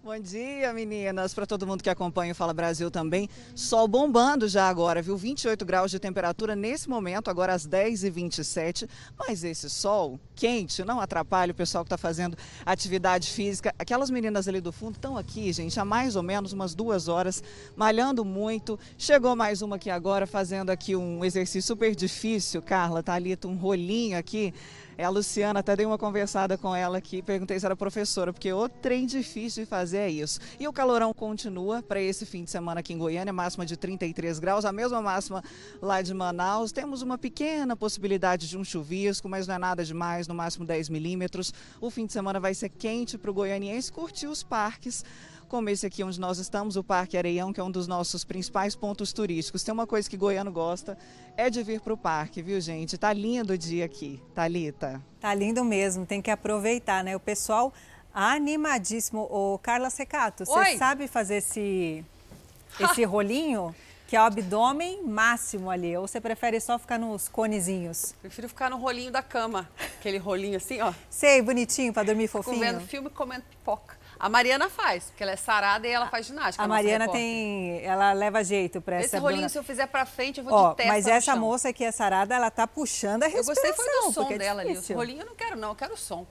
[0.01, 3.29] Bom dia, meninas, para todo mundo que acompanha o Fala Brasil também.
[3.53, 5.17] Sol bombando já agora, viu?
[5.17, 8.89] 28 graus de temperatura nesse momento, agora às 10h27.
[9.19, 13.75] Mas esse sol quente não atrapalha o pessoal que está fazendo atividade física.
[13.77, 17.43] Aquelas meninas ali do fundo estão aqui, gente, há mais ou menos umas duas horas,
[17.77, 18.79] malhando muito.
[18.97, 22.63] Chegou mais uma aqui agora, fazendo aqui um exercício super difícil.
[22.63, 24.55] Carla, ali, um rolinho aqui.
[25.01, 28.53] É a Luciana, até dei uma conversada com ela aqui, perguntei se era professora, porque
[28.53, 30.41] o trem difícil de fazer é isso.
[30.59, 34.41] E o calorão continua para esse fim de semana aqui em Goiânia, máxima de 33
[34.41, 35.41] graus, a mesma máxima
[35.81, 36.73] lá de Manaus.
[36.73, 40.89] Temos uma pequena possibilidade de um chuvisco, mas não é nada demais, no máximo 10
[40.89, 41.55] milímetros.
[41.81, 45.05] O fim de semana vai ser quente para o goianiense curtir os parques
[45.49, 48.77] como esse aqui onde nós estamos, o Parque Areião, que é um dos nossos principais
[48.77, 49.63] pontos turísticos.
[49.65, 50.97] Tem uma coisa que goiano gosta,
[51.37, 52.97] é de vir para o parque, viu gente?
[52.99, 55.03] Tá lindo o dia aqui, Thalita.
[55.19, 57.17] Tá lindo mesmo, tem que aproveitar, né?
[57.17, 57.73] O pessoal
[58.13, 59.23] animadíssimo.
[59.31, 62.05] O Carla Secato, você sabe fazer esse,
[62.79, 63.75] esse rolinho?
[64.07, 65.95] Que é o abdômen máximo ali.
[65.95, 68.15] Ou você prefere só ficar nos conezinhos?
[68.23, 69.69] Prefiro ficar no rolinho da cama.
[69.99, 70.95] Aquele rolinho assim, ó.
[71.11, 72.57] Sei, bonitinho, para dormir fofinho.
[72.57, 73.98] Comendo filme, comendo pipoca.
[74.21, 76.63] A Mariana faz, porque ela é sarada e ela faz ginástica.
[76.63, 79.07] A, a Mariana tem, ela leva jeito para essa.
[79.07, 81.73] Esse rolinho, se eu fizer para frente, eu vou Ó, de testa Mas essa moça
[81.73, 83.65] que é sarada, ela tá puxando a respiração.
[83.65, 84.77] Eu gostei foi do som é dela ali.
[84.77, 86.27] O rolinho eu não quero não, eu quero o som.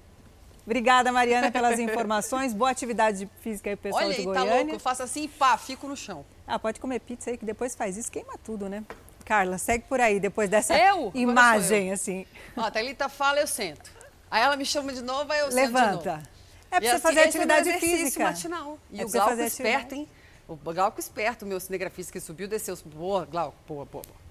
[0.65, 2.53] Obrigada, Mariana, pelas informações.
[2.53, 4.49] Boa atividade física aí, pessoal Olha de aí, Goiânia.
[4.49, 6.25] tá louco, eu faço assim e pá, fico no chão.
[6.45, 8.83] Ah, pode comer pizza aí, que depois faz isso, queima tudo, né?
[9.23, 11.09] Carla, segue por aí, depois dessa eu?
[11.13, 12.25] imagem, assim.
[12.55, 13.89] Ó, a Thalita fala, eu sento.
[14.29, 15.91] Aí ela me chama de novo, aí eu Levanta.
[15.91, 16.36] sento de novo.
[16.77, 18.23] É pra você assim, fazer atividade é meu física.
[18.23, 18.79] matinal.
[18.91, 19.95] E É o Glauco esperto, atividade.
[19.95, 20.09] hein?
[20.47, 22.77] O Glauco esperto, o meu cinegrafista que subiu, desceu.
[22.85, 24.27] Boa, Glauco, boa, boa, boa.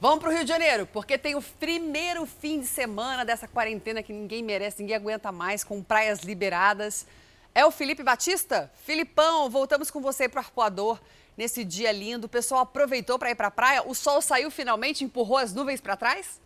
[0.00, 4.02] Vamos para o Rio de Janeiro, porque tem o primeiro fim de semana dessa quarentena
[4.02, 7.06] que ninguém merece, ninguém aguenta mais, com praias liberadas.
[7.54, 8.72] É o Felipe Batista?
[8.86, 10.98] Filipão, voltamos com você para o Arpoador
[11.36, 12.26] nesse dia lindo.
[12.26, 15.80] O pessoal aproveitou para ir para a praia, o sol saiu finalmente, empurrou as nuvens
[15.82, 16.40] para trás?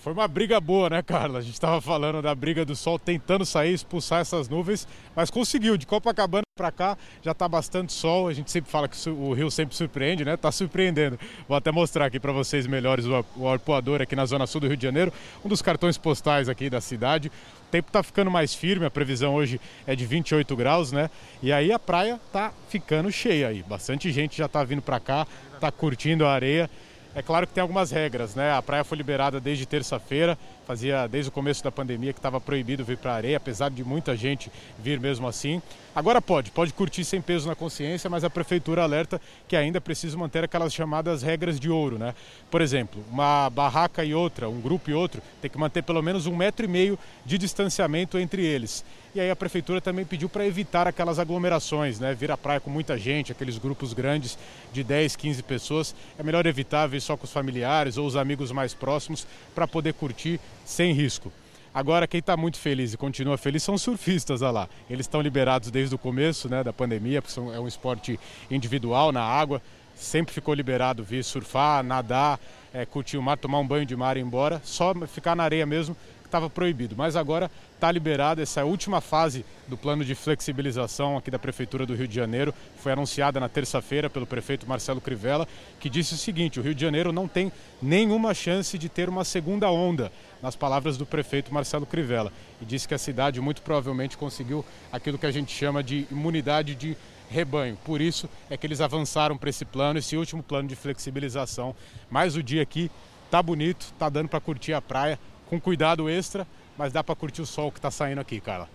[0.00, 1.40] Foi uma briga boa, né, Carla?
[1.40, 5.76] A gente estava falando da briga do sol tentando sair, expulsar essas nuvens, mas conseguiu.
[5.76, 8.28] De Copacabana para cá já está bastante sol.
[8.28, 10.34] A gente sempre fala que o Rio sempre surpreende, né?
[10.34, 11.18] Está surpreendendo.
[11.48, 13.06] Vou até mostrar aqui para vocês melhores
[13.36, 15.12] o arpoador aqui na zona sul do Rio de Janeiro,
[15.44, 17.28] um dos cartões postais aqui da cidade.
[17.28, 21.10] O tempo está ficando mais firme, a previsão hoje é de 28 graus, né?
[21.42, 23.64] E aí a praia está ficando cheia aí.
[23.64, 26.70] Bastante gente já está vindo para cá, está curtindo a areia.
[27.14, 28.52] É claro que tem algumas regras, né?
[28.52, 32.84] A praia foi liberada desde terça-feira, fazia desde o começo da pandemia que estava proibido
[32.84, 35.62] vir para a areia, apesar de muita gente vir mesmo assim.
[35.98, 40.16] Agora pode, pode curtir sem peso na consciência, mas a prefeitura alerta que ainda precisa
[40.16, 42.14] manter aquelas chamadas regras de ouro, né?
[42.48, 46.24] Por exemplo, uma barraca e outra, um grupo e outro, tem que manter pelo menos
[46.26, 46.96] um metro e meio
[47.26, 48.84] de distanciamento entre eles.
[49.12, 52.14] E aí a prefeitura também pediu para evitar aquelas aglomerações, né?
[52.14, 54.38] Vir à praia com muita gente, aqueles grupos grandes
[54.72, 55.96] de 10, 15 pessoas.
[56.16, 59.94] É melhor evitar vir só com os familiares ou os amigos mais próximos para poder
[59.94, 61.32] curtir sem risco.
[61.78, 64.68] Agora, quem está muito feliz e continua feliz são os surfistas, olha lá.
[64.90, 68.18] Eles estão liberados desde o começo né, da pandemia, porque é um esporte
[68.50, 69.62] individual na água.
[69.94, 72.40] Sempre ficou liberado vir surfar, nadar,
[72.74, 74.60] é, curtir o mar, tomar um banho de mar e ir embora.
[74.64, 75.96] Só ficar na areia mesmo
[76.28, 76.94] estava proibido.
[76.96, 81.94] Mas agora está liberado essa última fase do plano de flexibilização aqui da Prefeitura do
[81.94, 82.54] Rio de Janeiro.
[82.76, 85.46] Foi anunciada na terça-feira pelo prefeito Marcelo Crivella,
[85.80, 87.52] que disse o seguinte: o Rio de Janeiro não tem
[87.82, 92.32] nenhuma chance de ter uma segunda onda, nas palavras do prefeito Marcelo Crivella.
[92.60, 96.74] E disse que a cidade muito provavelmente conseguiu aquilo que a gente chama de imunidade
[96.74, 96.96] de
[97.30, 97.76] rebanho.
[97.84, 101.74] Por isso é que eles avançaram para esse plano, esse último plano de flexibilização.
[102.10, 102.90] Mas o dia aqui
[103.30, 105.18] tá bonito, tá dando para curtir a praia
[105.48, 106.46] com cuidado extra,
[106.76, 108.68] mas dá para curtir o sol que está saindo aqui, Carla.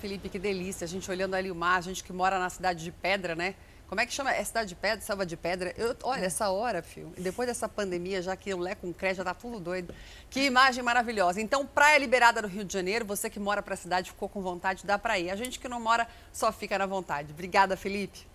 [0.00, 0.84] Felipe, que delícia.
[0.84, 3.54] A gente olhando ali o mar, a gente que mora na cidade de Pedra, né?
[3.90, 4.32] Como é que chama?
[4.32, 5.74] É cidade de pedra, selva de pedra?
[5.76, 9.24] Eu, olha, essa hora, filho, depois dessa pandemia, já que o Lé com crédito já
[9.24, 9.92] tá tudo doido.
[10.30, 11.40] Que imagem maravilhosa.
[11.40, 14.40] Então, praia liberada no Rio de Janeiro, você que mora para a cidade ficou com
[14.40, 15.28] vontade, dá para ir.
[15.28, 17.32] A gente que não mora só fica na vontade.
[17.32, 18.28] Obrigada, Felipe.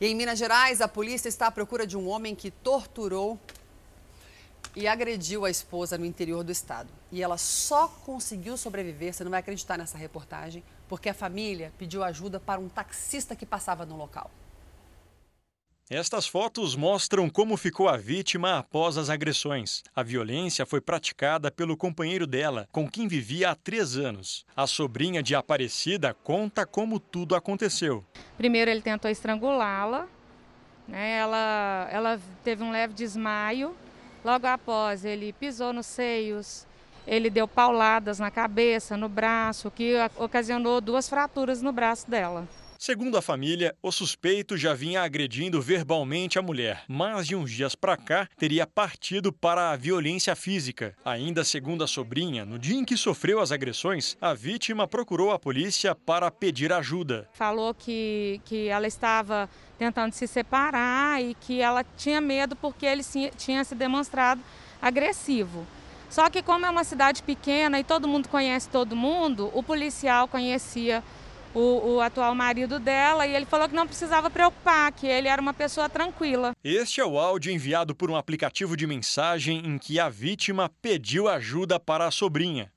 [0.00, 3.38] E em Minas Gerais, a polícia está à procura de um homem que torturou
[4.74, 6.88] e agrediu a esposa no interior do estado.
[7.10, 12.04] E ela só conseguiu sobreviver, você não vai acreditar nessa reportagem, porque a família pediu
[12.04, 14.30] ajuda para um taxista que passava no local.
[15.90, 19.82] Estas fotos mostram como ficou a vítima após as agressões.
[19.96, 24.44] A violência foi praticada pelo companheiro dela, com quem vivia há três anos.
[24.54, 28.04] A sobrinha de Aparecida conta como tudo aconteceu.
[28.36, 30.06] Primeiro, ele tentou estrangulá-la.
[30.86, 31.20] Né?
[31.20, 33.74] Ela, ela teve um leve desmaio
[34.24, 36.66] Logo após, ele pisou nos seios,
[37.08, 42.46] ele deu pauladas na cabeça, no braço, que ocasionou duas fraturas no braço dela.
[42.78, 47.74] Segundo a família, o suspeito já vinha agredindo verbalmente a mulher, mas de uns dias
[47.74, 50.94] para cá teria partido para a violência física.
[51.04, 55.40] Ainda segundo a sobrinha, no dia em que sofreu as agressões, a vítima procurou a
[55.40, 57.28] polícia para pedir ajuda.
[57.32, 63.02] Falou que, que ela estava tentando se separar e que ela tinha medo porque ele
[63.36, 64.40] tinha se demonstrado
[64.80, 65.66] agressivo.
[66.10, 70.26] Só que como é uma cidade pequena e todo mundo conhece todo mundo, o policial
[70.26, 71.02] conhecia
[71.54, 75.40] o, o, atual marido dela e ele falou que não precisava preocupar, que ele era
[75.40, 76.52] uma pessoa tranquila.
[76.62, 81.28] Este é o áudio enviado por um aplicativo de mensagem em que a vítima pediu
[81.28, 82.72] ajuda para a sobrinha.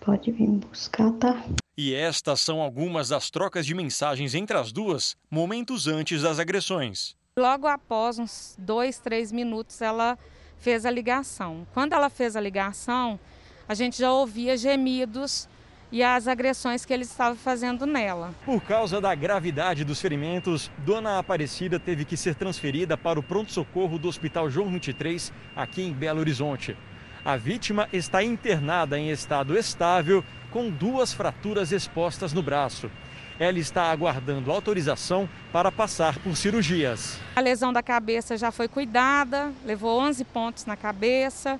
[0.00, 1.42] Pode vir buscar, tá?
[1.76, 7.16] E estas são algumas das trocas de mensagens entre as duas, momentos antes das agressões.
[7.36, 10.18] Logo após uns dois, três minutos, ela
[10.64, 11.66] fez a ligação.
[11.74, 13.20] Quando ela fez a ligação,
[13.68, 15.46] a gente já ouvia gemidos
[15.92, 18.34] e as agressões que ele estava fazendo nela.
[18.46, 23.98] Por causa da gravidade dos ferimentos, Dona Aparecida teve que ser transferida para o pronto-socorro
[23.98, 26.74] do Hospital João 23, aqui em Belo Horizonte.
[27.22, 32.90] A vítima está internada em estado estável, com duas fraturas expostas no braço.
[33.38, 37.18] Ela está aguardando autorização para passar por cirurgias.
[37.34, 41.58] A lesão da cabeça já foi cuidada, levou 11 pontos na cabeça,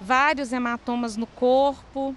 [0.00, 2.14] vários hematomas no corpo,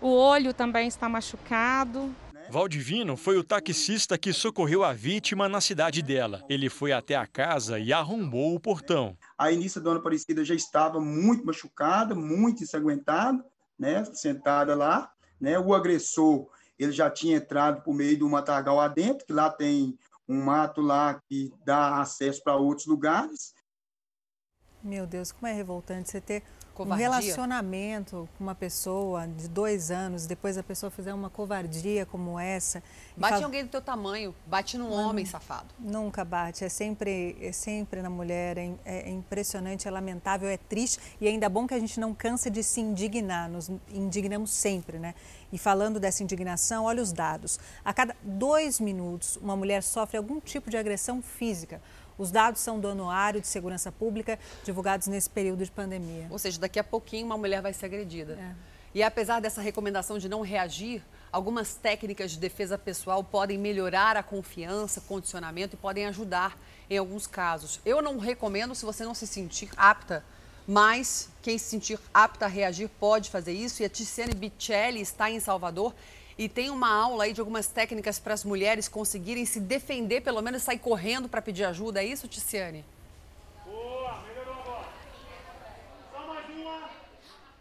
[0.00, 2.14] o olho também está machucado.
[2.50, 6.42] Valdivino foi o taxista que socorreu a vítima na cidade dela.
[6.46, 9.16] Ele foi até a casa e arrombou o portão.
[9.38, 13.42] A início da dona Aparecida já estava muito machucada, muito ensanguentada,
[13.78, 15.10] né, sentada lá.
[15.40, 15.58] Né?
[15.58, 16.46] O agressor
[16.78, 19.98] ele já tinha entrado por meio do matagal adentro, que lá tem
[20.28, 23.52] um mato lá que dá acesso para outros lugares.
[24.82, 26.42] Meu Deus, como é revoltante você ter
[26.74, 27.08] Covardia.
[27.08, 32.38] Um relacionamento com uma pessoa de dois anos, depois a pessoa fizer uma covardia como
[32.38, 32.82] essa.
[33.16, 33.42] Bate fala...
[33.42, 35.72] em alguém do teu tamanho, bate num Não, homem safado.
[35.78, 40.98] Nunca bate, é sempre, é sempre na mulher, é, é, impressionante, é lamentável, é triste
[41.20, 45.14] e ainda bom que a gente não cansa de se indignar, nos indignamos sempre, né?
[45.54, 47.60] E falando dessa indignação, olha os dados.
[47.84, 51.80] A cada dois minutos, uma mulher sofre algum tipo de agressão física.
[52.18, 56.26] Os dados são do Anuário de Segurança Pública, divulgados nesse período de pandemia.
[56.28, 58.32] Ou seja, daqui a pouquinho uma mulher vai ser agredida.
[58.32, 58.52] É.
[58.96, 64.24] E apesar dessa recomendação de não reagir, algumas técnicas de defesa pessoal podem melhorar a
[64.24, 66.58] confiança, condicionamento e podem ajudar
[66.90, 67.80] em alguns casos.
[67.84, 70.24] Eu não recomendo se você não se sentir apta,
[70.66, 73.82] mas quem se sentir apta a reagir pode fazer isso.
[73.82, 75.94] E a Tiziane Bicelli está em Salvador
[76.36, 80.42] e tem uma aula aí de algumas técnicas para as mulheres conseguirem se defender, pelo
[80.42, 82.02] menos sair correndo para pedir ajuda.
[82.02, 82.84] É isso, Ticiane?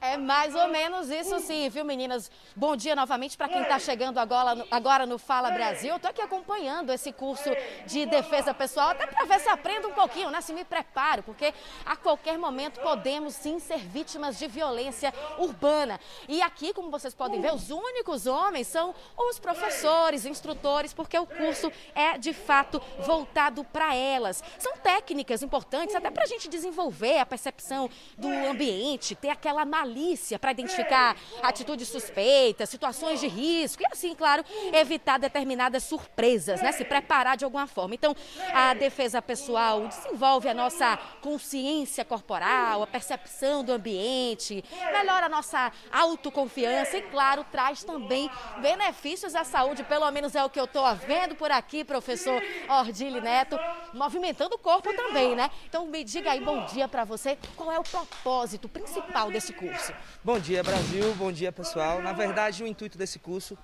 [0.04, 2.30] É mais ou menos isso sim, viu meninas?
[2.54, 5.96] Bom dia novamente para quem está chegando agora no, agora no Fala Brasil.
[5.96, 7.50] Estou aqui acompanhando esse curso
[7.86, 10.42] de defesa pessoal, até para ver se aprendo um pouquinho, né?
[10.42, 11.54] Se me preparo, porque
[11.86, 15.98] a qualquer momento podemos sim ser vítimas de violência urbana.
[16.28, 21.26] E aqui, como vocês podem ver, os únicos homens são os professores, instrutores, porque o
[21.26, 24.44] curso é de fato voltado para elas.
[24.60, 29.93] São técnicas importantes até para a gente desenvolver a percepção do ambiente, ter aquela análise
[29.94, 34.44] polícia para identificar atitudes suspeitas, situações de risco e assim, claro,
[34.74, 36.72] evitar determinadas surpresas, né?
[36.72, 37.94] Se preparar de alguma forma.
[37.94, 38.16] Então,
[38.54, 45.72] a defesa pessoal desenvolve a nossa consciência corporal, a percepção do ambiente, melhora a nossa
[45.92, 48.30] autoconfiança e, claro, traz também
[48.62, 53.22] benefícios à saúde, pelo menos é o que eu estou vendo por aqui, professor Ordile
[53.22, 53.60] Neto,
[53.94, 55.52] movimentando o corpo também, né?
[55.70, 59.83] Então, me diga aí, bom dia para você, qual é o propósito principal desse curso?
[60.24, 61.14] Bom dia, Brasil.
[61.16, 62.02] Bom dia, pessoal.
[62.02, 63.58] Na verdade, o intuito desse curso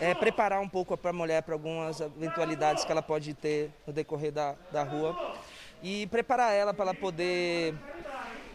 [0.00, 4.32] é preparar um pouco a mulher para algumas eventualidades que ela pode ter no decorrer
[4.32, 5.34] da, da rua
[5.82, 7.74] e preparar ela para ela poder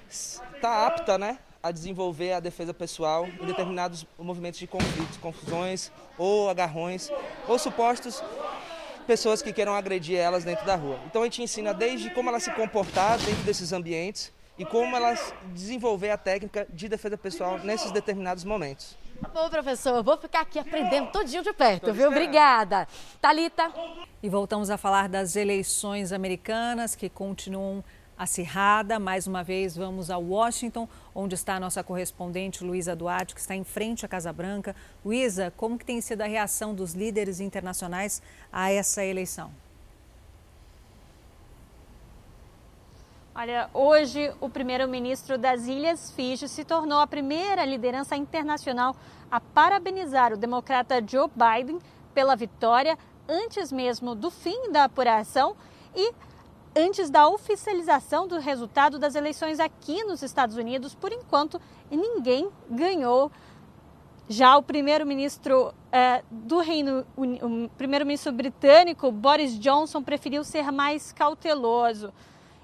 [0.09, 5.91] estar tá apta, né, a desenvolver a defesa pessoal em determinados movimentos de conflitos, confusões
[6.17, 7.09] ou agarrões
[7.47, 8.23] ou supostos
[9.05, 10.99] pessoas que queiram agredir elas dentro da rua.
[11.05, 15.33] Então a gente ensina desde como ela se comportar dentro desses ambientes, e como elas
[15.53, 18.95] desenvolver a técnica de defesa pessoal nesses determinados momentos.
[19.21, 22.09] Tá bom, professor, eu vou ficar aqui aprendendo todinho de perto, Tô viu?
[22.09, 22.23] Esperando.
[22.23, 22.87] Obrigada.
[23.21, 23.71] Talita.
[24.21, 27.83] E voltamos a falar das eleições americanas que continuam
[28.17, 28.99] acirrada.
[28.99, 33.55] Mais uma vez, vamos a Washington, onde está a nossa correspondente Luísa Duarte, que está
[33.55, 34.75] em frente à Casa Branca.
[35.03, 38.21] Luísa, como que tem sido a reação dos líderes internacionais
[38.51, 39.51] a essa eleição?
[43.35, 48.95] Olha, hoje o primeiro-ministro das Ilhas Fiji se tornou a primeira liderança internacional
[49.31, 51.79] a parabenizar o democrata Joe Biden
[52.13, 52.95] pela vitória
[53.27, 55.55] antes mesmo do fim da apuração
[55.95, 56.13] e
[56.75, 60.93] antes da oficialização do resultado das eleições aqui nos Estados Unidos.
[60.93, 63.31] Por enquanto, ninguém ganhou.
[64.29, 72.13] Já o primeiro-ministro eh, do Reino o primeiro-ministro britânico Boris Johnson preferiu ser mais cauteloso.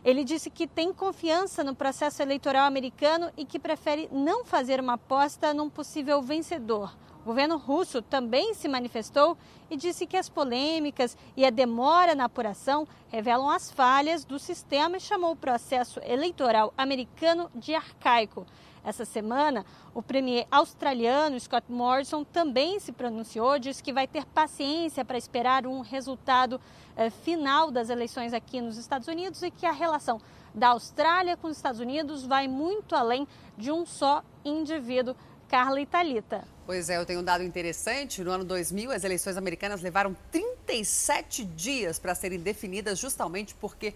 [0.09, 4.93] Ele disse que tem confiança no processo eleitoral americano e que prefere não fazer uma
[4.93, 6.97] aposta num possível vencedor.
[7.21, 9.37] O governo russo também se manifestou
[9.69, 14.97] e disse que as polêmicas e a demora na apuração revelam as falhas do sistema
[14.97, 18.47] e chamou o processo eleitoral americano de arcaico.
[18.83, 25.03] Essa semana, o premier australiano Scott Morrison também se pronunciou, disse que vai ter paciência
[25.03, 26.59] para esperar um resultado
[26.95, 30.21] eh, final das eleições aqui nos Estados Unidos e que a relação
[30.53, 33.27] da Austrália com os Estados Unidos vai muito além
[33.57, 35.15] de um só indivíduo.
[35.49, 36.47] Carla Italita.
[36.63, 38.23] Pois é, eu tenho um dado interessante.
[38.23, 43.95] No ano 2000, as eleições americanas levaram 37 dias para serem definidas, justamente porque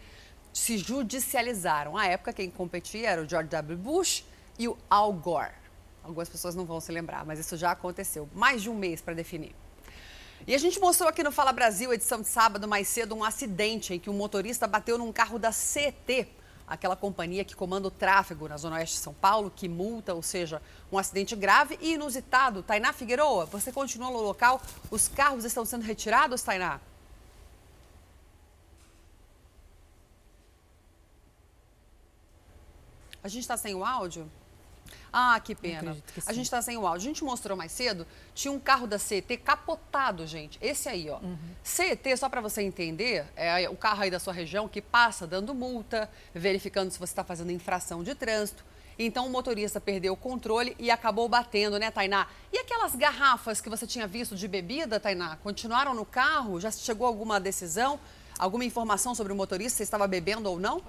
[0.52, 1.96] se judicializaram.
[1.96, 3.78] À época, quem competia era o George W.
[3.78, 4.26] Bush
[4.58, 5.54] e o Al Gore.
[6.04, 8.30] Algumas pessoas não vão se lembrar, mas isso já aconteceu.
[8.34, 9.56] Mais de um mês para definir.
[10.46, 13.94] E a gente mostrou aqui no Fala Brasil, edição de sábado mais cedo, um acidente
[13.94, 16.28] em que um motorista bateu num carro da CET,
[16.68, 20.22] aquela companhia que comanda o tráfego na Zona Oeste de São Paulo, que multa, ou
[20.22, 20.62] seja,
[20.92, 22.62] um acidente grave e inusitado.
[22.62, 24.62] Tainá Figueroa, você continua no local,
[24.92, 26.82] os carros estão sendo retirados, Tainá?
[33.24, 34.30] A gente está sem o áudio?
[35.16, 35.96] Ah, que pena.
[36.16, 37.06] Que a gente está sem o áudio.
[37.06, 40.58] A gente mostrou mais cedo, tinha um carro da CET capotado, gente.
[40.60, 41.20] Esse aí, ó.
[41.20, 41.38] Uhum.
[41.62, 45.54] CET, só para você entender, é o carro aí da sua região que passa dando
[45.54, 48.66] multa, verificando se você está fazendo infração de trânsito.
[48.98, 52.28] Então o motorista perdeu o controle e acabou batendo, né, Tainá?
[52.52, 56.60] E aquelas garrafas que você tinha visto de bebida, Tainá, continuaram no carro?
[56.60, 58.00] Já chegou alguma decisão?
[58.38, 60.82] Alguma informação sobre o motorista, se estava bebendo ou não?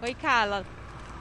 [0.00, 0.64] Oi, Carla.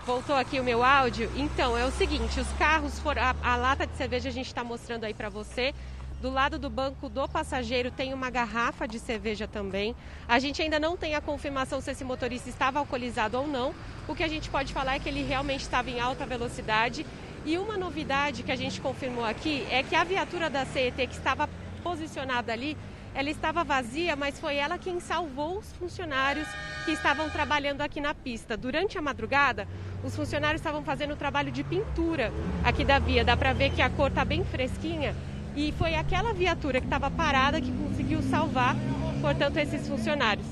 [0.08, 1.30] Voltou aqui o meu áudio?
[1.36, 3.22] Então, é o seguinte, os carros foram.
[3.22, 5.76] A, a lata de cerveja a gente está mostrando aí para você.
[6.22, 9.94] Do lado do banco do passageiro tem uma garrafa de cerveja também.
[10.26, 13.76] A gente ainda não tem a confirmação se esse motorista estava alcoolizado ou não.
[14.08, 17.06] O que a gente pode falar é que ele realmente estava em alta velocidade.
[17.46, 21.16] E uma novidade que a gente confirmou aqui é que a viatura da CET que
[21.16, 21.50] estava
[21.84, 22.78] posicionada ali,
[23.18, 26.48] ela estava vazia, mas foi ela quem salvou os funcionários
[26.86, 28.56] que estavam trabalhando aqui na pista.
[28.56, 29.68] Durante a madrugada,
[30.04, 32.32] os funcionários estavam fazendo o trabalho de pintura
[32.64, 33.26] aqui da via.
[33.26, 35.16] Dá para ver que a cor está bem fresquinha
[35.56, 38.76] e foi aquela viatura que estava parada que conseguiu salvar,
[39.20, 40.46] portanto, esses funcionários.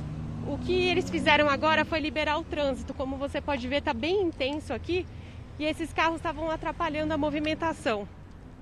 [0.47, 2.95] O que eles fizeram agora foi liberar o trânsito.
[2.95, 5.05] Como você pode ver, está bem intenso aqui
[5.59, 8.07] e esses carros estavam atrapalhando a movimentação.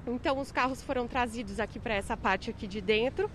[0.06, 3.32] Então, os carros foram trazidos aqui para essa parte aqui de dentro,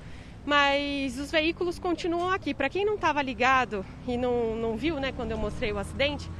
[0.49, 2.55] mas os veículos continuam aqui.
[2.55, 6.31] Para quem não estava ligado e não, não viu, né, quando eu mostrei o acidente,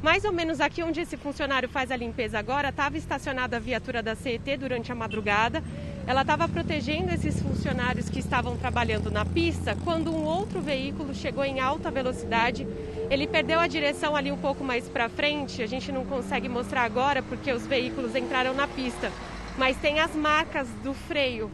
[0.00, 4.00] mais ou menos aqui onde esse funcionário faz a limpeza agora, estava estacionada a viatura
[4.00, 5.60] da CET durante a madrugada
[6.06, 11.44] ela estava protegendo esses funcionários que estavam trabalhando na pista quando um outro veículo chegou
[11.44, 12.64] em alta velocidade.
[13.10, 15.62] Ele perdeu a direção ali um pouco mais para frente.
[15.62, 19.10] A gente não consegue mostrar agora porque os veículos entraram na pista,
[19.58, 21.50] mas tem as marcas do freio.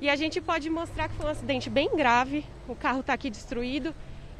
[0.00, 2.44] E a gente pode mostrar que foi um acidente bem grave.
[2.66, 3.94] O carro está aqui destruído.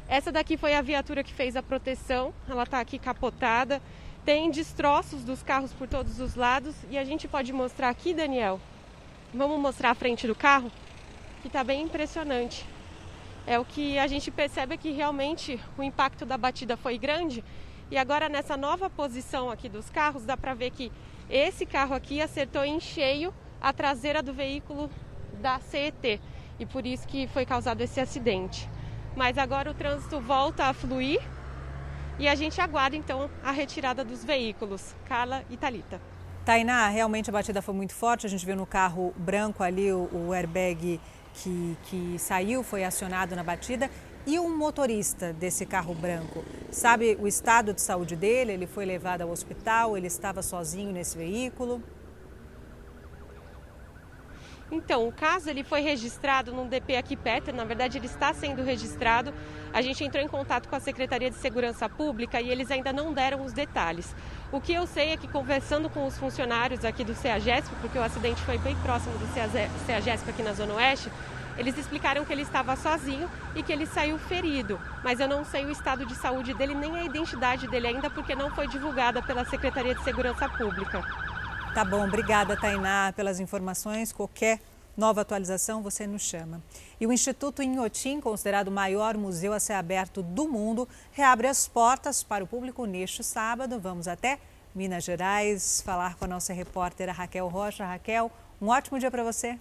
[0.07, 2.33] Essa daqui foi a viatura que fez a proteção.
[2.49, 3.81] Ela está aqui capotada.
[4.25, 6.75] Tem destroços dos carros por todos os lados.
[6.89, 8.59] E a gente pode mostrar aqui, Daniel,
[9.33, 10.69] Vamos mostrar a frente do carro,
[11.41, 12.65] que está bem impressionante.
[13.47, 17.41] É o que a gente percebe que realmente o impacto da batida foi grande.
[17.89, 20.91] E agora nessa nova posição aqui dos carros, dá para ver que
[21.29, 24.89] esse carro aqui acertou em cheio a traseira do veículo
[25.41, 26.21] da CET.
[26.59, 28.69] E por isso que foi causado esse acidente.
[29.15, 31.19] Mas agora o trânsito volta a fluir
[32.17, 34.95] e a gente aguarda então a retirada dos veículos.
[35.05, 35.99] Carla e Talita.
[36.45, 38.25] Tainá, realmente a batida foi muito forte.
[38.25, 40.99] A gente viu no carro branco ali o, o airbag
[41.33, 43.89] que, que saiu, foi acionado na batida.
[44.25, 48.51] E o motorista desse carro branco, sabe o estado de saúde dele?
[48.51, 49.97] Ele foi levado ao hospital?
[49.97, 51.81] Ele estava sozinho nesse veículo?
[54.71, 58.63] Então, o caso ele foi registrado num DP aqui perto, na verdade ele está sendo
[58.63, 59.33] registrado.
[59.73, 63.11] A gente entrou em contato com a Secretaria de Segurança Pública e eles ainda não
[63.11, 64.15] deram os detalhes.
[64.49, 68.03] O que eu sei é que conversando com os funcionários aqui do CEAGESP, porque o
[68.03, 69.27] acidente foi bem próximo do
[69.85, 71.11] CEAGESP aqui na Zona Oeste,
[71.57, 75.65] eles explicaram que ele estava sozinho e que ele saiu ferido, mas eu não sei
[75.65, 79.43] o estado de saúde dele nem a identidade dele ainda porque não foi divulgada pela
[79.43, 81.30] Secretaria de Segurança Pública.
[81.73, 84.11] Tá bom, obrigada, Tainá, pelas informações.
[84.11, 84.59] Qualquer
[84.97, 86.61] nova atualização, você nos chama.
[86.99, 91.69] E o Instituto Inhotim, considerado o maior museu a ser aberto do mundo, reabre as
[91.69, 93.79] portas para o público neste sábado.
[93.79, 94.37] Vamos até
[94.75, 97.85] Minas Gerais falar com a nossa repórter Raquel Rocha.
[97.85, 98.29] Raquel,
[98.61, 99.57] um ótimo dia para você.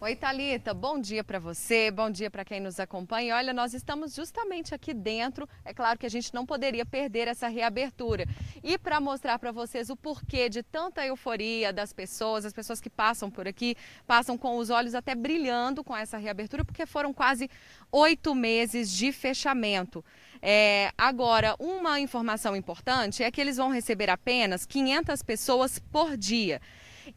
[0.00, 0.72] Oi, Talita.
[0.72, 3.34] Bom dia para você, bom dia para quem nos acompanha.
[3.34, 5.48] Olha, nós estamos justamente aqui dentro.
[5.64, 8.24] É claro que a gente não poderia perder essa reabertura.
[8.62, 12.88] E para mostrar para vocês o porquê de tanta euforia das pessoas, as pessoas que
[12.88, 13.74] passam por aqui,
[14.06, 17.50] passam com os olhos até brilhando com essa reabertura, porque foram quase
[17.90, 20.04] oito meses de fechamento.
[20.40, 26.60] É, agora, uma informação importante é que eles vão receber apenas 500 pessoas por dia.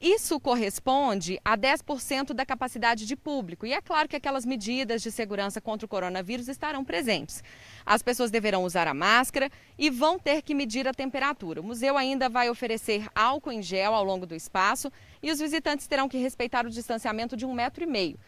[0.02, 3.68] Isso corresponde a 10% da capacidade de público.
[3.68, 7.44] E é claro que aquelas medidas de segurança contra o coronavírus estarão presentes.
[7.86, 11.62] As pessoas deverão usar a máscara e vão ter que medir a temperatura.
[11.62, 14.92] O museu ainda vai oferecer álcool em gel ao longo do espaço
[15.22, 18.20] e os visitantes terão que respeitar o distanciamento de um metro e meio.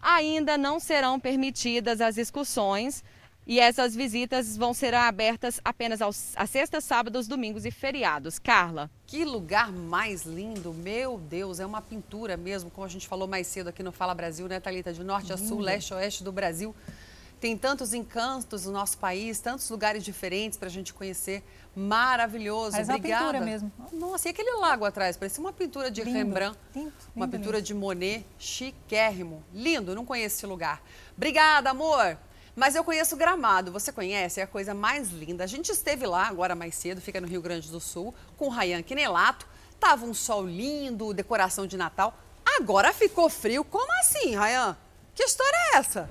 [0.00, 3.02] Ainda não serão permitidas as excursões
[3.46, 8.38] e essas visitas vão ser abertas apenas aos, às sextas, sábados, domingos e feriados.
[8.38, 8.90] Carla.
[9.06, 13.46] Que lugar mais lindo, meu Deus, é uma pintura mesmo, como a gente falou mais
[13.46, 14.92] cedo aqui no Fala Brasil, né, Thalita?
[14.92, 16.74] De norte a sul, leste a oeste do Brasil.
[17.38, 21.44] Tem tantos encantos no nosso país, tantos lugares diferentes para a gente conhecer.
[21.76, 23.24] Maravilhoso, Faz obrigada.
[23.24, 23.72] Uma pintura mesmo.
[23.92, 25.18] Nossa, e aquele lago atrás?
[25.18, 27.66] Parecia uma pintura de lindo, Rembrandt, lindo, uma lindo, pintura lindo.
[27.66, 29.44] de Monet, chiquérrimo.
[29.52, 30.82] Lindo, não conheço esse lugar.
[31.14, 32.18] Obrigada, amor.
[32.56, 34.40] Mas eu conheço Gramado, você conhece?
[34.40, 35.44] É a coisa mais linda.
[35.44, 38.48] A gente esteve lá agora mais cedo, fica no Rio Grande do Sul, com o
[38.48, 39.46] Rayan Quinelato.
[39.78, 42.18] Tava um sol lindo, decoração de Natal.
[42.58, 43.62] Agora ficou frio.
[43.62, 44.74] Como assim, Rayan?
[45.14, 46.08] Que história é essa?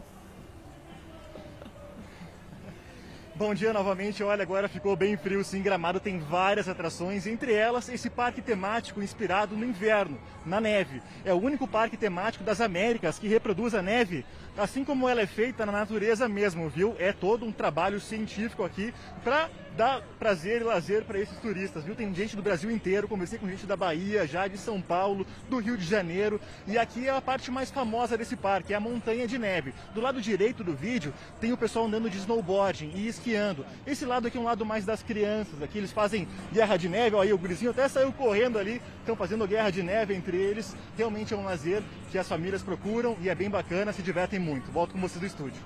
[3.38, 4.24] Bom dia novamente.
[4.24, 5.62] Olha, agora ficou bem frio sim.
[5.62, 11.02] Gramado tem várias atrações, entre elas esse parque temático inspirado no inverno, na neve.
[11.26, 14.24] É o único parque temático das Américas que reproduz a neve
[14.58, 16.96] assim como ela é feita na natureza mesmo, viu?
[17.00, 21.96] É todo um trabalho científico aqui para dar prazer e lazer para esses turistas, viu?
[21.96, 25.58] Tem gente do Brasil inteiro, conversei com gente da Bahia, já de São Paulo, do
[25.58, 29.28] Rio de Janeiro, e aqui é a parte mais famosa desse parque, é a montanha
[29.28, 29.74] de neve.
[29.94, 33.66] Do lado direito do vídeo tem o pessoal andando de snowboarding e esquiando.
[33.86, 37.16] Esse lado aqui é um lado mais das crianças, aqui eles fazem guerra de neve,
[37.16, 40.76] olha aí o gurizinho até saiu correndo ali, estão fazendo guerra de neve entre eles.
[40.98, 44.72] Realmente é um lazer que as famílias procuram e é bem bacana, se divertem muito.
[44.72, 45.62] Volto com vocês do estúdio.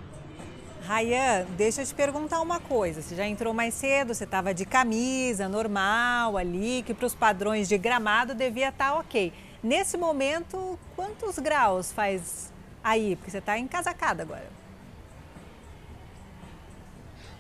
[0.90, 3.00] Rayan, deixa eu te perguntar uma coisa.
[3.00, 7.70] Você já entrou mais cedo, você estava de camisa, normal ali, que para os padrões
[7.70, 9.32] de gramado devia estar tá ok.
[9.62, 12.52] Nesse momento, quantos graus faz
[12.84, 13.16] aí?
[13.16, 14.59] Porque você está encasacada agora.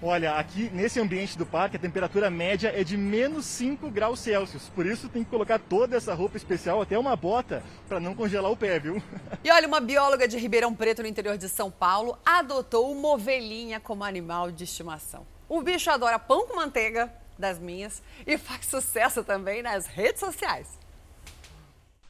[0.02, 4.70] Olha, aqui nesse ambiente do parque a temperatura média é de menos 5 graus Celsius.
[4.70, 8.50] Por isso tem que colocar toda essa roupa especial, até uma bota, para não congelar
[8.50, 9.02] o pé, viu?
[9.44, 13.80] E olha, uma bióloga de Ribeirão Preto, no interior de São Paulo, adotou uma ovelhinha
[13.80, 15.26] como animal de estimação.
[15.48, 20.78] O bicho adora pão com manteiga, das minhas, e faz sucesso também nas redes sociais.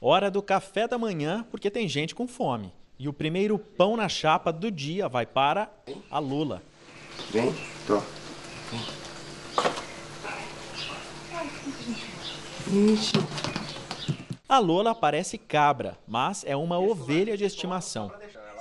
[0.01, 2.73] Hora do café da manhã, porque tem gente com fome.
[2.97, 5.69] E o primeiro pão na chapa do dia vai para
[6.09, 6.61] a Lula.
[7.31, 7.53] Vem,
[7.85, 8.01] tô.
[14.47, 18.11] A Lola parece cabra, mas é uma ovelha de estimação.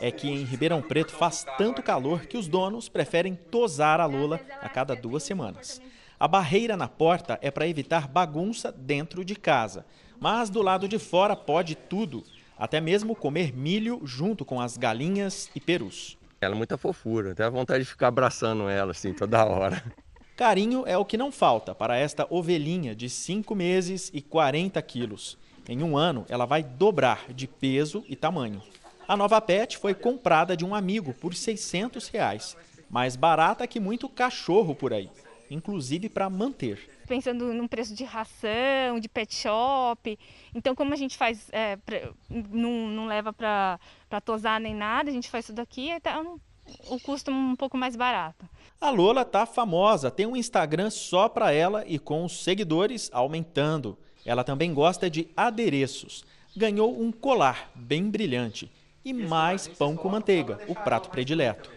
[0.00, 4.40] É que em Ribeirão Preto faz tanto calor que os donos preferem tosar a Lola
[4.60, 5.80] a cada duas semanas.
[6.20, 9.86] A barreira na porta é para evitar bagunça dentro de casa,
[10.20, 12.24] mas do lado de fora pode tudo,
[12.58, 16.17] até mesmo comer milho junto com as galinhas e perus.
[16.40, 19.82] Ela é muita fofura, até a vontade de ficar abraçando ela assim toda hora.
[20.36, 25.36] Carinho é o que não falta para esta ovelhinha de 5 meses e 40 quilos.
[25.68, 28.62] Em um ano, ela vai dobrar de peso e tamanho.
[29.08, 32.56] A nova pet foi comprada de um amigo por 600 reais,
[32.88, 35.10] mais barata que muito cachorro por aí,
[35.50, 36.90] inclusive para manter.
[37.06, 40.18] Pensando no preço de ração, de pet shop,
[40.54, 43.78] então como a gente faz, é, pra, não, não leva para
[44.24, 46.40] tosar nem nada, a gente faz tudo aqui, então
[46.88, 48.48] o custo é um pouco mais barato.
[48.80, 53.98] A Lola tá famosa, tem um Instagram só para ela e com os seguidores aumentando.
[54.24, 56.24] Ela também gosta de adereços.
[56.56, 58.70] Ganhou um colar bem brilhante
[59.04, 61.70] e mais pão com manteiga, o prato predileto.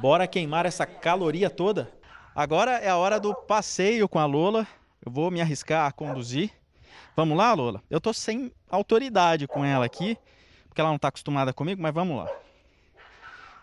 [0.00, 1.90] Bora queimar essa caloria toda?
[2.34, 4.66] Agora é a hora do passeio com a Lola.
[5.06, 6.50] Eu vou me arriscar a conduzir.
[7.14, 7.80] Vamos lá, Lola?
[7.88, 10.18] Eu tô sem autoridade com ela aqui,
[10.66, 12.28] porque ela não está acostumada comigo, mas vamos lá.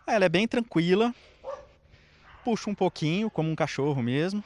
[0.07, 1.13] Ela é bem tranquila,
[2.45, 4.41] puxa um pouquinho, como um cachorro mesmo.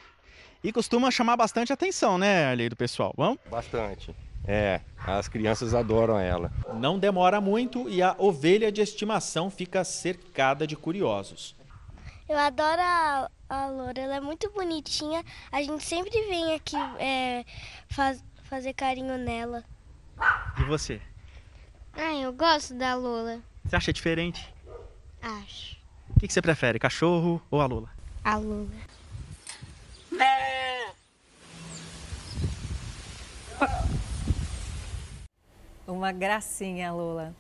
[0.64, 3.14] E costuma chamar bastante atenção, né, Arley, do pessoal?
[3.16, 3.38] Vamos?
[3.48, 4.16] Bastante.
[4.48, 6.52] É, as crianças adoram ela.
[6.74, 11.56] Não demora muito e a ovelha de estimação fica cercada de curiosos.
[12.28, 15.24] Eu adoro a, a Loura, ela é muito bonitinha.
[15.52, 17.46] A gente sempre vem aqui é,
[17.88, 19.64] faz, fazer carinho nela.
[20.60, 21.00] E você?
[21.94, 23.42] Ah, eu gosto da Lola.
[23.64, 24.52] Você acha diferente?
[25.22, 25.78] Acho.
[26.10, 27.90] O que, que você prefere, cachorro ou a Lula?
[28.24, 28.68] A Lula.
[35.88, 37.36] Uma gracinha, Lula.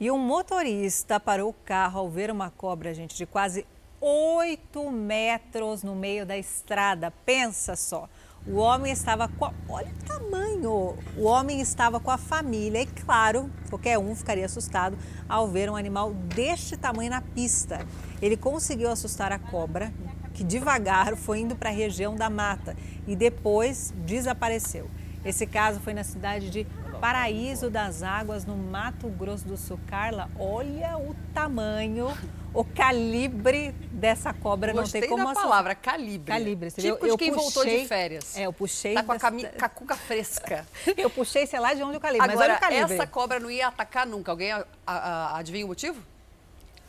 [0.00, 3.64] E um motorista parou o carro ao ver uma cobra, gente, de quase
[4.06, 7.10] 8 metros no meio da estrada.
[7.24, 8.06] Pensa só.
[8.46, 9.46] O homem estava com.
[9.46, 9.52] A...
[9.66, 10.98] Olha o tamanho!
[11.16, 15.76] O homem estava com a família e, claro, qualquer um ficaria assustado ao ver um
[15.76, 17.86] animal deste tamanho na pista.
[18.20, 19.90] Ele conseguiu assustar a cobra,
[20.34, 22.76] que devagar foi indo para a região da mata
[23.06, 24.90] e depois desapareceu.
[25.24, 26.66] Esse caso foi na cidade de
[27.00, 29.80] Paraíso das Águas, no Mato Grosso do Sul.
[29.86, 32.08] Carla, olha o tamanho
[32.54, 36.32] o calibre dessa cobra Gostei não tem como da palavra calibre.
[36.32, 38.36] Calibre, você tipo eu, de quem puxei, voltou de férias.
[38.36, 38.94] É, eu puxei.
[38.94, 40.64] Tá com a, cami, com a cuca fresca.
[40.96, 42.30] eu puxei, sei lá de onde o calibre.
[42.30, 42.94] Agora, mas olha o calibre.
[42.94, 44.30] essa cobra não ia atacar nunca.
[44.30, 46.00] Alguém a, a, adivinha o motivo?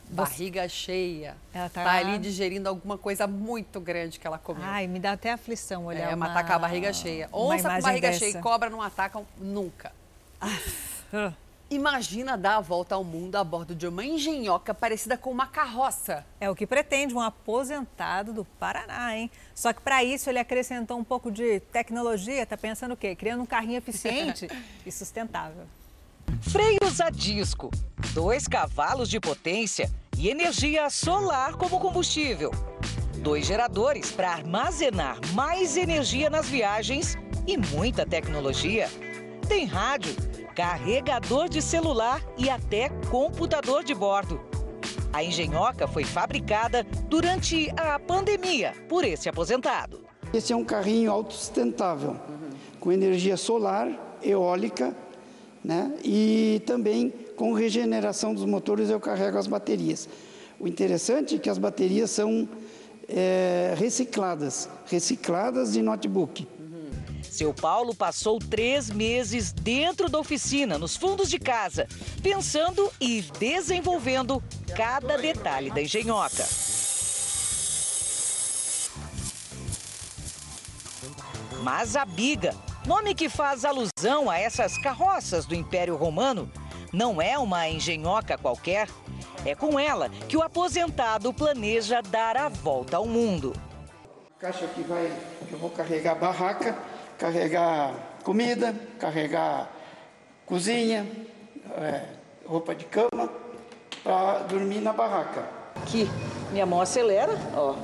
[0.08, 1.36] Barriga cheia.
[1.52, 1.82] Ela tá...
[1.82, 1.92] tá...
[1.94, 4.62] ali digerindo alguma coisa muito grande que ela comeu.
[4.64, 6.12] Ai, me dá até aflição olhar.
[6.12, 6.26] É, uma...
[6.26, 7.28] atacar a barriga cheia.
[7.32, 8.20] Onça com barriga dessa.
[8.20, 9.90] cheia e cobra não atacam nunca.
[10.40, 11.32] Ah.
[11.68, 16.24] Imagina dar a volta ao mundo a bordo de uma engenhoca parecida com uma carroça.
[16.40, 19.28] É o que pretende um aposentado do Paraná, hein?
[19.52, 22.46] Só que para isso ele acrescentou um pouco de tecnologia.
[22.46, 23.16] Tá pensando o quê?
[23.16, 24.46] Criando um carrinho eficiente
[24.86, 25.64] e sustentável.
[26.40, 27.72] Freios a disco,
[28.14, 32.52] dois cavalos de potência e energia solar como combustível.
[33.18, 38.88] dois geradores para armazenar mais energia nas viagens e muita tecnologia.
[39.48, 40.14] Tem rádio,
[40.56, 44.40] carregador de celular e até computador de bordo.
[45.12, 50.00] A engenhoca foi fabricada durante a pandemia por esse aposentado.
[50.32, 52.16] Esse é um carrinho autossustentável,
[52.80, 54.96] com energia solar, eólica,
[55.62, 55.94] né?
[56.02, 60.08] e também com regeneração dos motores eu carrego as baterias.
[60.58, 62.48] O interessante é que as baterias são
[63.06, 66.48] é, recicladas, recicladas de notebook.
[67.36, 71.86] Seu Paulo passou três meses dentro da oficina, nos fundos de casa,
[72.22, 74.42] pensando e desenvolvendo
[74.74, 76.46] cada detalhe da engenhoca.
[81.62, 82.54] Mas a biga,
[82.86, 86.50] nome que faz alusão a essas carroças do Império Romano,
[86.90, 88.88] não é uma engenhoca qualquer.
[89.44, 93.52] É com ela que o aposentado planeja dar a volta ao mundo.
[94.38, 95.12] Caixa que vai,
[95.52, 99.70] eu vou carregar barraca, carregar comida, carregar
[100.44, 101.06] cozinha,
[101.78, 102.02] é,
[102.46, 103.30] roupa de cama,
[104.02, 105.44] para dormir na barraca.
[105.76, 106.08] Aqui,
[106.52, 107.74] minha mão acelera, ó,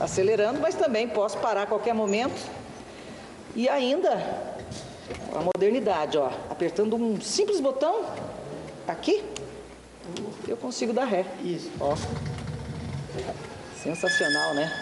[0.00, 2.50] acelerando, mas também posso parar a qualquer momento.
[3.54, 4.10] E ainda
[5.34, 8.04] a modernidade, ó, apertando um simples botão
[8.88, 9.22] aqui,
[10.48, 11.24] eu consigo dar ré.
[11.42, 11.70] Isso.
[11.80, 11.96] Ó.
[13.82, 14.72] Sensacional, né?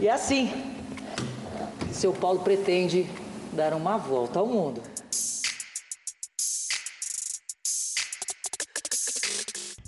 [0.00, 0.81] E é assim
[1.92, 3.06] seu Paulo pretende
[3.52, 4.82] dar uma volta ao mundo.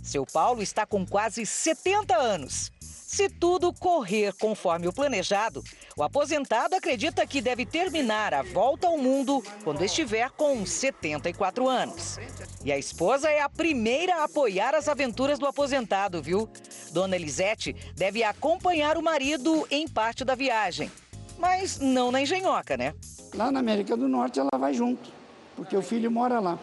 [0.03, 2.71] Seu Paulo está com quase 70 anos.
[2.81, 5.63] Se tudo correr conforme o planejado,
[5.97, 12.19] o aposentado acredita que deve terminar a volta ao mundo quando estiver com 74 anos.
[12.65, 16.49] E a esposa é a primeira a apoiar as aventuras do aposentado, viu?
[16.91, 20.91] Dona Elisete deve acompanhar o marido em parte da viagem.
[21.39, 22.95] Mas não na engenhoca, né?
[23.35, 25.11] Lá na América do Norte ela vai junto,
[25.57, 26.59] porque o filho mora lá.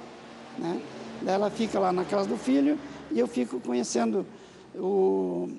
[0.58, 0.82] Né?
[1.26, 2.80] Ela fica lá na casa do filho
[3.12, 4.26] e eu fico conhecendo
[4.76, 5.50] o,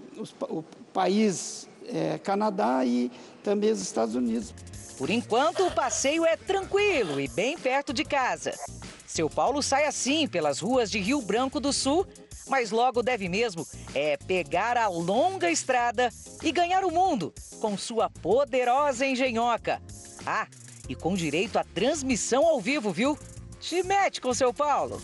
[0.49, 3.11] o país é, Canadá e
[3.43, 4.55] também os Estados Unidos.
[4.97, 8.53] Por enquanto, o passeio é tranquilo e bem perto de casa.
[9.07, 12.07] Seu Paulo sai assim pelas ruas de Rio Branco do Sul,
[12.49, 16.11] mas logo deve mesmo é pegar a longa estrada
[16.43, 19.81] e ganhar o mundo com sua poderosa engenhoca.
[20.27, 20.47] Ah,
[20.89, 23.19] e com direito à transmissão ao vivo, viu?
[23.61, 25.01] Te mete com seu Paulo.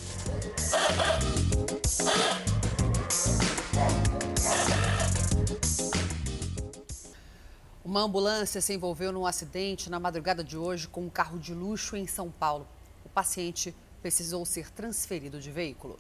[7.84, 11.96] Uma ambulância se envolveu num acidente na madrugada de hoje com um carro de luxo
[11.96, 12.68] em São Paulo.
[13.04, 15.98] O paciente precisou ser transferido de veículo.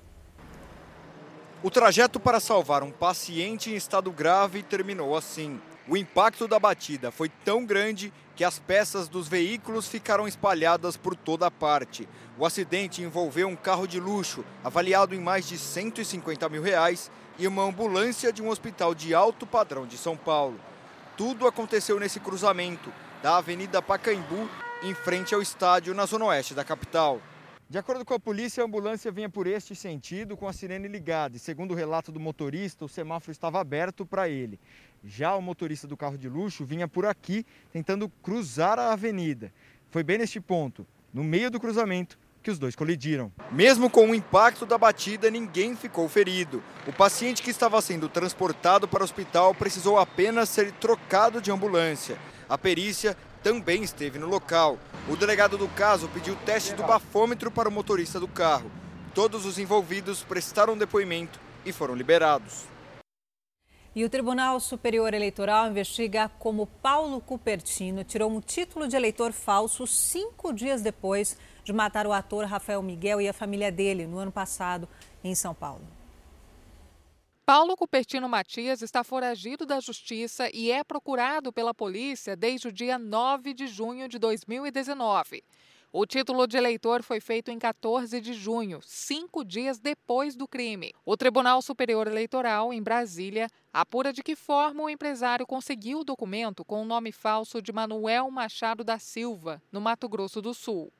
[1.60, 5.60] O trajeto para salvar um paciente em estado grave terminou assim.
[5.88, 11.16] O impacto da batida foi tão grande que as peças dos veículos ficaram espalhadas por
[11.16, 12.08] toda parte.
[12.38, 17.48] O acidente envolveu um carro de luxo, avaliado em mais de 150 mil reais, e
[17.48, 20.60] uma ambulância de um hospital de alto padrão de São Paulo.
[21.16, 24.48] Tudo aconteceu nesse cruzamento da Avenida Pacaembu,
[24.84, 27.20] em frente ao estádio na zona oeste da capital.
[27.70, 31.36] De acordo com a polícia, a ambulância vinha por este sentido com a sirene ligada
[31.36, 34.58] e, segundo o relato do motorista, o semáforo estava aberto para ele.
[35.04, 39.52] Já o motorista do carro de luxo vinha por aqui tentando cruzar a avenida.
[39.90, 43.30] Foi bem neste ponto, no meio do cruzamento, que os dois colidiram.
[43.52, 46.62] Mesmo com o impacto da batida, ninguém ficou ferido.
[46.86, 52.16] O paciente que estava sendo transportado para o hospital precisou apenas ser trocado de ambulância.
[52.48, 54.78] A perícia também esteve no local.
[55.08, 58.70] O delegado do caso pediu teste do bafômetro para o motorista do carro.
[59.14, 62.64] Todos os envolvidos prestaram depoimento e foram liberados.
[63.94, 69.86] E o Tribunal Superior Eleitoral investiga como Paulo Cupertino tirou um título de eleitor falso
[69.86, 74.30] cinco dias depois de matar o ator Rafael Miguel e a família dele no ano
[74.30, 74.88] passado
[75.24, 75.97] em São Paulo.
[77.48, 82.98] Paulo Cupertino Matias está foragido da justiça e é procurado pela polícia desde o dia
[82.98, 85.42] 9 de junho de 2019.
[85.90, 90.92] O título de eleitor foi feito em 14 de junho, cinco dias depois do crime.
[91.06, 96.66] O Tribunal Superior Eleitoral, em Brasília, apura de que forma o empresário conseguiu o documento
[96.66, 100.92] com o nome falso de Manuel Machado da Silva, no Mato Grosso do Sul.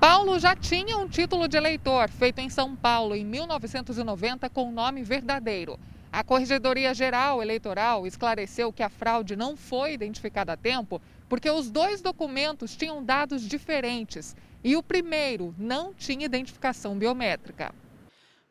[0.00, 5.02] Paulo já tinha um título de eleitor feito em São Paulo em 1990 com nome
[5.02, 5.78] verdadeiro.
[6.10, 11.70] A Corregedoria Geral Eleitoral esclareceu que a fraude não foi identificada a tempo porque os
[11.70, 14.34] dois documentos tinham dados diferentes
[14.64, 17.74] e o primeiro não tinha identificação biométrica.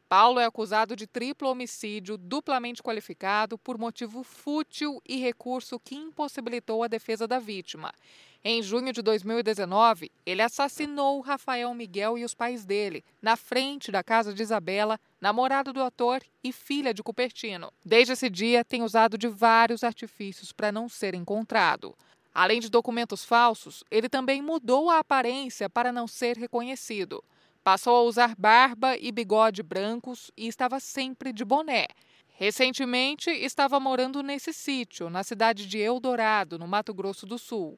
[0.09, 6.83] Paulo é acusado de triplo homicídio duplamente qualificado por motivo fútil e recurso que impossibilitou
[6.83, 7.93] a defesa da vítima.
[8.41, 14.01] Em junho de 2019, ele assassinou Rafael Miguel e os pais dele, na frente da
[14.01, 17.69] casa de Isabela, namorada do ator e filha de Cupertino.
[17.83, 21.93] Desde esse dia, tem usado de vários artifícios para não ser encontrado.
[22.33, 27.21] Além de documentos falsos, ele também mudou a aparência para não ser reconhecido.
[27.61, 31.87] Passou a usar barba e bigode brancos e estava sempre de boné.
[32.29, 37.77] Recentemente, estava morando nesse sítio, na cidade de Eldorado, no Mato Grosso do Sul.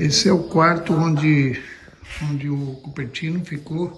[0.00, 1.62] Esse é o quarto onde,
[2.30, 3.92] onde o Cupertino ficou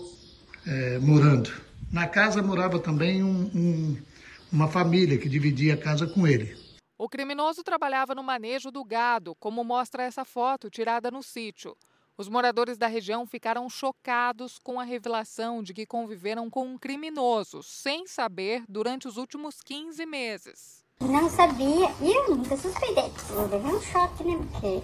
[0.66, 1.52] é, morando.
[1.92, 4.02] Na casa morava também um, um,
[4.50, 6.56] uma família que dividia a casa com ele.
[6.98, 11.76] O criminoso trabalhava no manejo do gado, como mostra essa foto tirada no sítio.
[12.18, 17.62] Os moradores da região ficaram chocados com a revelação de que conviveram com um criminoso,
[17.62, 20.84] sem saber, durante os últimos 15 meses.
[21.00, 23.10] Não sabia e eu nunca suspeitei.
[23.30, 24.36] Eu levei um choque, né?
[24.50, 24.82] Porque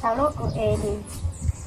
[0.00, 0.46] Tá louco?
[0.58, 1.04] Ele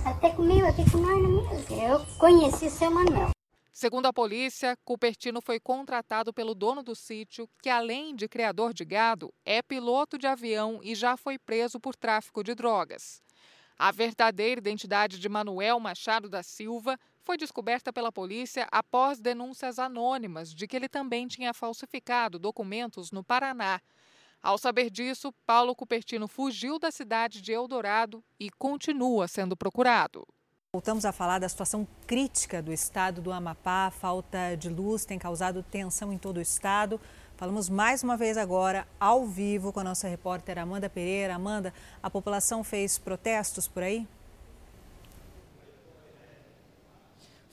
[0.04, 3.30] até comigo aqui com nós, eu conheci seu Manuel.
[3.72, 8.84] Segundo a polícia, Cupertino foi contratado pelo dono do sítio, que além de criador de
[8.84, 13.22] gado, é piloto de avião e já foi preso por tráfico de drogas.
[13.78, 20.54] A verdadeira identidade de Manuel Machado da Silva foi descoberta pela polícia após denúncias anônimas
[20.54, 23.80] de que ele também tinha falsificado documentos no Paraná.
[24.44, 30.28] Ao saber disso, Paulo Cupertino fugiu da cidade de Eldorado e continua sendo procurado.
[30.74, 33.86] Voltamos a falar da situação crítica do estado do Amapá.
[33.86, 37.00] A falta de luz tem causado tensão em todo o estado.
[37.38, 41.36] Falamos mais uma vez agora, ao vivo, com a nossa repórter Amanda Pereira.
[41.36, 44.06] Amanda, a população fez protestos por aí?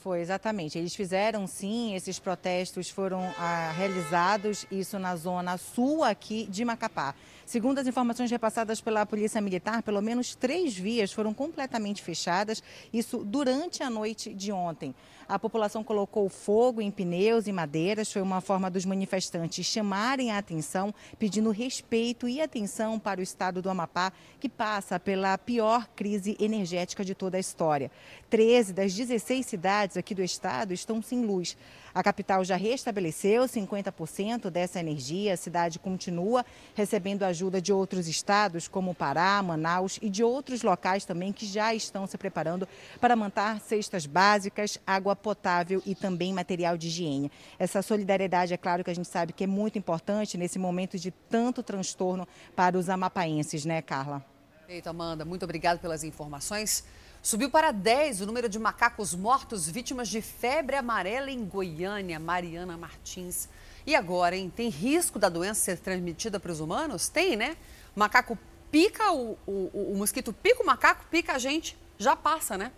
[0.03, 0.79] Foi, exatamente.
[0.79, 7.15] Eles fizeram sim, esses protestos foram ah, realizados, isso na zona sul aqui de Macapá.
[7.45, 13.19] Segundo as informações repassadas pela Polícia Militar, pelo menos três vias foram completamente fechadas, isso
[13.19, 14.95] durante a noite de ontem.
[15.31, 18.12] A população colocou fogo em pneus e madeiras.
[18.12, 23.62] Foi uma forma dos manifestantes chamarem a atenção, pedindo respeito e atenção para o estado
[23.62, 27.93] do Amapá, que passa pela pior crise energética de toda a história.
[28.28, 31.57] 13 das 16 cidades aqui do estado estão sem luz.
[31.94, 35.35] A capital já restabeleceu 50% dessa energia.
[35.35, 36.44] A cidade continua
[36.74, 41.74] recebendo ajuda de outros estados, como Pará, Manaus e de outros locais também que já
[41.74, 42.66] estão se preparando
[43.01, 47.31] para manter cestas básicas, água potável e também material de higiene.
[47.59, 51.11] Essa solidariedade, é claro que a gente sabe que é muito importante nesse momento de
[51.11, 52.27] tanto transtorno
[52.57, 54.25] para os amapaenses, né, Carla?
[54.69, 56.85] Eita, Amanda, muito obrigada pelas informações.
[57.23, 62.79] Subiu para 10 o número de macacos mortos vítimas de febre amarela em Goiânia, Mariana
[62.79, 63.49] Martins.
[63.87, 64.51] E agora, hein?
[64.55, 67.09] Tem risco da doença ser transmitida para os humanos?
[67.09, 67.57] Tem, né?
[67.95, 68.39] O macaco
[68.71, 72.73] pica, o, o, o mosquito pica o macaco, pica a gente, já passa, né?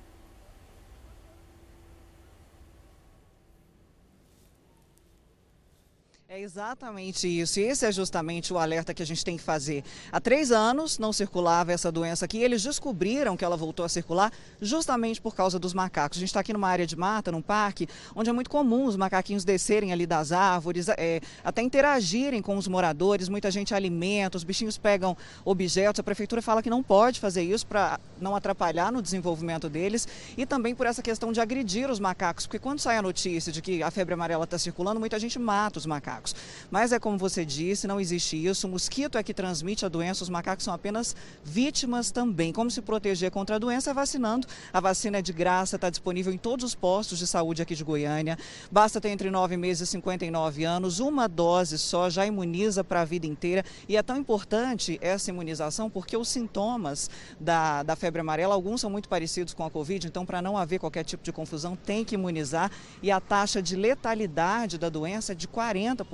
[6.34, 7.60] É exatamente isso.
[7.60, 9.84] E esse é justamente o alerta que a gente tem que fazer.
[10.10, 12.38] Há três anos não circulava essa doença aqui.
[12.38, 16.16] Eles descobriram que ela voltou a circular justamente por causa dos macacos.
[16.16, 17.86] A gente está aqui numa área de mata, num parque,
[18.16, 22.66] onde é muito comum os macaquinhos descerem ali das árvores, é, até interagirem com os
[22.66, 23.28] moradores.
[23.28, 25.14] Muita gente alimenta, os bichinhos pegam
[25.44, 26.00] objetos.
[26.00, 30.46] A prefeitura fala que não pode fazer isso para não atrapalhar no desenvolvimento deles e
[30.46, 33.82] também por essa questão de agredir os macacos, porque quando sai a notícia de que
[33.82, 36.34] a febre amarela está circulando, muita gente mata os macacos macacos.
[36.70, 38.66] Mas é como você disse, não existe isso.
[38.66, 42.52] O mosquito é que transmite a doença, os macacos são apenas vítimas também.
[42.52, 44.46] Como se proteger contra a doença é vacinando.
[44.72, 47.84] A vacina é de graça, está disponível em todos os postos de saúde aqui de
[47.84, 48.38] Goiânia.
[48.70, 51.00] Basta ter entre 9 meses e 59 anos.
[51.00, 53.64] Uma dose só já imuniza para a vida inteira.
[53.88, 58.90] E é tão importante essa imunização porque os sintomas da, da febre amarela, alguns são
[58.90, 62.14] muito parecidos com a Covid, então para não haver qualquer tipo de confusão, tem que
[62.14, 62.70] imunizar.
[63.02, 66.11] E a taxa de letalidade da doença é de 40%.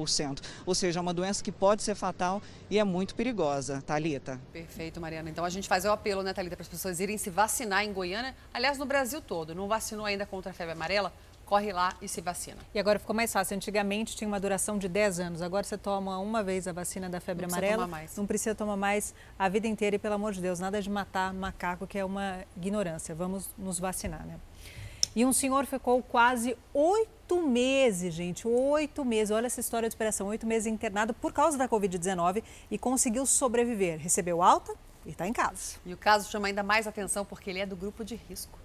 [0.66, 4.40] Ou seja, é uma doença que pode ser fatal e é muito perigosa, Talita.
[4.52, 5.30] Perfeito, Mariana.
[5.30, 7.92] Então a gente faz o apelo, né, Talita, para as pessoas irem se vacinar em
[7.92, 9.54] Goiânia, aliás, no Brasil todo.
[9.54, 11.12] Não vacinou ainda contra a febre amarela?
[11.48, 12.58] corre lá e se vacina.
[12.74, 13.56] E agora ficou mais fácil.
[13.56, 15.42] Antigamente tinha uma duração de 10 anos.
[15.42, 17.84] Agora você toma uma vez a vacina da febre não amarela.
[17.84, 18.14] Não mais.
[18.16, 19.96] Não precisa tomar mais a vida inteira.
[19.96, 23.14] E pelo amor de Deus, nada de matar macaco, que é uma ignorância.
[23.14, 24.38] Vamos nos vacinar, né?
[25.16, 29.30] E um senhor ficou quase oito meses, gente, oito meses.
[29.30, 33.98] Olha essa história de operação, oito meses internado por causa da Covid-19 e conseguiu sobreviver.
[33.98, 34.74] Recebeu alta
[35.04, 35.76] e está em casa.
[35.84, 38.58] E o caso chama ainda mais atenção porque ele é do grupo de risco.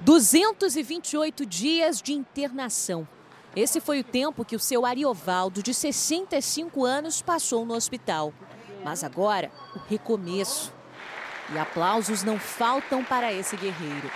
[0.00, 3.06] 228 dias de internação.
[3.54, 8.32] Esse foi o tempo que o seu Ariovaldo, de 65 anos, passou no hospital.
[8.82, 10.72] Mas agora, o recomeço.
[11.52, 14.10] E aplausos não faltam para esse guerreiro.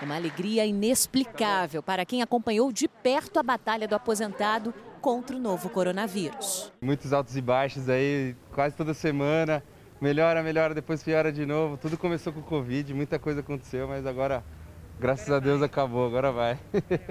[0.00, 5.68] Uma alegria inexplicável para quem acompanhou de perto a batalha do aposentado contra o novo
[5.68, 6.72] coronavírus.
[6.80, 9.62] Muitos altos e baixos aí, quase toda semana.
[10.00, 11.76] Melhora, melhora, depois piora de novo.
[11.76, 14.44] Tudo começou com o Covid, muita coisa aconteceu, mas agora
[15.00, 16.58] Graças a Deus acabou, agora vai.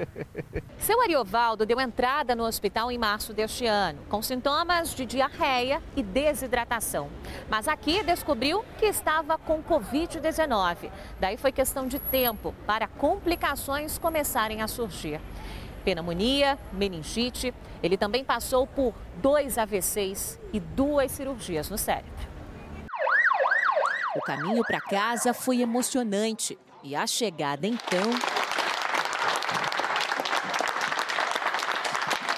[0.78, 6.04] Seu Ariovaldo deu entrada no hospital em março deste ano, com sintomas de diarreia e
[6.04, 7.10] desidratação.
[7.50, 10.92] Mas aqui descobriu que estava com Covid-19.
[11.18, 15.22] Daí foi questão de tempo para complicações começarem a surgir.
[15.86, 17.54] Pneumonia, meningite.
[17.82, 22.28] Ele também passou por dois AVCs e duas cirurgias no cérebro.
[24.14, 26.58] O caminho para casa foi emocionante.
[26.84, 28.10] E a chegada então.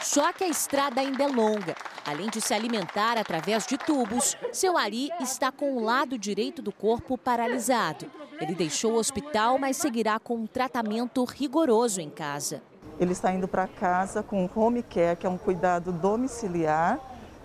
[0.01, 1.75] Só que a estrada ainda é longa.
[2.05, 6.71] Além de se alimentar através de tubos, seu Ari está com o lado direito do
[6.71, 8.09] corpo paralisado.
[8.41, 12.63] Ele deixou o hospital, mas seguirá com um tratamento rigoroso em casa.
[12.99, 16.99] Ele está indo para casa com home care, que é um cuidado domiciliar,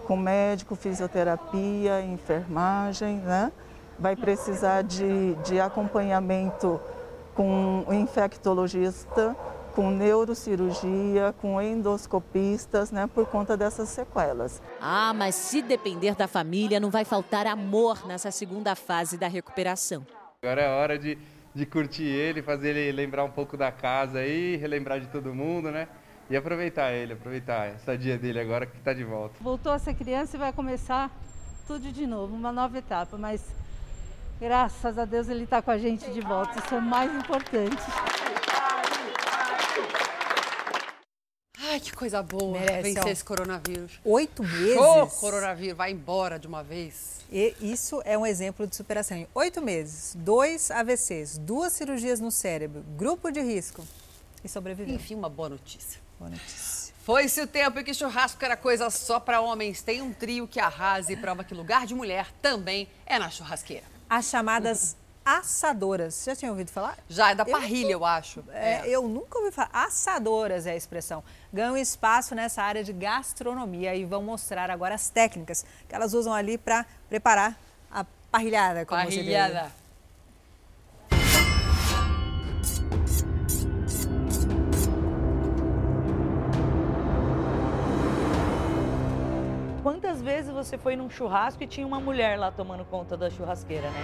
[0.06, 3.52] com médico, fisioterapia, enfermagem, né?
[3.98, 6.80] Vai precisar de, de acompanhamento
[7.34, 9.36] com o infectologista,
[9.74, 14.62] com neurocirurgia, com endoscopistas, né, por conta dessas sequelas.
[14.80, 20.06] Ah, mas se depender da família, não vai faltar amor nessa segunda fase da recuperação.
[20.42, 21.18] Agora é hora de,
[21.54, 25.70] de curtir ele, fazer ele lembrar um pouco da casa aí, relembrar de todo mundo,
[25.70, 25.88] né?
[26.30, 29.34] E aproveitar ele, aproveitar essa dia dele agora que está de volta.
[29.40, 31.10] Voltou a ser criança e vai começar
[31.66, 33.44] tudo de novo, uma nova etapa, mas
[34.44, 36.58] Graças a Deus ele está com a gente de volta.
[36.58, 37.82] Isso é o mais importante.
[41.58, 43.08] Ai, que coisa boa Merece, vencer ó.
[43.08, 43.98] esse coronavírus.
[44.04, 44.76] Oito meses?
[44.76, 47.24] Oh, coronavírus, vai embora de uma vez.
[47.32, 49.16] E isso é um exemplo de superação.
[49.16, 53.82] Em oito meses, dois AVCs, duas cirurgias no cérebro, grupo de risco
[54.44, 54.94] e sobreviveu.
[54.94, 55.98] Enfim, uma boa notícia.
[56.18, 56.92] Boa notícia.
[57.02, 59.80] Foi-se o tempo em que churrasco era coisa só para homens.
[59.80, 63.93] Tem um trio que arrasa e prova que lugar de mulher também é na churrasqueira
[64.16, 66.14] as chamadas assadoras.
[66.14, 66.98] Você já tinha ouvido falar?
[67.08, 68.44] Já, é da parrilha, eu, eu acho.
[68.52, 68.88] É, é.
[68.88, 69.70] Eu nunca ouvi falar.
[69.72, 71.24] Assadoras é a expressão.
[71.52, 76.34] Ganham espaço nessa área de gastronomia e vão mostrar agora as técnicas que elas usam
[76.34, 77.58] ali para preparar
[77.90, 78.84] a parrilhada.
[78.84, 79.72] Como parrilhada.
[89.84, 93.90] Quantas vezes você foi num churrasco e tinha uma mulher lá tomando conta da churrasqueira,
[93.90, 94.02] né?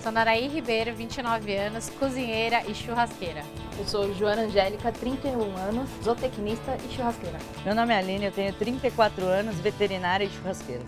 [0.00, 3.42] Sou Naraí Ribeiro, 29 anos, cozinheira e churrasqueira.
[3.76, 7.36] Eu sou Joana Angélica, 31 anos, zootecnista e churrasqueira.
[7.64, 10.84] Meu nome é Aline, eu tenho 34 anos, veterinária e churrasqueira.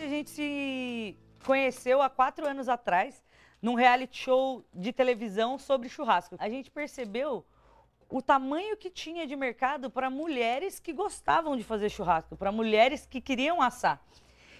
[0.00, 3.24] A gente se conheceu há quatro anos atrás
[3.62, 6.36] num reality show de televisão sobre churrasco.
[6.38, 7.42] A gente percebeu
[8.12, 13.06] o tamanho que tinha de mercado para mulheres que gostavam de fazer churrasco, para mulheres
[13.06, 14.04] que queriam assar.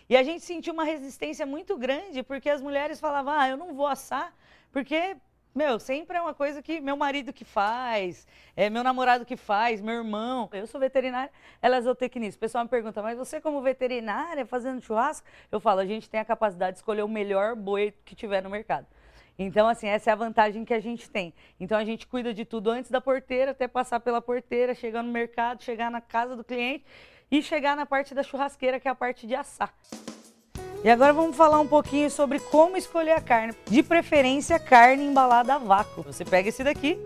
[0.08, 3.74] E a gente sentiu uma resistência muito grande, porque as mulheres falavam: ah, eu não
[3.74, 4.34] vou assar,
[4.72, 5.16] porque,
[5.54, 8.26] meu, sempre é uma coisa que meu marido que faz,
[8.56, 10.48] é meu namorado que faz, meu irmão.
[10.52, 11.30] Eu sou veterinária,
[11.60, 12.38] ela é zootecnista.
[12.38, 15.26] O pessoal me pergunta: mas você, como veterinária, fazendo churrasco?
[15.50, 18.48] Eu falo: a gente tem a capacidade de escolher o melhor boi que tiver no
[18.48, 18.86] mercado.
[19.42, 21.34] Então, assim, essa é a vantagem que a gente tem.
[21.58, 25.10] Então, a gente cuida de tudo antes da porteira, até passar pela porteira, chegar no
[25.10, 26.84] mercado, chegar na casa do cliente
[27.30, 29.74] e chegar na parte da churrasqueira, que é a parte de assar.
[30.84, 33.54] E agora vamos falar um pouquinho sobre como escolher a carne.
[33.66, 36.02] De preferência, carne embalada a vácuo.
[36.02, 36.98] Você pega esse daqui,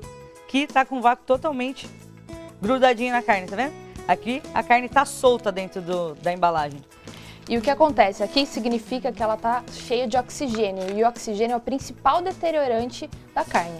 [0.48, 1.88] que está com vácuo totalmente
[2.60, 3.74] grudadinho na carne, tá vendo?
[4.08, 6.80] Aqui a carne está solta dentro do, da embalagem.
[7.48, 8.24] E o que acontece?
[8.24, 13.08] Aqui significa que ela está cheia de oxigênio e o oxigênio é o principal deteriorante
[13.32, 13.78] da carne.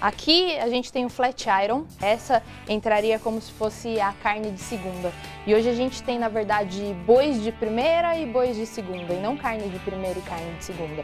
[0.00, 4.60] Aqui a gente tem o flat iron, essa entraria como se fosse a carne de
[4.60, 5.12] segunda.
[5.44, 9.20] E hoje a gente tem, na verdade, bois de primeira e bois de segunda, e
[9.20, 11.02] não carne de primeira e carne de segunda.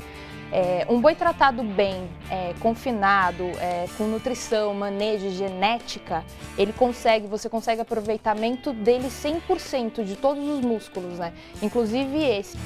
[0.56, 6.24] É, um boi tratado bem, é, confinado, é, com nutrição, manejo, genética,
[6.56, 11.32] ele consegue, você consegue aproveitamento dele 100% de todos os músculos, né?
[11.60, 12.56] Inclusive esse.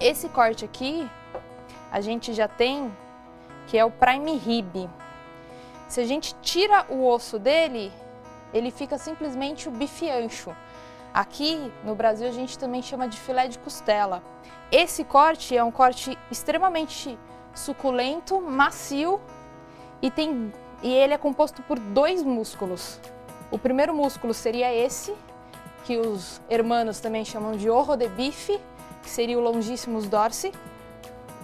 [0.00, 1.10] Esse corte aqui,
[1.90, 2.92] a gente já tem,
[3.66, 4.88] que é o prime rib.
[5.88, 7.90] Se a gente tira o osso dele,
[8.54, 10.54] ele fica simplesmente o bife ancho.
[11.12, 14.22] Aqui no Brasil a gente também chama de filé de costela.
[14.72, 17.18] Esse corte é um corte extremamente
[17.54, 19.20] suculento, macio
[20.00, 20.50] e, tem,
[20.82, 22.98] e ele é composto por dois músculos.
[23.50, 25.14] O primeiro músculo seria esse,
[25.84, 28.58] que os hermanos também chamam de orro de bife,
[29.02, 30.50] que seria o longissimus dorsi,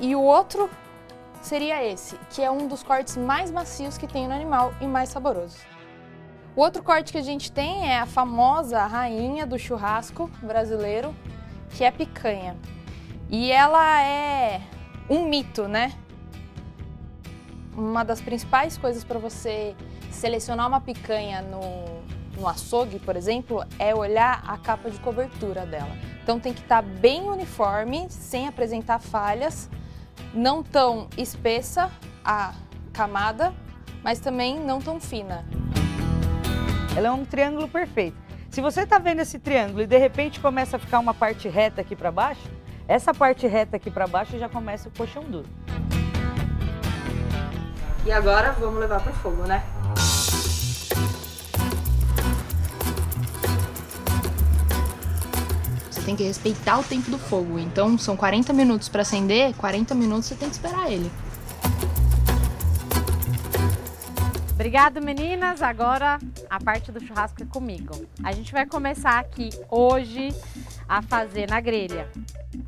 [0.00, 0.70] e o outro
[1.42, 5.10] seria esse, que é um dos cortes mais macios que tem no animal e mais
[5.10, 5.58] saboroso.
[6.56, 11.14] O outro corte que a gente tem é a famosa rainha do churrasco brasileiro,
[11.76, 12.56] que é a picanha.
[13.30, 14.62] E ela é
[15.08, 15.92] um mito, né?
[17.76, 19.76] Uma das principais coisas para você
[20.10, 25.94] selecionar uma picanha no, no açougue, por exemplo, é olhar a capa de cobertura dela.
[26.22, 29.68] Então tem que estar tá bem uniforme, sem apresentar falhas,
[30.32, 31.90] não tão espessa
[32.24, 32.54] a
[32.92, 33.54] camada,
[34.02, 35.44] mas também não tão fina.
[36.96, 38.16] Ela é um triângulo perfeito.
[38.50, 41.82] Se você está vendo esse triângulo e de repente começa a ficar uma parte reta
[41.82, 42.57] aqui para baixo,
[42.88, 45.46] essa parte reta aqui para baixo já começa o colchão duro.
[48.06, 49.62] E agora vamos levar para o fogo, né?
[55.90, 57.58] Você tem que respeitar o tempo do fogo.
[57.58, 61.12] Então são 40 minutos para acender, 40 minutos você tem que esperar ele.
[64.58, 65.62] Obrigado, meninas.
[65.62, 66.18] Agora
[66.50, 67.94] a parte do churrasco é comigo.
[68.24, 70.34] A gente vai começar aqui hoje
[70.88, 72.10] a fazer na grelha.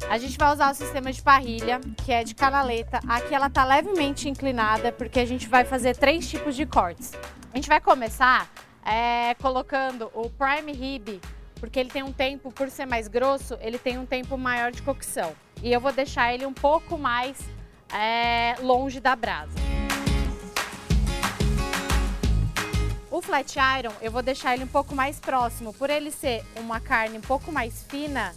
[0.09, 3.01] A gente vai usar o sistema de parrilha, que é de canaleta.
[3.09, 7.13] Aqui ela tá levemente inclinada, porque a gente vai fazer três tipos de cortes.
[7.53, 8.49] A gente vai começar
[8.87, 11.21] é, colocando o prime rib,
[11.57, 14.81] porque ele tem um tempo, por ser mais grosso, ele tem um tempo maior de
[14.81, 15.33] cocção.
[15.61, 17.37] E eu vou deixar ele um pouco mais
[17.93, 19.70] é, longe da brasa.
[23.11, 25.75] O flat iron, eu vou deixar ele um pouco mais próximo.
[25.75, 28.33] Por ele ser uma carne um pouco mais fina,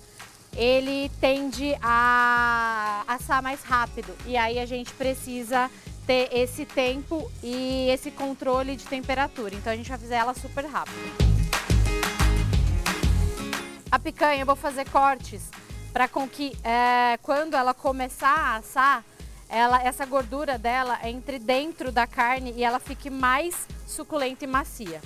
[0.55, 4.15] ele tende a assar mais rápido.
[4.25, 5.69] E aí a gente precisa
[6.07, 9.53] ter esse tempo e esse controle de temperatura.
[9.53, 10.97] Então a gente vai fazer ela super rápido.
[13.91, 15.51] A picanha eu vou fazer cortes
[15.93, 19.05] para com que é, quando ela começar a assar,
[19.49, 25.01] ela, essa gordura dela entre dentro da carne e ela fique mais suculenta e macia.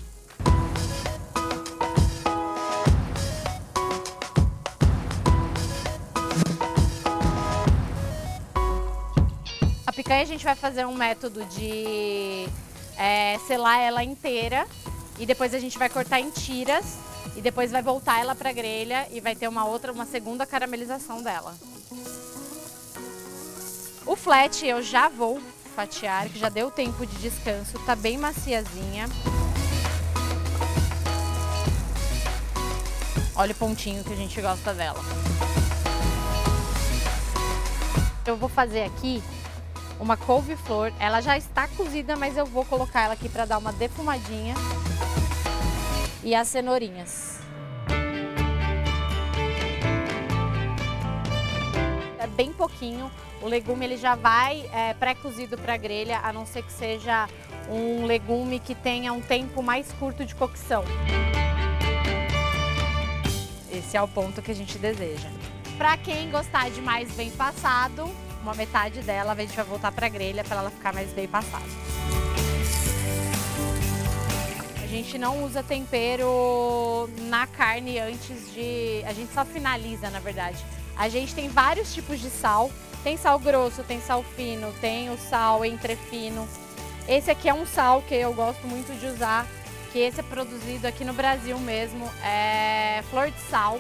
[9.85, 12.47] A picanha a gente vai fazer um método de
[12.97, 14.67] é, selar ela inteira
[15.19, 16.97] e depois a gente vai cortar em tiras
[17.35, 20.45] e depois vai voltar ela para a grelha e vai ter uma outra, uma segunda
[20.45, 21.55] caramelização dela.
[24.07, 25.41] O flat eu já vou
[25.75, 29.05] fatiar, que já deu tempo de descanso, tá bem maciazinha.
[33.35, 34.99] Olha o pontinho que a gente gosta dela.
[38.25, 39.21] Eu vou fazer aqui
[39.99, 40.93] uma couve-flor.
[40.99, 44.55] Ela já está cozida, mas eu vou colocar ela aqui para dar uma defumadinha.
[46.23, 47.36] E as cenourinhas.
[52.19, 53.11] É bem pouquinho,
[53.41, 57.29] o legume ele já vai é, pré-cozido para a grelha, a não ser que seja
[57.69, 60.83] um legume que tenha um tempo mais curto de cocção.
[63.71, 65.29] Esse é o ponto que a gente deseja.
[65.77, 68.09] Para quem gostar de mais bem passado,
[68.41, 71.27] uma metade dela a gente vai voltar para a grelha para ela ficar mais bem
[71.27, 71.65] passada.
[74.81, 79.03] A gente não usa tempero na carne antes de...
[79.05, 80.57] A gente só finaliza, na verdade.
[80.97, 82.71] A gente tem vários tipos de sal.
[83.03, 86.47] Tem sal grosso, tem sal fino, tem o sal entrefino.
[87.07, 89.47] Esse aqui é um sal que eu gosto muito de usar,
[89.93, 93.79] que esse é produzido aqui no Brasil mesmo, é flor de sal,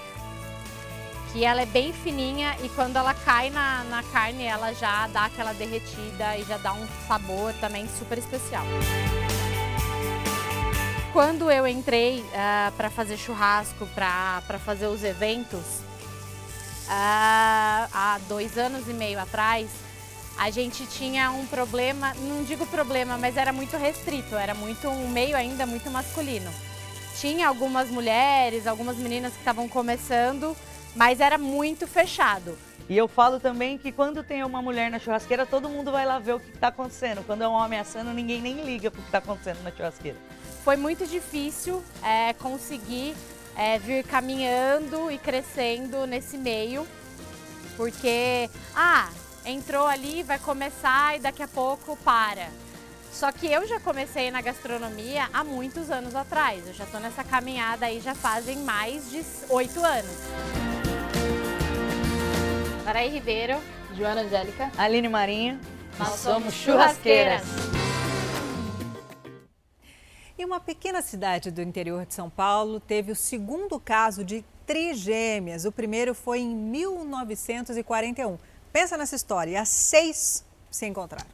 [1.33, 5.25] que ela é bem fininha e quando ela cai na, na carne, ela já dá
[5.25, 8.63] aquela derretida e já dá um sabor também super especial.
[11.11, 15.81] Quando eu entrei uh, ah, para fazer churrasco, para fazer os eventos,
[16.89, 19.69] ah, há dois anos e meio atrás,
[20.37, 25.09] a gente tinha um problema, não digo problema, mas era muito restrito, era muito um
[25.09, 26.51] meio ainda muito masculino.
[27.19, 30.55] Tinha algumas mulheres, algumas meninas que estavam começando,
[30.95, 32.57] mas era muito fechado.
[32.89, 36.19] E eu falo também que quando tem uma mulher na churrasqueira, todo mundo vai lá
[36.19, 37.25] ver o que está acontecendo.
[37.25, 40.17] Quando é um homem assando, ninguém nem liga para o que está acontecendo na churrasqueira.
[40.63, 43.15] Foi muito difícil é, conseguir
[43.57, 46.87] é, vir caminhando e crescendo nesse meio,
[47.75, 49.09] porque, ah,
[49.45, 52.47] entrou ali, vai começar e daqui a pouco para.
[53.11, 56.67] Só que eu já comecei na gastronomia há muitos anos atrás.
[56.67, 60.17] Eu já estou nessa caminhada aí já fazem mais de oito anos.
[62.85, 63.57] Maraí Ribeiro,
[63.97, 65.59] Joana Angélica, Aline Marinho,
[65.97, 67.41] nós, nós somos churrasqueiras.
[67.41, 67.86] churrasqueiras.
[70.37, 75.65] E uma pequena cidade do interior de São Paulo teve o segundo caso de trigêmeas.
[75.65, 78.37] O primeiro foi em 1941.
[78.71, 81.25] Pensa nessa história, e as seis se encontraram.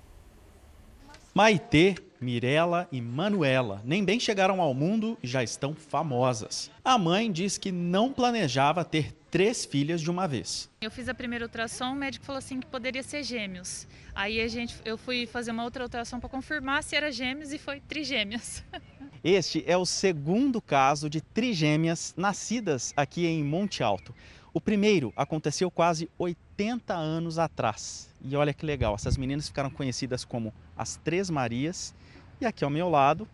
[1.33, 6.71] Maitê, Mirela e Manuela nem bem chegaram ao mundo e já estão famosas.
[6.85, 10.69] A mãe diz que não planejava ter três filhas de uma vez.
[10.79, 13.85] Eu fiz a primeira ultrassom, o médico falou assim que poderia ser gêmeos.
[14.15, 17.57] Aí a gente, eu fui fazer uma outra ultrassom para confirmar se era gêmeos e
[17.57, 18.63] foi trigêmeos.
[19.23, 24.13] Este é o segundo caso de trigêmeas nascidas aqui em Monte Alto.
[24.53, 28.13] O primeiro aconteceu quase 80 anos atrás.
[28.21, 31.95] E olha que legal, essas meninas ficaram conhecidas como as Três Marias.
[32.41, 33.25] E aqui ao meu lado,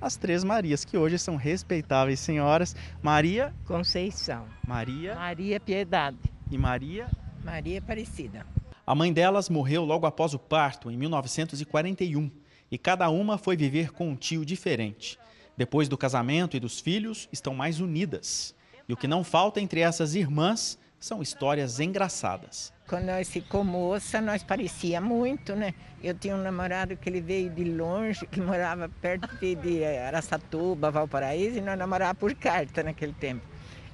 [0.00, 2.74] as Três Marias, que hoje são respeitáveis senhoras.
[3.00, 4.48] Maria Conceição.
[4.66, 6.18] Maria Maria Piedade.
[6.50, 7.08] e Maria.
[7.44, 8.44] Maria Aparecida.
[8.90, 12.28] A mãe delas morreu logo após o parto, em 1941,
[12.72, 15.16] e cada uma foi viver com um tio diferente.
[15.56, 18.52] Depois do casamento e dos filhos, estão mais unidas.
[18.88, 22.72] E o que não falta entre essas irmãs são histórias engraçadas.
[22.88, 25.72] Quando nós ficou moça, nós parecia muito, né?
[26.02, 30.90] Eu tinha um namorado que ele veio de longe, que morava perto de, de Araçatuba,
[30.90, 33.46] Valparaíso, e nós namorávamos por carta naquele tempo.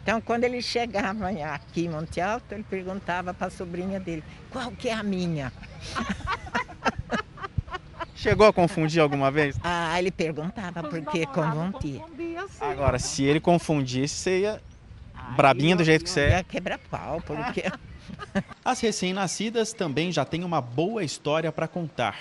[0.06, 4.22] Então, quando ele chegava aqui em Monte Alto, ele perguntava para a sobrinha dele,
[4.52, 5.52] qual que é a minha?
[8.14, 9.58] Chegou a confundir alguma vez?
[9.64, 12.04] Ah, ele perguntava porque confundia.
[12.60, 14.62] Agora, se ele confundisse, você ia
[15.36, 16.30] brabinha do jeito que você é.
[16.36, 17.64] Ia quebrar pau, porque...
[18.64, 22.16] As recém-nascidas também já têm uma boa história para contar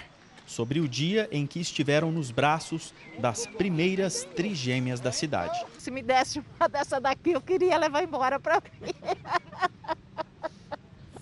[0.45, 5.65] sobre o dia em que estiveram nos braços das primeiras trigêmeas da cidade.
[5.77, 8.91] Se me desse uma dessa daqui, eu queria levar embora para mim.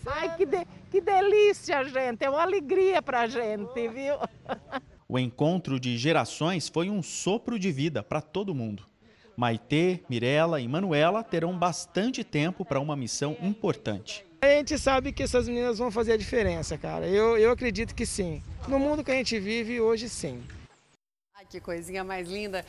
[0.05, 2.23] Ai, que, de, que delícia, gente.
[2.23, 4.15] É uma alegria pra gente, viu?
[5.07, 8.85] O encontro de gerações foi um sopro de vida para todo mundo.
[9.35, 14.25] Maitê, Mirella e Manuela terão bastante tempo para uma missão importante.
[14.43, 17.07] A gente sabe que essas meninas vão fazer a diferença, cara.
[17.07, 18.43] Eu, eu acredito que sim.
[18.67, 20.43] No mundo que a gente vive hoje, sim.
[21.33, 22.65] Ai, que coisinha mais linda.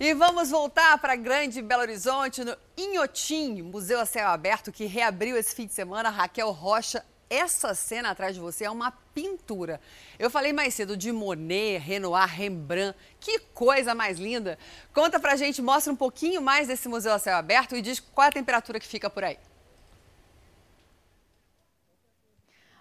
[0.00, 5.36] E vamos voltar para Grande Belo Horizonte, no Inhotim, Museu a Céu Aberto, que reabriu
[5.36, 6.08] esse fim de semana.
[6.08, 9.82] Raquel Rocha, essa cena atrás de você é uma pintura.
[10.18, 12.96] Eu falei mais cedo de Monet, Renoir, Rembrandt.
[13.20, 14.58] Que coisa mais linda.
[14.94, 18.24] Conta pra gente, mostra um pouquinho mais desse Museu a Céu Aberto e diz qual
[18.24, 19.36] é a temperatura que fica por aí.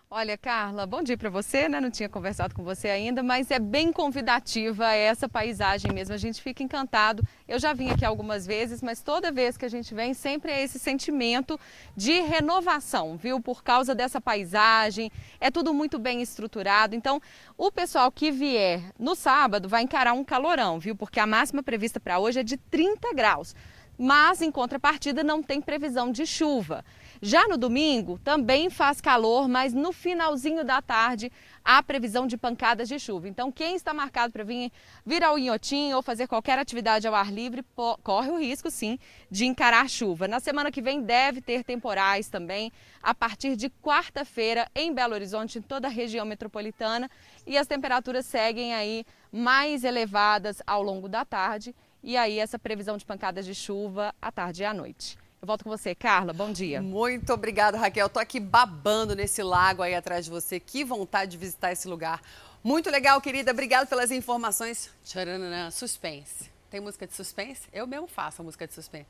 [0.10, 1.82] Olha, Carla, bom dia para você, né?
[1.82, 6.16] Não tinha conversado com você ainda, mas é bem convidativa essa paisagem mesmo.
[6.16, 7.22] A gente fica encantado.
[7.46, 10.64] Eu já vim aqui algumas vezes, mas toda vez que a gente vem, sempre é
[10.64, 11.60] esse sentimento
[11.94, 13.42] de renovação, viu?
[13.42, 15.12] Por causa dessa paisagem,
[15.42, 16.96] é tudo muito bem estruturado.
[16.96, 17.22] Então,
[17.58, 20.96] o pessoal que vier no sábado vai encarar um calorão, viu?
[20.96, 23.54] Porque a máxima prevista para hoje é de 30 graus.
[23.98, 26.86] Mas, em contrapartida, não tem previsão de chuva.
[27.22, 31.32] Já no domingo, também faz calor, mas no finalzinho da tarde
[31.64, 33.28] há previsão de pancadas de chuva.
[33.28, 34.72] Então, quem está marcado para vir,
[35.06, 37.66] vir ao Inhotim ou fazer qualquer atividade ao ar livre,
[38.04, 39.00] corre o risco, sim,
[39.30, 40.28] de encarar chuva.
[40.28, 42.72] Na semana que vem deve ter temporais também,
[43.02, 47.10] a partir de quarta-feira em Belo Horizonte, em toda a região metropolitana.
[47.46, 51.76] E as temperaturas seguem aí mais elevadas ao longo da tarde.
[52.04, 55.18] E aí, essa previsão de pancadas de chuva à tarde e à noite.
[55.40, 56.34] Eu volto com você, Carla.
[56.34, 56.82] Bom dia.
[56.82, 58.10] Muito obrigada, Raquel.
[58.10, 60.60] Tô aqui babando nesse lago aí atrás de você.
[60.60, 62.22] Que vontade de visitar esse lugar.
[62.64, 63.52] Muito legal, querida.
[63.52, 64.90] Obrigada pelas informações.
[65.06, 66.50] Tcharanã, suspense.
[66.72, 67.62] Tem música de suspense?
[67.72, 69.06] Eu mesmo faço a música de suspense.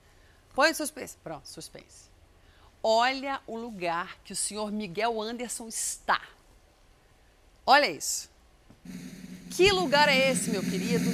[0.53, 1.15] Põe suspense.
[1.23, 2.09] Pronto, suspense.
[2.83, 6.21] Olha o lugar que o senhor Miguel Anderson está.
[7.65, 8.29] Olha isso.
[9.51, 11.09] Que lugar é esse, meu querido?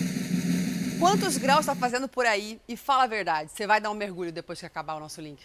[1.04, 2.62] Quantos graus está fazendo por aí?
[2.66, 5.44] E fala a verdade, você vai dar um mergulho depois que acabar o nosso link?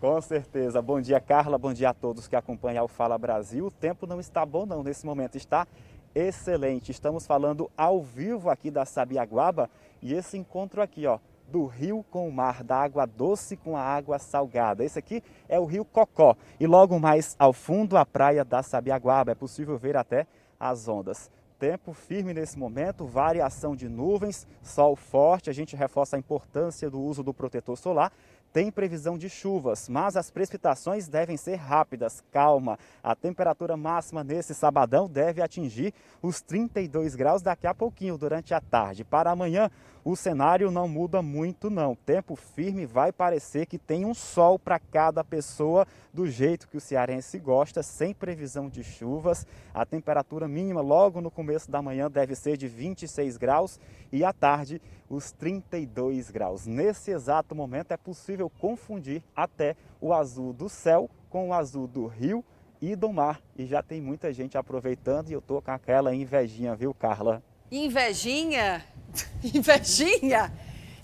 [0.00, 0.80] Com certeza.
[0.80, 1.58] Bom dia, Carla.
[1.58, 3.66] Bom dia a todos que acompanham o Fala Brasil.
[3.66, 4.82] O tempo não está bom, não.
[4.82, 5.68] Nesse momento está
[6.14, 6.90] excelente.
[6.90, 9.68] Estamos falando ao vivo aqui da Sabiaguaba
[10.00, 11.18] e esse encontro aqui, ó,
[11.48, 14.82] do rio com o mar, da água doce com a água salgada.
[14.82, 19.32] Esse aqui é o rio Cocó e logo mais ao fundo a praia da Sabiaguaba.
[19.32, 20.26] É possível ver até
[20.58, 21.30] as ondas.
[21.58, 25.50] Tempo firme nesse momento, variação de nuvens, sol forte.
[25.50, 28.12] A gente reforça a importância do uso do protetor solar.
[28.52, 32.24] tem previsão de chuvas, mas as precipitações devem ser rápidas.
[32.32, 38.54] Calma, a temperatura máxima nesse sabadão deve atingir os 32 graus daqui a pouquinho, durante
[38.54, 39.04] a tarde.
[39.04, 39.70] Para amanhã,
[40.04, 41.94] o cenário não muda muito não.
[41.94, 46.80] Tempo firme vai parecer que tem um sol para cada pessoa, do jeito que o
[46.80, 49.46] cearense gosta, sem previsão de chuvas.
[49.74, 53.78] A temperatura mínima logo no começo da manhã deve ser de 26 graus
[54.10, 56.66] e à tarde os 32 graus.
[56.66, 62.06] Nesse exato momento é possível confundir até o azul do céu com o azul do
[62.06, 62.44] rio
[62.80, 63.40] e do mar.
[63.56, 67.42] E já tem muita gente aproveitando e eu tô com aquela invejinha, viu, Carla?
[67.70, 68.84] Invejinha?
[69.44, 70.52] Invejinha?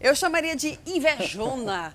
[0.01, 1.95] Eu chamaria de invejona.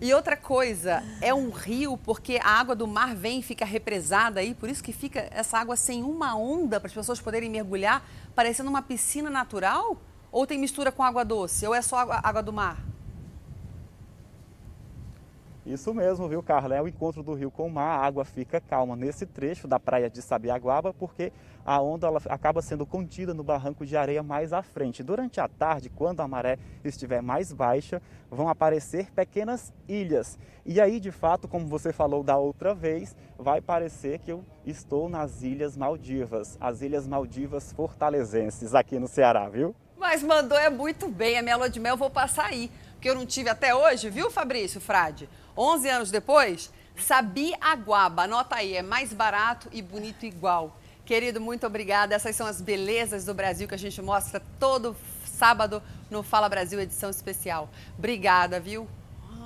[0.00, 4.38] E outra coisa, é um rio porque a água do mar vem e fica represada
[4.38, 8.08] aí, por isso que fica essa água sem uma onda para as pessoas poderem mergulhar,
[8.34, 9.96] parecendo uma piscina natural?
[10.30, 11.66] Ou tem mistura com água doce?
[11.66, 12.78] Ou é só água, água do mar?
[15.68, 16.76] Isso mesmo, viu, Carla?
[16.76, 19.78] É o encontro do rio com o mar, a água fica calma nesse trecho da
[19.78, 21.30] praia de Sabiaguaba, porque
[21.62, 25.02] a onda ela acaba sendo contida no barranco de areia mais à frente.
[25.02, 28.00] Durante a tarde, quando a maré estiver mais baixa,
[28.30, 30.38] vão aparecer pequenas ilhas.
[30.64, 35.06] E aí, de fato, como você falou da outra vez, vai parecer que eu estou
[35.06, 39.76] nas Ilhas Maldivas, as Ilhas Maldivas fortalezenses aqui no Ceará, viu?
[39.98, 43.10] Mas mandou é muito bem, a minha lua de mel eu vou passar aí, porque
[43.10, 45.28] eu não tive até hoje, viu, Fabrício Frade?
[45.58, 50.76] 11 anos depois, Sabi Aguaba, anota aí, é mais barato e bonito igual.
[51.04, 52.14] Querido, muito obrigada.
[52.14, 56.78] Essas são as belezas do Brasil que a gente mostra todo sábado no Fala Brasil,
[56.80, 57.68] edição especial.
[57.96, 58.86] Obrigada, viu?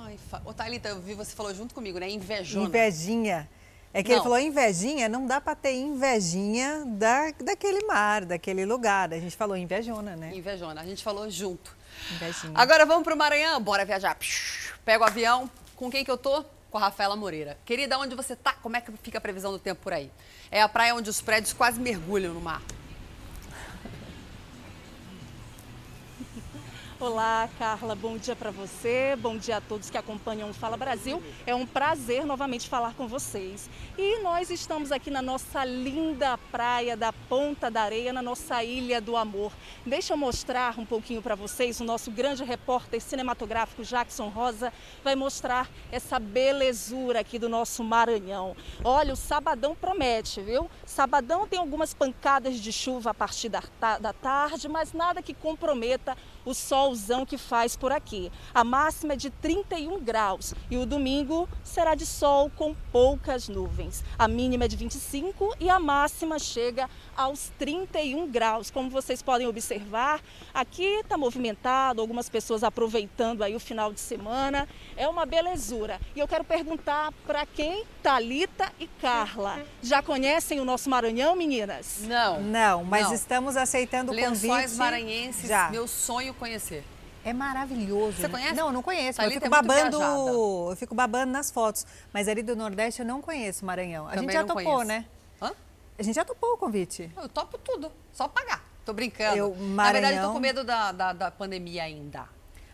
[0.03, 0.41] Ai, fa...
[0.45, 2.09] Ô, Thalita, eu vi você falou junto comigo, né?
[2.09, 2.67] Invejona.
[2.67, 3.49] Invejinha.
[3.93, 4.15] É que não.
[4.15, 9.13] ele falou invejinha, não dá para ter invejinha da, daquele mar, daquele lugar.
[9.13, 10.35] A gente falou invejona, né?
[10.35, 11.75] Invejona, a gente falou junto.
[12.15, 12.53] Invejinha.
[12.55, 14.17] Agora vamos para o Maranhão, bora viajar.
[14.83, 15.49] Pega o avião,
[15.83, 16.45] com quem que eu tô?
[16.71, 17.57] Com a Rafaela Moreira.
[17.65, 18.53] Querida, onde você tá?
[18.53, 20.09] Como é que fica a previsão do tempo por aí?
[20.49, 22.61] É a praia onde os prédios quase mergulham no mar.
[27.03, 31.21] Olá, Carla, bom dia para você, bom dia a todos que acompanham o Fala Brasil.
[31.45, 33.69] É um prazer novamente falar com vocês.
[33.97, 39.01] E nós estamos aqui na nossa linda praia da Ponta da Areia, na nossa Ilha
[39.01, 39.51] do Amor.
[39.85, 41.81] Deixa eu mostrar um pouquinho para vocês.
[41.81, 44.71] O nosso grande repórter cinematográfico Jackson Rosa
[45.03, 48.55] vai mostrar essa belezura aqui do nosso Maranhão.
[48.81, 50.71] Olha, o sabadão promete, viu?
[50.85, 53.61] Sabadão tem algumas pancadas de chuva a partir da,
[53.99, 56.15] da tarde, mas nada que comprometa
[56.45, 58.31] o solzão que faz por aqui.
[58.53, 64.03] A máxima é de 31 graus e o domingo será de sol com poucas nuvens.
[64.17, 68.69] A mínima é de 25 e a máxima chega aos 31 graus.
[68.69, 70.21] Como vocês podem observar,
[70.53, 74.67] aqui está movimentado, algumas pessoas aproveitando aí o final de semana.
[74.95, 75.99] É uma belezura.
[76.15, 82.01] E eu quero perguntar para quem, Talita e Carla, já conhecem o nosso Maranhão, meninas?
[82.07, 82.41] Não.
[82.41, 83.13] Não, mas não.
[83.13, 84.51] estamos aceitando o Lençóis convite.
[84.51, 85.69] Lençóis maranhenses, já.
[85.69, 86.83] meu sonho conhecer.
[87.25, 88.17] É maravilhoso.
[88.17, 88.29] Você né?
[88.29, 88.53] conhece?
[88.53, 89.21] Não, não conheço.
[89.21, 91.85] eu fico é babando, eu fico babando nas fotos.
[92.11, 94.07] Mas ali do Nordeste eu não conheço Maranhão.
[94.07, 94.83] A Também gente já topou, conheço.
[94.85, 95.05] né?
[95.41, 95.51] Hã?
[95.97, 97.09] A gente já topou o convite.
[97.15, 98.61] Eu topo tudo, só pagar.
[98.85, 99.37] Tô brincando.
[99.37, 99.75] Eu, Maranhão...
[99.75, 102.27] Na verdade, eu tô com medo da, da, da pandemia ainda.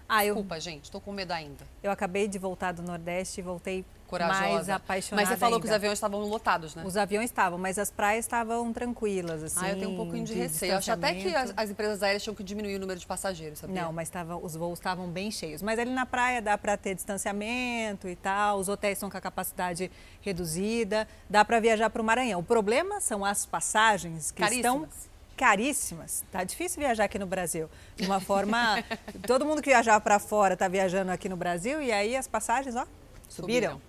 [0.07, 0.34] Ah, eu...
[0.34, 1.64] Desculpa, gente, tô com medo ainda.
[1.84, 4.40] Eu acabei de voltar do Nordeste e voltei Corajosa.
[4.40, 5.61] mais apaixonada Mas você falou ainda.
[5.61, 6.84] que os aviões estavam lotados, né?
[6.84, 9.60] Os aviões estavam, mas as praias estavam tranquilas, assim.
[9.61, 10.72] Ah, eu tenho um pouquinho de, de receio.
[10.72, 13.60] Eu acho até que as, as, empresas aéreas tinham que diminuir o número de passageiros,
[13.60, 13.84] sabia?
[13.84, 15.61] Não, mas tava, os voos estavam bem cheios.
[15.61, 19.22] Mas ali na praia dá para ter distanciamento e tal, os hotéis estão com a
[19.22, 19.91] capacidade
[20.22, 22.40] reduzida, dá para viajar para o Maranhão.
[22.40, 24.90] O problema são as passagens que Caríssimas.
[24.90, 25.10] estão
[25.40, 26.26] caríssimas.
[26.30, 27.69] Tá difícil viajar aqui no Brasil.
[27.95, 28.84] De uma forma,
[29.26, 32.76] todo mundo que viajava para fora está viajando aqui no Brasil e aí as passagens,
[32.76, 32.86] ó,
[33.30, 33.73] subiram.
[33.73, 33.89] subiram.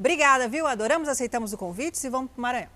[0.00, 0.66] Obrigada, viu?
[0.66, 2.70] Adoramos, aceitamos o convite e vamos para o Maranhão.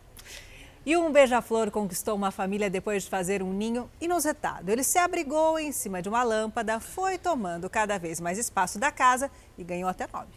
[0.85, 4.71] E um beija-flor conquistou uma família depois de fazer um ninho inusitado.
[4.71, 8.93] Ele se abrigou em cima de uma lâmpada, foi tomando cada vez mais espaço da
[8.93, 10.35] casa e ganhou até nome.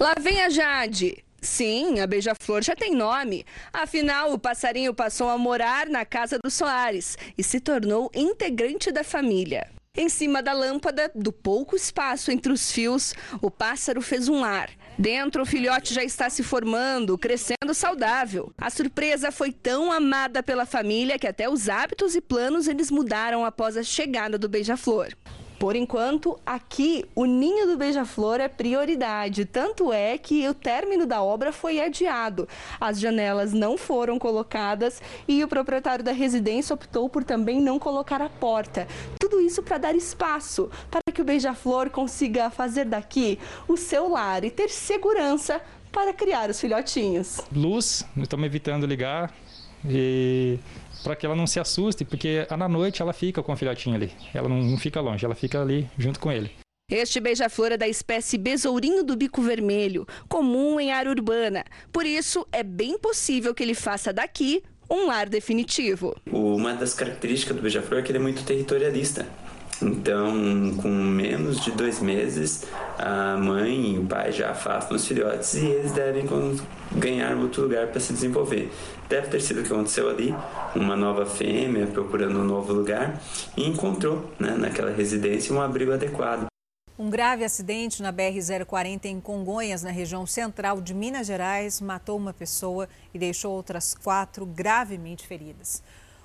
[0.00, 1.22] Lá vem a Jade.
[1.42, 3.44] Sim, a beija-flor já tem nome.
[3.70, 9.04] Afinal, o passarinho passou a morar na casa dos Soares e se tornou integrante da
[9.04, 9.70] família.
[9.94, 14.70] Em cima da lâmpada, do pouco espaço entre os fios, o pássaro fez um lar.
[14.98, 18.52] Dentro, o filhote já está se formando, crescendo saudável.
[18.58, 23.44] A surpresa foi tão amada pela família que até os hábitos e planos eles mudaram
[23.44, 25.14] após a chegada do beija-flor.
[25.58, 31.20] Por enquanto, aqui o ninho do beija-flor é prioridade, tanto é que o término da
[31.20, 32.48] obra foi adiado.
[32.80, 38.22] As janelas não foram colocadas e o proprietário da residência optou por também não colocar
[38.22, 38.86] a porta.
[39.18, 44.44] Tudo isso para dar espaço para que o beija-flor consiga fazer daqui o seu lar
[44.44, 47.40] e ter segurança para criar os filhotinhos.
[47.52, 49.34] Luz, estamos evitando ligar
[49.84, 50.58] e
[51.02, 54.12] para que ela não se assuste, porque na noite ela fica com o filhotinho ali.
[54.32, 56.50] Ela não, fica longe, ela fica ali junto com ele.
[56.90, 61.62] Este beija-flor é da espécie besourinho do bico vermelho, comum em área urbana.
[61.92, 66.16] Por isso, é bem possível que ele faça daqui um lar definitivo.
[66.32, 69.26] Uma das características do beija-flor é que ele é muito territorialista.
[69.80, 72.64] Então, com menos de dois meses,
[72.98, 76.26] a mãe e o pai já afastam os filhotes e eles devem
[76.92, 78.72] ganhar outro lugar para se desenvolver.
[79.08, 80.34] Deve ter sido o que aconteceu ali,
[80.74, 83.20] uma nova fêmea procurando um novo lugar
[83.56, 86.46] e encontrou né, naquela residência um abrigo adequado.
[86.98, 92.32] Um grave acidente na BR-040 em Congonhas, na região central de Minas Gerais, matou uma
[92.32, 95.80] pessoa e deixou outras quatro gravemente feridas.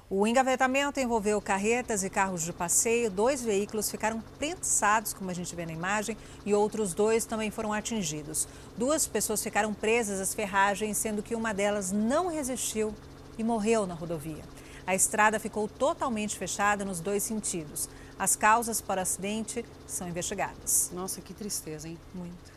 [0.10, 3.10] O engavetamento envolveu carretas e carros de passeio.
[3.10, 7.74] Dois veículos ficaram prensados, como a gente vê na imagem, e outros dois também foram
[7.74, 8.48] atingidos.
[8.78, 12.94] Duas pessoas ficaram presas às ferragens, sendo que uma delas não resistiu
[13.38, 14.44] e morreu na rodovia.
[14.86, 17.90] A estrada ficou totalmente fechada nos dois sentidos.
[18.20, 20.92] As causas para o acidente são investigadas.
[20.94, 21.98] Nossa, que tristeza, hein?
[22.14, 22.53] Muito.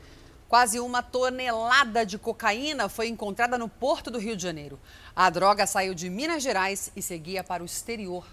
[0.48, 4.78] Quase uma tonelada de cocaína foi encontrada no porto do Rio de Janeiro.
[5.14, 8.24] A droga saiu de Minas Gerais e seguia para o exterior.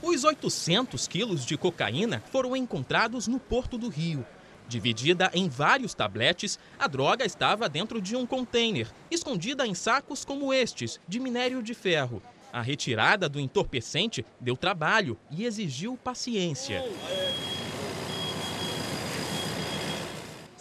[0.00, 4.24] Os 800 quilos de cocaína foram encontrados no porto do Rio.
[4.68, 10.52] Dividida em vários tabletes, a droga estava dentro de um container, escondida em sacos como
[10.52, 12.22] estes, de minério de ferro.
[12.52, 16.84] A retirada do entorpecente deu trabalho e exigiu paciência.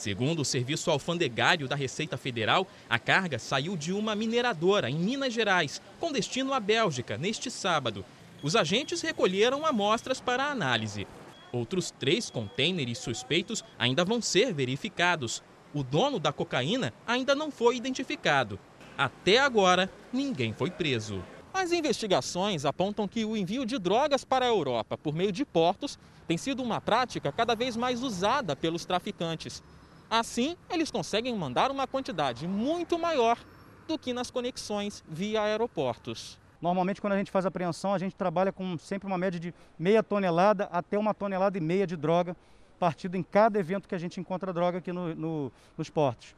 [0.06, 5.34] Segundo o Serviço Alfandegário da Receita Federal, a carga saiu de uma mineradora em Minas
[5.34, 8.06] Gerais, com destino à Bélgica, neste sábado.
[8.44, 11.08] Os agentes recolheram amostras para análise.
[11.52, 15.42] Outros três contêineres suspeitos ainda vão ser verificados.
[15.74, 18.60] O dono da cocaína ainda não foi identificado.
[18.96, 21.20] Até agora, ninguém foi preso.
[21.52, 25.98] As investigações apontam que o envio de drogas para a Europa por meio de portos
[26.28, 29.64] tem sido uma prática cada vez mais usada pelos traficantes.
[30.10, 33.38] Assim, eles conseguem mandar uma quantidade muito maior
[33.88, 36.40] do que nas conexões via aeroportos.
[36.62, 40.02] Normalmente, quando a gente faz apreensão, a gente trabalha com sempre uma média de meia
[40.02, 42.36] tonelada até uma tonelada e meia de droga,
[42.80, 46.36] partido em cada evento que a gente encontra droga aqui no, no, nos portos.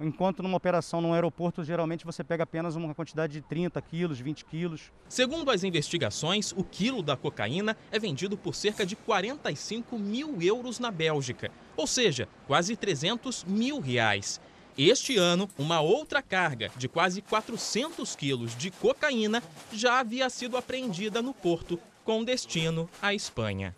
[0.00, 4.46] Enquanto numa operação num aeroporto, geralmente você pega apenas uma quantidade de 30 quilos, 20
[4.46, 4.90] quilos.
[5.06, 10.78] Segundo as investigações, o quilo da cocaína é vendido por cerca de 45 mil euros
[10.78, 14.40] na Bélgica, ou seja, quase 300 mil reais.
[14.78, 21.20] Este ano, uma outra carga de quase 400 quilos de cocaína já havia sido apreendida
[21.20, 23.74] no porto, com destino à Espanha.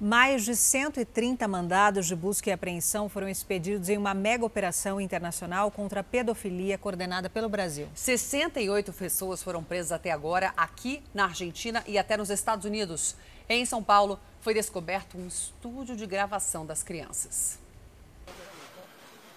[0.00, 5.72] Mais de 130 mandados de busca e apreensão foram expedidos em uma mega operação internacional
[5.72, 7.88] contra a pedofilia coordenada pelo Brasil.
[7.96, 13.16] 68 pessoas foram presas até agora aqui na Argentina e até nos Estados Unidos.
[13.48, 17.58] Em São Paulo, foi descoberto um estúdio de gravação das crianças.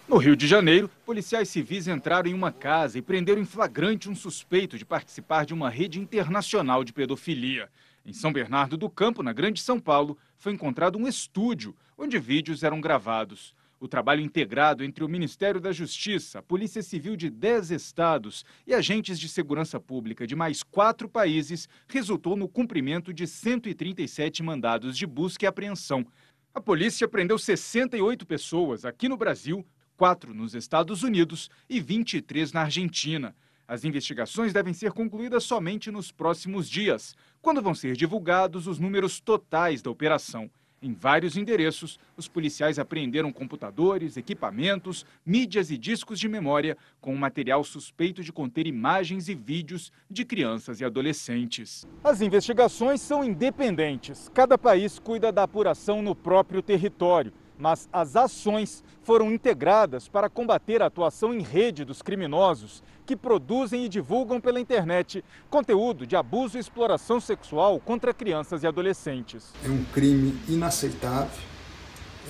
[0.07, 4.15] No Rio de Janeiro, policiais civis entraram em uma casa e prenderam em flagrante um
[4.15, 7.67] suspeito de participar de uma rede internacional de pedofilia.
[8.03, 12.63] Em São Bernardo do Campo, na Grande São Paulo, foi encontrado um estúdio onde vídeos
[12.63, 13.53] eram gravados.
[13.79, 18.73] O trabalho integrado entre o Ministério da Justiça, a Polícia Civil de 10 estados e
[18.73, 25.05] agentes de segurança pública de mais quatro países resultou no cumprimento de 137 mandados de
[25.05, 26.05] busca e apreensão.
[26.53, 29.65] A polícia prendeu 68 pessoas aqui no Brasil,
[29.95, 33.35] quatro nos Estados Unidos e 23 na Argentina.
[33.71, 39.19] As investigações devem ser concluídas somente nos próximos dias, quando vão ser divulgados os números
[39.19, 40.49] totais da operação.
[40.83, 47.63] Em vários endereços, os policiais apreenderam computadores, equipamentos, mídias e discos de memória com material
[47.63, 51.85] suspeito de conter imagens e vídeos de crianças e adolescentes.
[52.03, 54.27] As investigações são independentes.
[54.33, 57.31] Cada país cuida da apuração no próprio território
[57.61, 63.85] mas as ações foram integradas para combater a atuação em rede dos criminosos que produzem
[63.85, 69.53] e divulgam pela internet conteúdo de abuso e exploração sexual contra crianças e adolescentes.
[69.63, 71.39] É um crime inaceitável,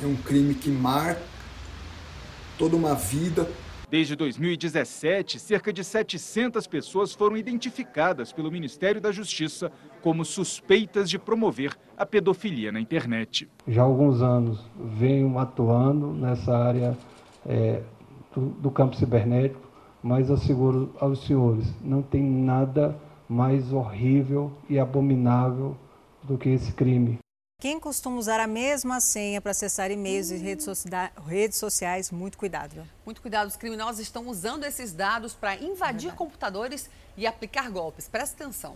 [0.03, 1.21] é um crime que marca
[2.57, 3.49] toda uma vida.
[3.89, 9.71] Desde 2017, cerca de 700 pessoas foram identificadas pelo Ministério da Justiça
[10.01, 13.47] como suspeitas de promover a pedofilia na internet.
[13.67, 14.59] Já há alguns anos
[14.97, 16.97] venho atuando nessa área
[17.45, 17.81] é,
[18.33, 19.61] do, do campo cibernético,
[20.01, 22.97] mas asseguro aos senhores, não tem nada
[23.29, 25.77] mais horrível e abominável
[26.23, 27.19] do que esse crime.
[27.61, 30.65] Quem costuma usar a mesma senha para acessar e-mails e redes,
[31.27, 32.73] redes, sociais, muito cuidado.
[32.73, 32.83] Viu?
[33.05, 38.09] Muito cuidado, os criminosos estão usando esses dados para invadir é computadores e aplicar golpes.
[38.09, 38.75] Presta atenção.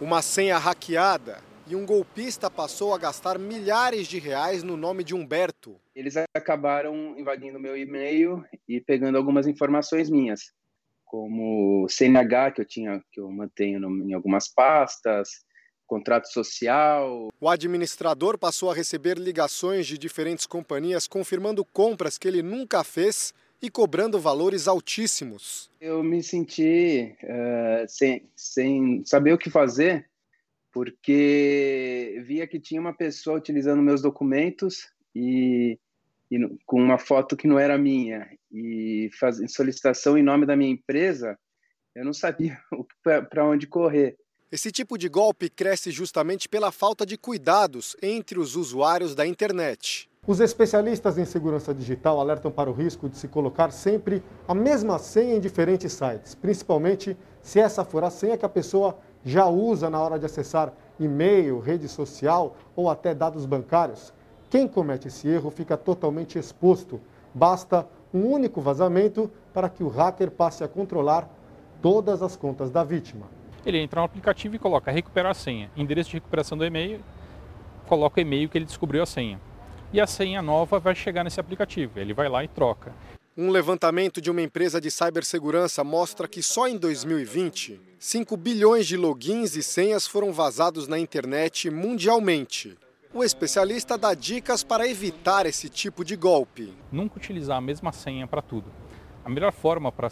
[0.00, 5.14] Uma senha hackeada e um golpista passou a gastar milhares de reais no nome de
[5.14, 5.80] Humberto.
[5.94, 10.52] Eles acabaram invadindo meu e-mail e pegando algumas informações minhas,
[11.04, 15.44] como CNH que eu tinha, que eu mantenho em algumas pastas,
[15.86, 17.28] contrato social.
[17.40, 23.32] O administrador passou a receber ligações de diferentes companhias confirmando compras que ele nunca fez
[23.64, 25.70] e cobrando valores altíssimos.
[25.80, 30.06] Eu me senti uh, sem, sem saber o que fazer,
[30.70, 35.78] porque via que tinha uma pessoa utilizando meus documentos e,
[36.30, 40.70] e com uma foto que não era minha e fazendo solicitação em nome da minha
[40.70, 41.38] empresa,
[41.94, 42.60] eu não sabia
[43.30, 44.14] para onde correr.
[44.52, 50.08] Esse tipo de golpe cresce justamente pela falta de cuidados entre os usuários da internet.
[50.26, 54.98] Os especialistas em segurança digital alertam para o risco de se colocar sempre a mesma
[54.98, 59.90] senha em diferentes sites, principalmente se essa for a senha que a pessoa já usa
[59.90, 64.14] na hora de acessar e-mail, rede social ou até dados bancários.
[64.48, 67.00] Quem comete esse erro fica totalmente exposto.
[67.34, 71.28] Basta um único vazamento para que o hacker passe a controlar
[71.82, 73.26] todas as contas da vítima
[73.64, 77.00] ele entra no aplicativo e coloca recuperar a senha, endereço de recuperação do e-mail,
[77.86, 79.40] coloca o e-mail que ele descobriu a senha.
[79.94, 82.92] E a senha nova vai chegar nesse aplicativo, ele vai lá e troca.
[83.38, 88.96] Um levantamento de uma empresa de cibersegurança mostra que só em 2020, 5 bilhões de
[88.96, 92.76] logins e senhas foram vazados na internet mundialmente.
[93.14, 96.74] O especialista dá dicas para evitar esse tipo de golpe.
[96.90, 98.72] Nunca utilizar a mesma senha para tudo.
[99.24, 100.10] A melhor forma para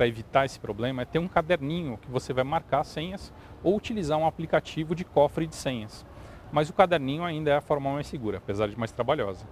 [0.00, 4.26] evitar esse problema é ter um caderninho que você vai marcar senhas ou utilizar um
[4.26, 6.04] aplicativo de cofre de senhas.
[6.52, 9.46] Mas o caderninho ainda é a forma mais segura, apesar de mais trabalhosa.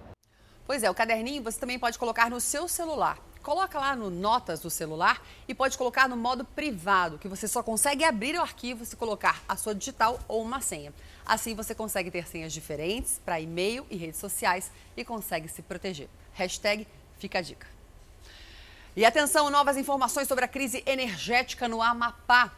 [0.65, 3.19] Pois é, o caderninho você também pode colocar no seu celular.
[3.43, 7.61] Coloca lá no Notas do celular e pode colocar no modo privado, que você só
[7.61, 10.91] consegue abrir o arquivo se colocar a sua digital ou uma senha.
[11.23, 16.09] Assim você consegue ter senhas diferentes para e-mail e redes sociais e consegue se proteger.
[16.33, 16.87] Hashtag
[17.19, 17.67] fica a dica.
[18.95, 22.51] E atenção, novas informações sobre a crise energética no Amapá.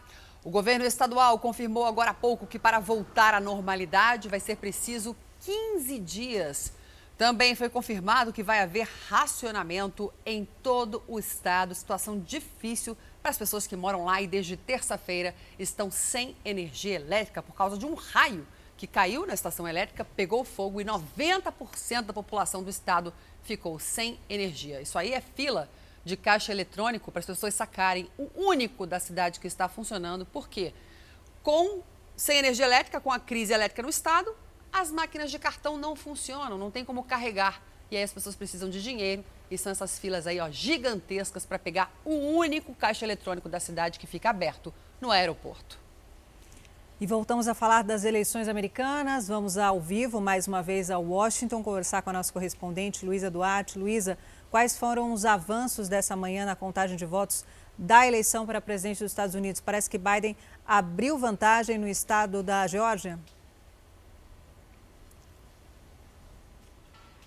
[0.48, 5.14] O governo estadual confirmou agora há pouco que para voltar à normalidade vai ser preciso
[5.42, 6.72] 15 dias.
[7.17, 11.76] Também foi confirmado que vai haver racionamento em todo o estado.
[11.76, 17.43] Situação difícil para as pessoas que moram lá e desde terça-feira estão sem energia elétrica
[17.43, 22.14] por causa de um raio que caiu na estação elétrica, pegou fogo e 90% da
[22.14, 24.82] população do estado ficou sem energia.
[24.82, 25.69] Isso aí é fila
[26.08, 28.10] de caixa eletrônico para as pessoas sacarem.
[28.18, 30.26] O único da cidade que está funcionando.
[30.26, 30.74] Por quê?
[31.44, 31.84] Com,
[32.16, 34.36] sem energia elétrica, com a crise elétrica no estado,
[34.72, 37.61] as máquinas de cartão não funcionam, não tem como carregar.
[37.92, 41.60] E aí as pessoas precisam de dinheiro e são essas filas aí ó, gigantescas para
[41.60, 45.80] pegar o único caixa eletrônico da cidade que fica aberto no aeroporto.
[47.00, 49.27] E voltamos a falar das eleições americanas.
[49.27, 53.77] Vamos ao vivo mais uma vez a Washington conversar com a nossa correspondente Luísa Duarte.
[53.77, 54.18] Luísa,
[54.50, 57.45] Quais foram os avanços dessa manhã na contagem de votos
[57.77, 59.59] da eleição para presidente dos Estados Unidos?
[59.59, 60.35] Parece que Biden
[60.66, 63.19] abriu vantagem no estado da Geórgia.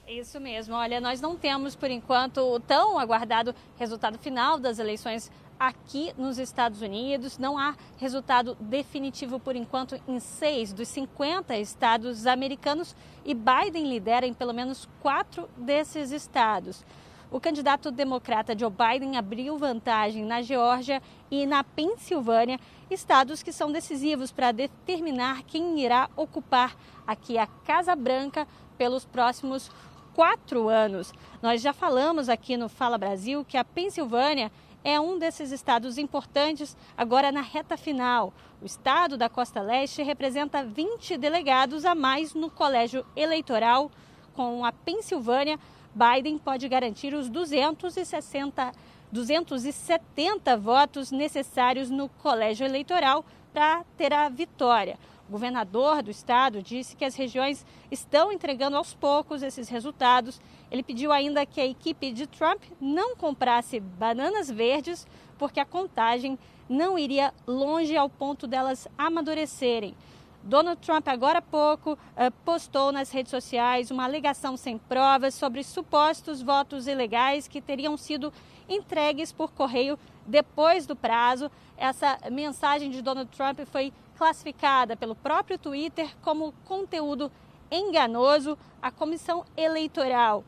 [0.09, 0.75] Isso mesmo.
[0.75, 6.39] Olha, nós não temos, por enquanto, o tão aguardado resultado final das eleições aqui nos
[6.39, 7.39] Estados Unidos.
[7.39, 14.27] Não há resultado definitivo, por enquanto, em seis dos 50 estados americanos e Biden lidera
[14.27, 16.83] em pelo menos quatro desses estados.
[17.31, 21.01] O candidato democrata Joe Biden abriu vantagem na Geórgia
[21.31, 22.59] e na Pensilvânia,
[22.91, 26.75] estados que são decisivos para determinar quem irá ocupar
[27.07, 29.71] aqui a Casa Branca pelos próximos
[30.13, 31.13] quatro anos.
[31.41, 34.51] Nós já falamos aqui no Fala Brasil que a Pensilvânia
[34.83, 38.35] é um desses estados importantes agora na reta final.
[38.61, 43.89] O estado da Costa Leste representa 20 delegados a mais no colégio eleitoral,
[44.35, 45.61] com a Pensilvânia
[45.95, 48.73] Biden pode garantir os 260,
[49.11, 54.99] 270 votos necessários no colégio eleitoral para ter a vitória.
[55.29, 60.41] governador do estado disse que as regiões estão entregando aos poucos esses resultados.
[60.71, 65.07] Ele pediu ainda que a equipe de Trump não comprasse bananas verdes,
[65.39, 66.39] porque a contagem
[66.69, 69.97] não iria longe ao ponto delas amadurecerem.
[70.43, 75.63] Donald Trump, agora há pouco, eh, postou nas redes sociais uma alegação sem provas sobre
[75.63, 78.33] supostos votos ilegais que teriam sido
[78.69, 81.51] entregues por correio depois do prazo.
[81.77, 87.31] Essa mensagem de Donald Trump foi classificada pelo próprio Twitter como conteúdo
[87.71, 88.57] enganoso.
[88.81, 90.43] A Comissão Eleitoral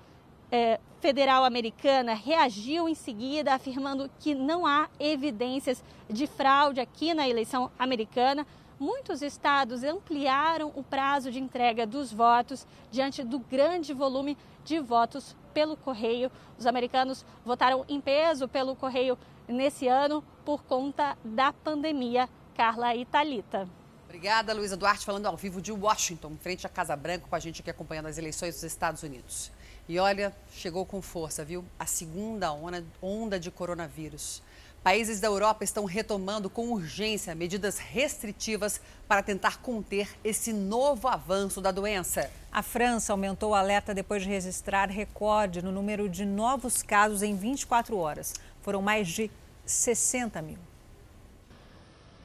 [0.51, 7.29] eh, Federal Americana reagiu em seguida, afirmando que não há evidências de fraude aqui na
[7.29, 8.47] eleição americana
[8.83, 15.36] muitos estados ampliaram o prazo de entrega dos votos diante do grande volume de votos
[15.55, 16.33] pelo correio.
[16.59, 22.28] Os americanos votaram em peso pelo correio nesse ano por conta da pandemia.
[22.57, 23.69] Carla e Talita.
[24.05, 27.61] Obrigada, Luísa Duarte, falando ao vivo de Washington, frente à Casa Branca, com a gente
[27.61, 29.51] aqui acompanhando as eleições dos Estados Unidos.
[29.89, 31.65] E olha, chegou com força, viu?
[31.78, 32.52] A segunda
[33.01, 34.43] onda de coronavírus.
[34.83, 41.61] Países da Europa estão retomando com urgência medidas restritivas para tentar conter esse novo avanço
[41.61, 42.28] da doença.
[42.51, 47.36] A França aumentou o alerta depois de registrar recorde no número de novos casos em
[47.36, 48.35] 24 horas.
[48.61, 49.31] Foram mais de
[49.65, 50.59] 60 mil.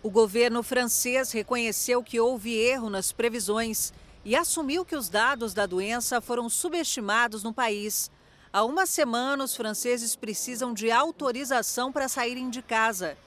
[0.02, 3.94] O governo francês reconheceu que houve erro nas previsões
[4.26, 8.10] e assumiu que os dados da doença foram subestimados no país.
[8.52, 13.18] Há uma semana, os franceses precisam de autorização para saírem de casa.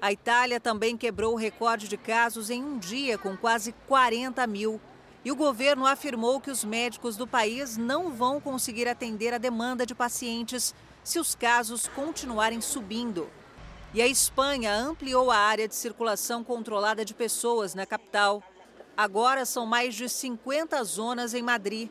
[0.00, 4.80] A Itália também quebrou o recorde de casos em um dia, com quase 40 mil.
[5.22, 9.84] E o governo afirmou que os médicos do país não vão conseguir atender a demanda
[9.84, 13.28] de pacientes se os casos continuarem subindo.
[13.92, 18.42] E a Espanha ampliou a área de circulação controlada de pessoas na capital.
[18.96, 21.90] Agora são mais de 50 zonas em Madrid.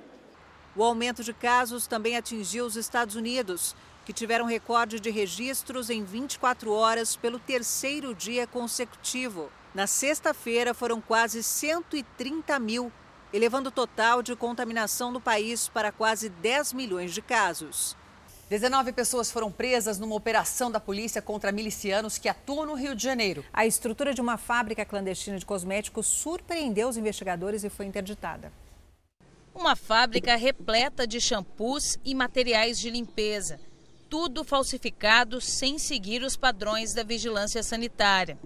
[0.75, 3.75] O aumento de casos também atingiu os Estados Unidos,
[4.05, 9.51] que tiveram recorde de registros em 24 horas pelo terceiro dia consecutivo.
[9.73, 12.91] Na sexta-feira foram quase 130 mil,
[13.33, 17.95] elevando o total de contaminação do país para quase 10 milhões de casos.
[18.49, 23.03] 19 pessoas foram presas numa operação da polícia contra milicianos que atuam no Rio de
[23.03, 23.45] Janeiro.
[23.53, 28.51] A estrutura de uma fábrica clandestina de cosméticos surpreendeu os investigadores e foi interditada.
[29.53, 33.59] Uma fábrica repleta de shampoos e materiais de limpeza.
[34.09, 38.37] Tudo falsificado sem seguir os padrões da vigilância sanitária.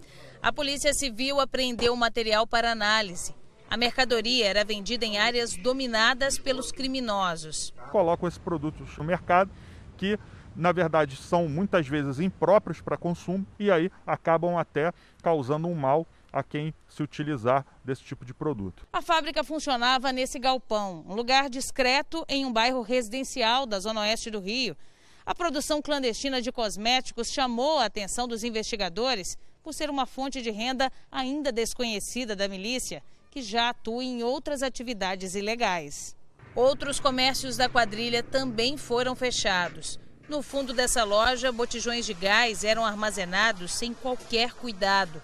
[0.42, 3.36] A Polícia Civil apreendeu o material para análise.
[3.70, 7.74] A mercadoria era vendida em áreas dominadas pelos criminosos.
[7.92, 9.52] Colocam esse produto no mercado
[9.98, 10.20] que,
[10.56, 14.92] na verdade, são muitas vezes impróprios para consumo e aí acabam até
[15.22, 18.88] causando um mal a quem se utilizar desse tipo de produto.
[18.92, 24.32] A fábrica funcionava nesse galpão, um lugar discreto em um bairro residencial da zona oeste
[24.32, 24.76] do Rio.
[25.24, 30.50] A produção clandestina de cosméticos chamou a atenção dos investigadores por ser uma fonte de
[30.50, 36.16] renda ainda desconhecida da milícia, que já atua em outras atividades ilegais.
[36.56, 40.00] Outros comércios da quadrilha também foram fechados.
[40.28, 45.22] No fundo dessa loja, botijões de gás eram armazenados sem qualquer cuidado.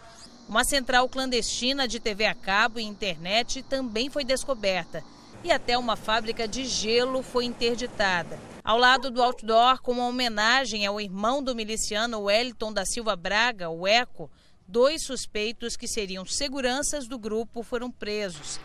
[0.50, 5.04] Uma central clandestina de TV a cabo e internet também foi descoberta.
[5.44, 8.40] E até uma fábrica de gelo foi interditada.
[8.64, 13.70] Ao lado do outdoor, com uma homenagem ao irmão do miliciano Wellington da Silva Braga,
[13.70, 14.28] o Eco,
[14.68, 18.60] dois suspeitos que seriam seguranças do grupo foram presos.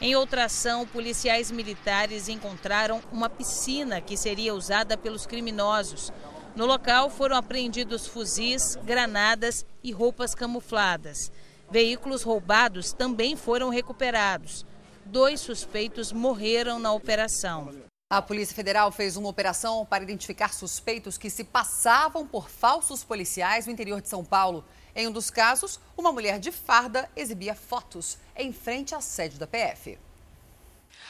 [0.00, 6.12] Em outra ação, policiais militares encontraram uma piscina que seria usada pelos criminosos.
[6.58, 11.30] No local foram apreendidos fuzis, granadas e roupas camufladas.
[11.70, 14.66] Veículos roubados também foram recuperados.
[15.04, 17.72] Dois suspeitos morreram na operação.
[18.10, 23.64] A Polícia Federal fez uma operação para identificar suspeitos que se passavam por falsos policiais
[23.64, 24.64] no interior de São Paulo.
[24.96, 29.46] Em um dos casos, uma mulher de farda exibia fotos em frente à sede da
[29.46, 29.96] PF.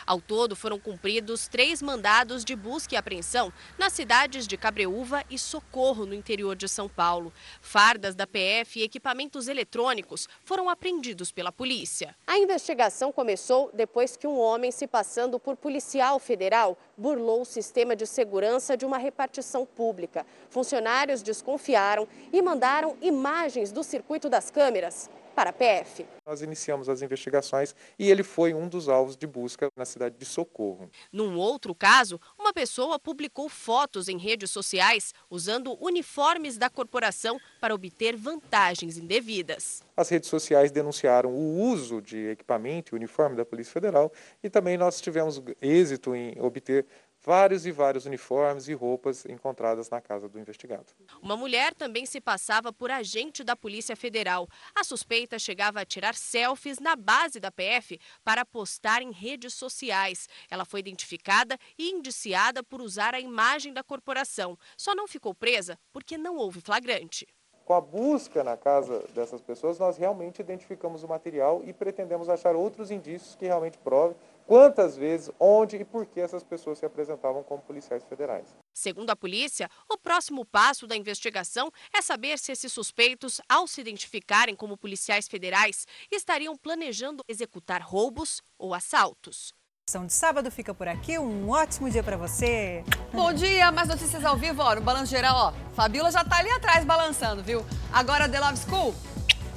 [0.08, 5.38] Ao todo, foram cumpridos três mandados de busca e apreensão nas cidades de Cabreúva e
[5.38, 7.30] Socorro, no interior de São Paulo.
[7.60, 12.16] Fardas da PF e equipamentos eletrônicos foram apreendidos pela polícia.
[12.26, 17.94] A investigação começou depois que um homem, se passando por policial federal, burlou o sistema
[17.94, 20.24] de segurança de uma repartição pública.
[20.48, 26.04] Funcionários desconfiaram e mandaram imagens do circuito das câmeras para a PF.
[26.26, 30.24] Nós iniciamos as investigações e ele foi um dos alvos de busca na cidade de
[30.24, 30.90] Socorro.
[31.12, 37.72] Num outro caso, uma pessoa publicou fotos em redes sociais usando uniformes da corporação para
[37.72, 39.80] obter vantagens indevidas.
[39.96, 44.76] As redes sociais denunciaram o uso de equipamento e uniforme da Polícia Federal e também
[44.76, 46.84] nós tivemos êxito em obter
[47.28, 50.86] vários e vários uniformes e roupas encontradas na casa do investigado.
[51.20, 54.48] Uma mulher também se passava por agente da Polícia Federal.
[54.74, 60.26] A suspeita chegava a tirar selfies na base da PF para postar em redes sociais.
[60.50, 64.58] Ela foi identificada e indiciada por usar a imagem da corporação.
[64.74, 67.26] Só não ficou presa porque não houve flagrante.
[67.66, 72.56] Com a busca na casa dessas pessoas, nós realmente identificamos o material e pretendemos achar
[72.56, 74.16] outros indícios que realmente provem
[74.48, 78.48] quantas vezes, onde e por que essas pessoas se apresentavam como policiais federais.
[78.72, 83.82] Segundo a polícia, o próximo passo da investigação é saber se esses suspeitos, ao se
[83.82, 89.52] identificarem como policiais federais, estariam planejando executar roubos ou assaltos.
[89.94, 91.18] A de sábado fica por aqui.
[91.18, 92.84] Um ótimo dia para você.
[93.12, 95.74] Bom dia, mais notícias ao vivo, ó, no Balanço Geral, ó.
[95.74, 97.64] Fabiola já tá ali atrás balançando, viu?
[97.92, 98.94] Agora The Love School.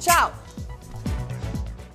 [0.00, 0.51] Tchau.